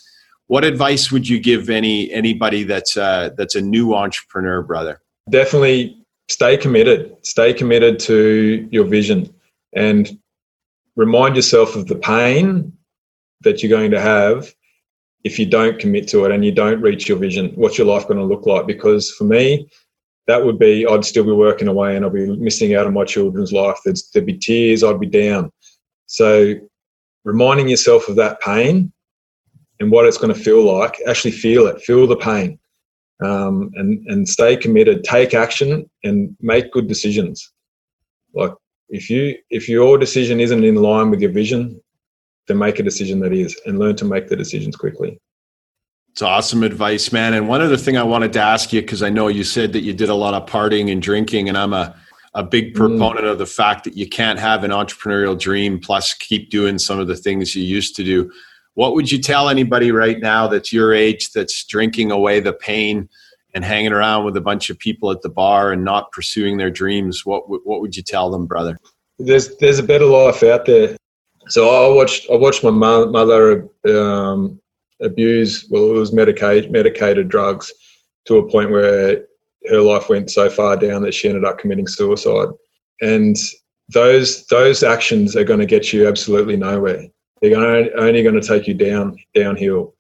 What 0.46 0.62
advice 0.62 1.11
would 1.11 1.29
you 1.29 1.40
give 1.40 1.68
any 1.68 2.12
anybody 2.12 2.64
that's 2.64 2.96
uh, 2.96 3.31
that's 3.37 3.55
a 3.55 3.61
new 3.61 3.94
entrepreneur, 3.94 4.62
brother? 4.62 5.01
Definitely 5.31 5.96
stay 6.29 6.57
committed. 6.57 7.16
Stay 7.22 7.53
committed 7.53 7.98
to 8.01 8.68
your 8.70 8.85
vision, 8.85 9.35
and 9.74 10.18
remind 10.96 11.37
yourself 11.37 11.76
of 11.76 11.87
the 11.87 11.96
pain 11.96 12.72
that 13.42 13.62
you're 13.62 13.70
going 13.70 13.90
to 13.90 14.00
have 14.00 14.52
if 15.24 15.38
you 15.38 15.46
don't 15.46 15.78
commit 15.78 16.09
to 16.09 16.24
it 16.24 16.33
and 16.33 16.44
you 16.44 16.52
don't 16.52 16.81
reach 16.81 17.09
your 17.09 17.18
vision 17.18 17.52
what's 17.54 17.78
your 17.78 17.87
life 17.87 18.07
going 18.07 18.18
to 18.18 18.24
look 18.24 18.46
like? 18.46 18.66
Because 18.66 19.11
for 19.12 19.24
me 19.24 19.68
that 20.26 20.44
would 20.44 20.59
be 20.59 20.87
i'd 20.87 21.04
still 21.04 21.24
be 21.24 21.33
working 21.33 21.68
away 21.68 21.96
and 21.96 22.04
i'd 22.04 22.12
be 22.12 22.37
missing 22.37 22.74
out 22.74 22.87
on 22.87 22.94
my 22.94 23.04
children's 23.04 23.52
life. 23.52 23.78
There'd, 23.85 23.98
there'd 24.12 24.26
be 24.26 24.38
tears 24.38 24.83
i'd 24.85 25.00
be 25.00 25.07
down. 25.07 25.50
So 26.07 26.54
reminding 27.24 27.68
yourself 27.68 28.09
of 28.09 28.16
that 28.16 28.40
pain 28.40 28.92
and 29.81 29.90
what 29.90 30.07
it's 30.07 30.18
going 30.18 30.35
to 30.35 30.40
feel 30.40 30.62
like 30.62 30.96
actually 31.07 31.33
feel 31.33 31.66
it 31.66 31.81
feel 31.83 32.07
the 32.07 32.16
pain 32.16 32.59
um, 33.22 33.70
and 33.74 34.07
and 34.07 34.28
stay 34.28 34.57
committed 34.57 35.04
take 35.04 35.35
action 35.35 35.88
and 36.04 36.37
make 36.40 36.72
good 36.72 36.88
decisions. 36.88 37.52
Like 38.35 38.52
if 38.88 39.11
you 39.11 39.37
if 39.51 39.68
your 39.68 39.98
decision 39.98 40.40
isn't 40.40 40.64
in 40.64 40.77
line 40.77 41.11
with 41.11 41.20
your 41.20 41.31
vision 41.31 41.81
then 42.48 42.59
make 42.59 42.79
a 42.79 42.83
decision 42.83 43.20
that 43.20 43.33
is 43.33 43.59
and 43.66 43.79
learn 43.79 43.94
to 43.96 44.05
make 44.05 44.29
the 44.29 44.37
decisions 44.37 44.74
quickly. 44.74 45.20
It's 46.11 46.22
awesome 46.22 46.64
advice, 46.64 47.12
man. 47.12 47.35
And 47.35 47.46
one 47.46 47.61
other 47.61 47.77
thing 47.77 47.96
I 47.96 48.03
wanted 48.03 48.33
to 48.33 48.40
ask 48.40 48.72
you, 48.72 48.81
because 48.81 49.03
I 49.03 49.11
know 49.11 49.29
you 49.29 49.44
said 49.44 49.72
that 49.74 49.83
you 49.83 49.92
did 49.92 50.09
a 50.09 50.14
lot 50.14 50.35
of 50.35 50.48
partying 50.48 50.90
and 50.90 51.01
drinking, 51.01 51.48
and 51.48 51.57
I'm 51.57 51.72
a, 51.72 51.94
a 52.35 52.42
big 52.42 52.72
mm. 52.72 52.74
proponent 52.74 53.27
mm. 53.27 53.31
of 53.31 53.38
the 53.38 53.46
fact 53.46 53.85
that 53.85 53.96
you 53.96 54.09
can't 54.09 54.38
have 54.38 54.64
an 54.64 54.72
entrepreneurial 54.72 55.38
dream 55.38 55.79
plus 55.79 56.14
keep 56.14 56.51
doing 56.51 56.79
some 56.79 56.98
of 56.98 57.07
the 57.07 57.14
things 57.14 57.55
you 57.55 57.62
used 57.62 57.94
to 57.96 58.05
do. 58.05 58.33
What 58.74 58.94
would 58.94 59.12
you 59.12 59.20
tell 59.20 59.48
anybody 59.48 59.92
right 59.92 60.18
now 60.18 60.48
that's 60.48 60.72
your 60.72 60.92
age 60.92 61.31
that's 61.33 61.64
drinking 61.64 62.11
away 62.11 62.40
the 62.40 62.53
pain 62.53 63.09
and 63.54 63.64
hanging 63.64 63.92
around 63.92 64.24
with 64.24 64.37
a 64.37 64.40
bunch 64.40 64.70
of 64.70 64.78
people 64.78 65.11
at 65.11 65.22
the 65.22 65.28
bar 65.28 65.72
and 65.72 65.84
not 65.84 66.12
pursuing 66.12 66.58
their 66.58 66.70
dreams? 66.70 67.24
What, 67.24 67.48
what 67.48 67.80
would 67.80 67.96
you 67.96 68.02
tell 68.02 68.30
them, 68.30 68.46
brother? 68.46 68.78
There's, 69.18 69.56
there's 69.56 69.78
a 69.78 69.82
better 69.82 70.04
life 70.04 70.42
out 70.42 70.66
there 70.66 70.96
so 71.48 71.68
I 71.70 71.94
watched 71.94 72.28
I 72.30 72.37
watched 72.37 72.62
my 72.62 72.70
mother 72.70 73.68
um, 73.88 74.61
abuse 75.00 75.66
well 75.70 75.90
it 75.90 75.94
was 75.94 76.12
medicated 76.12 76.70
medicated 76.70 77.28
drugs 77.28 77.72
to 78.26 78.37
a 78.37 78.50
point 78.50 78.70
where 78.70 79.24
her 79.68 79.80
life 79.80 80.08
went 80.08 80.30
so 80.30 80.50
far 80.50 80.76
down 80.76 81.02
that 81.02 81.14
she 81.14 81.28
ended 81.28 81.44
up 81.44 81.58
committing 81.58 81.87
suicide 81.87 82.48
and 83.00 83.37
those 83.88 84.46
those 84.46 84.82
actions 84.82 85.37
are 85.37 85.44
going 85.44 85.61
to 85.61 85.66
get 85.66 85.92
you 85.92 86.06
absolutely 86.06 86.56
nowhere 86.56 87.06
they're 87.40 87.56
only 87.98 88.22
going 88.22 88.38
to 88.38 88.46
take 88.46 88.66
you 88.66 88.74
down 88.74 89.16
downhill 89.34 89.94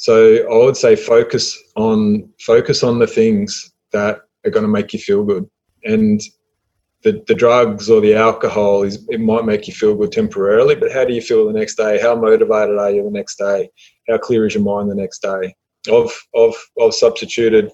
so 0.00 0.36
I 0.50 0.64
would 0.64 0.78
say 0.78 0.96
focus 0.96 1.58
on 1.76 2.26
focus 2.40 2.82
on 2.82 2.98
the 2.98 3.06
things 3.06 3.70
that 3.92 4.22
are 4.46 4.50
going 4.50 4.64
to 4.64 4.68
make 4.68 4.94
you 4.94 4.98
feel 4.98 5.24
good 5.24 5.46
and 5.84 6.18
the, 7.02 7.22
the 7.26 7.34
drugs 7.34 7.90
or 7.90 8.00
the 8.00 8.14
alcohol 8.14 8.82
is 8.82 9.06
it 9.10 9.20
might 9.20 9.44
make 9.44 9.66
you 9.66 9.74
feel 9.74 9.94
good 9.94 10.12
temporarily, 10.12 10.74
but 10.74 10.90
how 10.90 11.04
do 11.04 11.12
you 11.12 11.20
feel 11.20 11.46
the 11.46 11.58
next 11.58 11.76
day? 11.76 12.00
How 12.00 12.14
motivated 12.14 12.78
are 12.78 12.90
you 12.90 13.04
the 13.04 13.10
next 13.10 13.36
day? 13.36 13.70
How 14.08 14.16
clear 14.16 14.46
is 14.46 14.54
your 14.54 14.64
mind 14.64 14.90
the 14.90 14.94
next 14.94 15.20
day? 15.20 15.54
I've 15.92 16.28
I've, 16.34 16.70
I've 16.82 16.94
substituted 16.94 17.70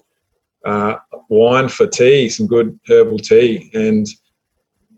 uh, 0.65 0.95
wine 1.29 1.69
for 1.69 1.87
tea, 1.87 2.27
some 2.27 2.47
good 2.47 2.77
herbal 2.87 3.19
tea, 3.19 3.69
and 3.73 4.05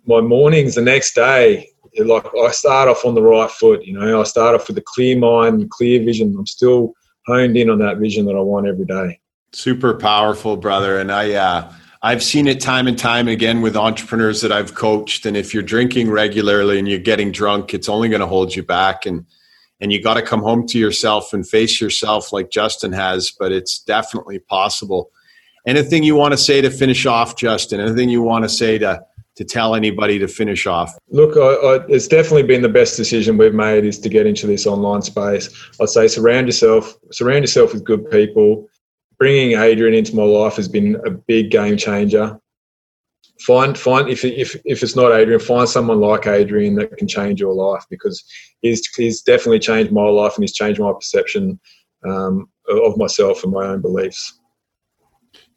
my 0.06 0.22
mornings 0.22 0.76
the 0.76 0.82
next 0.82 1.13
day, 1.13 1.68
like 1.98 2.26
I 2.36 2.52
start 2.52 2.88
off 2.88 3.06
on 3.06 3.15
the 3.15 3.22
right 3.22 3.50
foot. 3.50 3.84
You 3.84 3.94
know, 3.94 4.20
I 4.20 4.24
start 4.24 4.56
off 4.56 4.68
with 4.68 4.78
a 4.78 4.84
clear 4.86 5.18
mind, 5.18 5.70
clear 5.72 6.04
vision. 6.04 6.36
I'm 6.38 6.46
still 6.46 6.94
honed 7.30 7.56
in 7.56 7.70
on 7.70 7.80
that 7.80 7.98
vision 7.98 8.26
that 8.26 8.36
I 8.36 8.42
want 8.42 8.68
every 8.68 8.86
day. 8.86 9.20
Super 9.54 9.94
powerful, 9.94 10.58
brother, 10.58 11.00
and 11.00 11.12
I. 11.12 11.34
Uh 11.34 11.74
I've 12.02 12.24
seen 12.24 12.48
it 12.48 12.62
time 12.62 12.88
and 12.88 12.98
time 12.98 13.28
again 13.28 13.62
with 13.62 13.76
entrepreneurs 13.76 14.39
that 14.39 14.54
I've 14.54 14.74
coached. 14.74 15.26
And 15.26 15.36
if 15.36 15.54
you're 15.54 15.63
drinking 15.63 16.10
regularly 16.10 16.80
and 16.80 16.88
you're 16.88 16.98
getting 16.98 17.30
drunk, 17.30 17.74
it's 17.74 17.89
only 17.89 18.08
going 18.08 18.22
to 18.22 18.28
hold 18.28 18.56
you 18.56 18.63
back. 18.63 19.06
And 19.06 19.26
and 19.82 19.92
you 19.94 20.02
got 20.02 20.13
to 20.15 20.22
come 20.22 20.42
home 20.42 20.68
to 20.68 20.80
yourself 20.80 21.34
and 21.34 21.48
face 21.48 21.80
yourself 21.80 22.34
like 22.34 22.52
Justin 22.52 22.94
has. 22.94 23.32
But 23.32 23.52
it's 23.52 23.80
definitely 23.80 24.39
possible. 24.39 25.12
Anything 25.65 26.04
you 26.04 26.15
want 26.15 26.32
to 26.32 26.38
say 26.38 26.62
to 26.62 26.70
finish 26.70 27.06
off, 27.06 27.36
Justin? 27.36 27.82
Anything 27.82 28.08
you 28.10 28.22
want 28.22 28.44
to 28.44 28.50
say 28.50 28.78
to 28.78 29.04
to 29.39 29.45
tell 29.45 29.73
anybody 29.73 30.19
to 30.19 30.28
finish 30.28 30.67
off? 30.67 30.93
Look, 31.10 31.36
I, 31.38 31.39
I, 31.39 31.86
it's 31.88 32.08
definitely 32.08 32.43
been 32.43 32.62
the 32.62 32.69
best 32.69 32.97
decision 32.97 33.38
we've 33.38 33.54
made 33.54 33.86
is 33.86 33.97
to 33.99 34.10
get 34.10 34.28
into 34.28 34.45
this 34.45 34.67
online 34.67 35.02
space. 35.02 35.49
I'd 35.82 35.89
say 35.89 36.08
surround 36.08 36.47
yourself, 36.47 36.95
surround 37.12 37.43
yourself 37.43 37.73
with 37.73 37.84
good 37.84 38.10
people 38.12 38.69
bringing 39.19 39.60
Adrian 39.60 39.93
into 39.93 40.15
my 40.15 40.23
life 40.23 40.56
has 40.56 40.67
been 40.67 40.95
a 41.06 41.12
big 41.12 41.52
game 41.52 41.78
changer. 41.78 42.39
Find 43.45 43.78
find 43.78 44.10
if 44.10 44.25
if 44.25 44.56
if 44.65 44.82
it's 44.84 44.95
not 44.95 45.13
Adrian, 45.13 45.39
find 45.39 45.69
someone 45.69 45.99
like 45.99 46.28
Adrian 46.28 46.75
that 46.75 46.97
can 46.97 47.08
change 47.08 47.39
your 47.39 47.54
life 47.54 47.86
because 47.89 48.23
he's 48.62 48.86
he's 48.95 49.21
definitely 49.21 49.60
changed 49.60 49.91
my 49.93 50.04
life 50.04 50.36
and 50.36 50.43
he's 50.43 50.54
changed 50.54 50.82
my 50.82 50.91
perception 50.91 51.60
um, 52.06 52.49
of 52.69 52.97
myself 52.97 53.43
and 53.43 53.54
my 53.54 53.65
own 53.65 53.82
beliefs. 53.82 54.38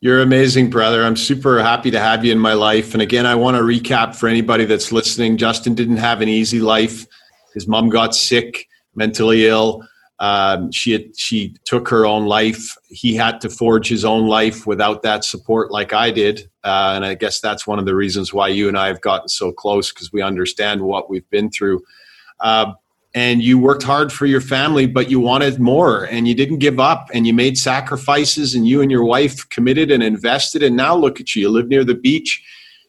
You're 0.01 0.21
amazing, 0.21 0.71
brother. 0.71 1.05
I'm 1.05 1.17
super 1.17 1.63
happy 1.63 1.91
to 1.93 2.01
have 2.01 2.25
you 2.25 2.33
in 2.33 2.39
my 2.39 2.55
life. 2.55 2.93
And 2.93 3.01
again, 3.01 3.25
I 3.25 3.37
want 3.37 3.57
to 3.57 3.63
recap 3.63 4.17
for 4.17 4.29
anybody 4.29 4.65
that's 4.65 4.91
listening. 4.91 5.37
Justin 5.37 5.75
didn't 5.75 5.99
have 5.99 6.21
an 6.21 6.29
easy 6.29 6.59
life. 6.59 7.07
His 7.55 7.69
mom 7.69 7.89
got 7.89 8.15
sick, 8.15 8.67
mentally 8.97 9.47
ill. 9.47 9.87
Um, 10.19 10.71
she 10.71 10.93
had, 10.93 11.17
she 11.19 11.57
took 11.65 11.89
her 11.89 12.07
own 12.07 12.27
life. 12.27 12.77
He 12.89 13.15
had 13.15 13.41
to 13.43 13.49
forge 13.49 13.89
his 13.89 14.05
own 14.05 14.27
life 14.27 14.67
without 14.67 15.03
that 15.03 15.25
support, 15.25 15.71
like 15.71 15.93
I 15.93 16.11
did. 16.11 16.49
Uh, 16.65 16.93
and 16.95 17.05
I 17.05 17.15
guess 17.15 17.41
that's 17.41 17.67
one 17.67 17.79
of 17.79 17.87
the 17.87 17.95
reasons 17.95 18.33
why 18.33 18.49
you 18.49 18.69
and 18.69 18.79
I 18.79 18.87
have 18.89 19.01
gotten 19.01 19.29
so 19.29 19.53
close 19.53 19.93
because 19.93 20.13
we 20.13 20.23
understand 20.23 20.83
what 20.83 21.11
we've 21.11 21.29
been 21.31 21.51
through. 21.51 21.83
Uh, 22.41 22.73
and 23.15 23.43
you 23.43 23.59
worked 23.59 23.83
hard 23.83 24.13
for 24.13 24.27
your 24.27 24.41
family, 24.41 24.87
but 24.87 25.11
you 25.11 25.21
wanted 25.21 25.61
more, 25.61 26.05
and 26.05 26.27
you 26.27 26.35
didn't 26.35 26.59
give 26.59 26.81
up, 26.81 27.09
and 27.13 27.27
you 27.27 27.35
made 27.35 27.59
sacrifices, 27.59 28.55
and 28.55 28.67
you 28.67 28.81
and 28.81 28.91
your 28.91 29.05
wife 29.05 29.49
committed 29.51 29.91
and 29.91 30.03
invested. 30.03 30.63
And 30.63 30.77
now 30.77 30.97
look 30.97 31.21
at 31.21 31.35
you. 31.35 31.43
You 31.43 31.49
live 31.51 31.69
near 31.69 31.85
the 31.85 31.95
beach. 31.95 32.43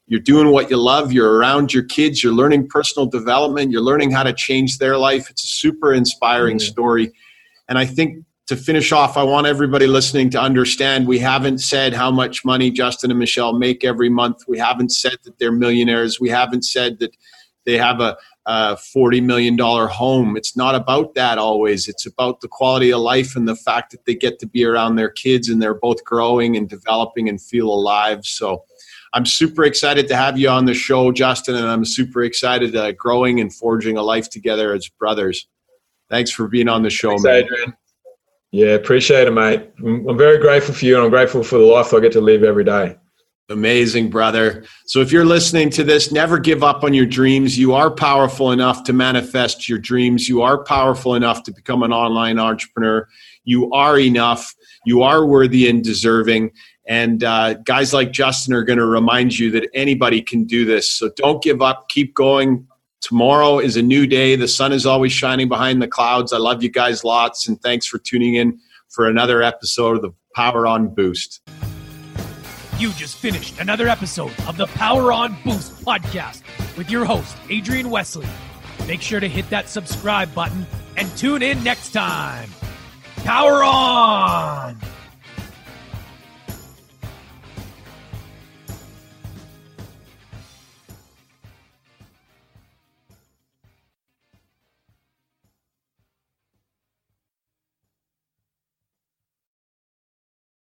You're 0.08 0.20
doing 0.20 0.50
what 0.50 0.70
you 0.70 0.78
love. 0.78 1.12
You're 1.12 1.38
around 1.38 1.74
your 1.74 1.84
kids. 1.84 2.24
You're 2.24 2.34
learning 2.34 2.68
personal 2.68 3.08
development. 3.08 3.72
You're 3.72 3.82
learning 3.82 4.12
how 4.12 4.24
to 4.24 4.34
change 4.34 4.78
their 4.78 4.98
life. 4.98 5.30
It's 5.30 5.44
a 5.44 5.48
super 5.48 5.94
inspiring 5.94 6.58
mm-hmm. 6.58 6.72
story 6.72 7.14
and 7.70 7.78
I 7.78 7.86
think 7.86 8.26
to 8.48 8.56
finish 8.56 8.92
off, 8.92 9.16
I 9.16 9.24
want 9.24 9.48
everybody 9.48 9.88
listening 9.88 10.30
to 10.32 10.40
understand 10.40 11.08
we 11.08 11.20
haven't 11.20 11.60
said 11.60 11.94
how 11.94 12.12
much 12.12 12.44
money 12.44 12.72
Justin 12.72 13.10
and 13.10 13.20
Michelle 13.20 13.54
make 13.54 13.86
every 13.86 14.10
month. 14.10 14.44
We 14.48 14.58
haven't 14.58 14.90
said 14.90 15.18
that 15.24 15.40
they're 15.40 15.52
millionaires. 15.52 16.20
We 16.20 16.30
haven't 16.30 16.64
said 16.64 17.00
that 17.00 17.16
they 17.66 17.78
have 17.78 18.02
a, 18.02 18.18
a 18.46 18.76
$40 18.76 19.24
million 19.24 19.58
home. 19.58 20.36
It's 20.36 20.58
not 20.58 20.76
about 20.76 21.16
that 21.16 21.38
always. 21.38 21.88
It's 21.88 22.06
about 22.06 22.42
the 22.42 22.48
quality 22.48 22.92
of 22.92 23.00
life 23.00 23.36
and 23.36 23.48
the 23.48 23.56
fact 23.56 23.92
that 23.92 24.06
they 24.06 24.16
get 24.16 24.40
to 24.40 24.48
be 24.48 24.66
around 24.66 24.96
their 24.96 25.10
kids 25.10 25.50
and 25.50 25.62
they're 25.62 25.74
both 25.74 26.04
growing 26.04 26.58
and 26.58 26.68
developing 26.68 27.30
and 27.30 27.42
feel 27.42 27.68
alive. 27.68 28.26
So 28.26 28.66
I'm 29.14 29.26
super 29.26 29.64
excited 29.64 30.08
to 30.10 30.16
have 30.16 30.38
you 30.38 30.50
on 30.50 30.66
the 30.66 30.74
show, 30.74 31.12
Justin, 31.12 31.56
and 31.56 31.68
I'm 31.68 31.86
super 31.86 32.24
excited 32.24 32.76
uh, 32.76 32.92
growing 32.94 33.40
and 33.40 33.54
forging 33.54 33.98
a 33.98 34.02
life 34.02 34.30
together 34.30 34.74
as 34.74 34.90
brothers. 34.90 35.48
Thanks 36.10 36.32
for 36.32 36.48
being 36.48 36.68
on 36.68 36.84
the 36.84 36.90
show, 36.90 37.12
Thanks, 37.12 37.24
man. 37.24 37.44
Adrian. 37.44 37.74
Yeah, 38.52 38.74
appreciate 38.74 39.28
it, 39.28 39.32
mate. 39.32 39.68
I'm 39.80 40.18
very 40.18 40.38
grateful 40.38 40.76
for 40.76 40.86
you, 40.86 40.96
and 40.96 41.06
I'm 41.06 41.10
grateful 41.10 41.44
for 41.44 41.58
the 41.58 41.66
life 41.66 41.94
I 41.94 42.00
get 42.00 42.12
to 42.12 42.22
live 42.22 42.44
every 42.44 42.64
day. 42.64 42.98
Amazing, 43.50 44.10
brother. 44.10 44.64
So, 44.86 45.02
if 45.02 45.12
you're 45.12 45.26
listening 45.26 45.70
to 45.72 45.84
this, 45.84 46.14
never 46.14 46.40
give 46.40 46.64
up 46.64 46.84
on 46.86 46.94
your 46.94 47.06
dreams. 47.06 47.58
You 47.58 47.74
are 47.74 47.92
powerful 47.92 48.52
enough 48.52 48.86
to 48.86 48.94
manifest 48.94 49.68
your 49.68 49.80
dreams. 49.80 50.30
You 50.30 50.42
are 50.42 50.64
powerful 50.64 51.16
enough 51.16 51.44
to 51.44 51.52
become 51.52 51.84
an 51.84 51.92
online 51.92 52.40
entrepreneur. 52.40 53.08
You 53.44 53.70
are 53.74 54.00
enough. 54.00 54.54
You 54.86 55.02
are 55.02 55.26
worthy 55.26 55.68
and 55.70 55.84
deserving. 55.84 56.52
And 56.88 57.24
uh, 57.26 57.56
guys 57.56 57.94
like 57.94 58.12
Justin 58.12 58.54
are 58.54 58.64
going 58.64 58.80
to 58.80 58.86
remind 58.86 59.38
you 59.38 59.52
that 59.52 59.70
anybody 59.74 60.22
can 60.22 60.46
do 60.46 60.64
this. 60.64 60.90
So, 60.90 61.12
don't 61.18 61.44
give 61.44 61.62
up. 61.62 61.90
Keep 61.90 62.16
going. 62.16 62.66
Tomorrow 63.02 63.60
is 63.60 63.76
a 63.76 63.82
new 63.82 64.08
day. 64.08 64.38
The 64.38 64.48
sun 64.48 64.72
is 64.72 64.86
always 64.86 65.12
shining 65.12 65.50
behind 65.50 65.82
the 65.82 65.90
clouds. 65.90 66.32
I 66.32 66.38
love 66.38 66.64
you 66.64 66.70
guys 66.70 67.04
lots. 67.04 67.50
And 67.50 67.62
thanks 67.62 67.86
for 67.86 67.98
tuning 67.98 68.36
in 68.36 68.58
for 68.90 69.10
another 69.10 69.44
episode 69.44 69.98
of 69.98 70.02
the 70.02 70.14
Power 70.34 70.66
On 70.66 70.88
Boost. 70.88 71.42
You 72.80 72.92
just 72.94 73.18
finished 73.18 73.60
another 73.60 73.88
episode 73.88 74.34
of 74.48 74.58
the 74.58 74.66
Power 74.68 75.14
On 75.14 75.38
Boost 75.44 75.86
podcast 75.86 76.42
with 76.76 76.90
your 76.90 77.06
host, 77.06 77.38
Adrian 77.50 77.90
Wesley. 77.90 78.28
Make 78.88 79.02
sure 79.02 79.20
to 79.20 79.30
hit 79.30 79.50
that 79.52 79.70
subscribe 79.70 80.34
button 80.34 80.66
and 80.98 81.10
tune 81.16 81.44
in 81.44 81.64
next 81.64 81.92
time. 81.92 82.50
Power 83.18 83.64
on! 83.64 84.78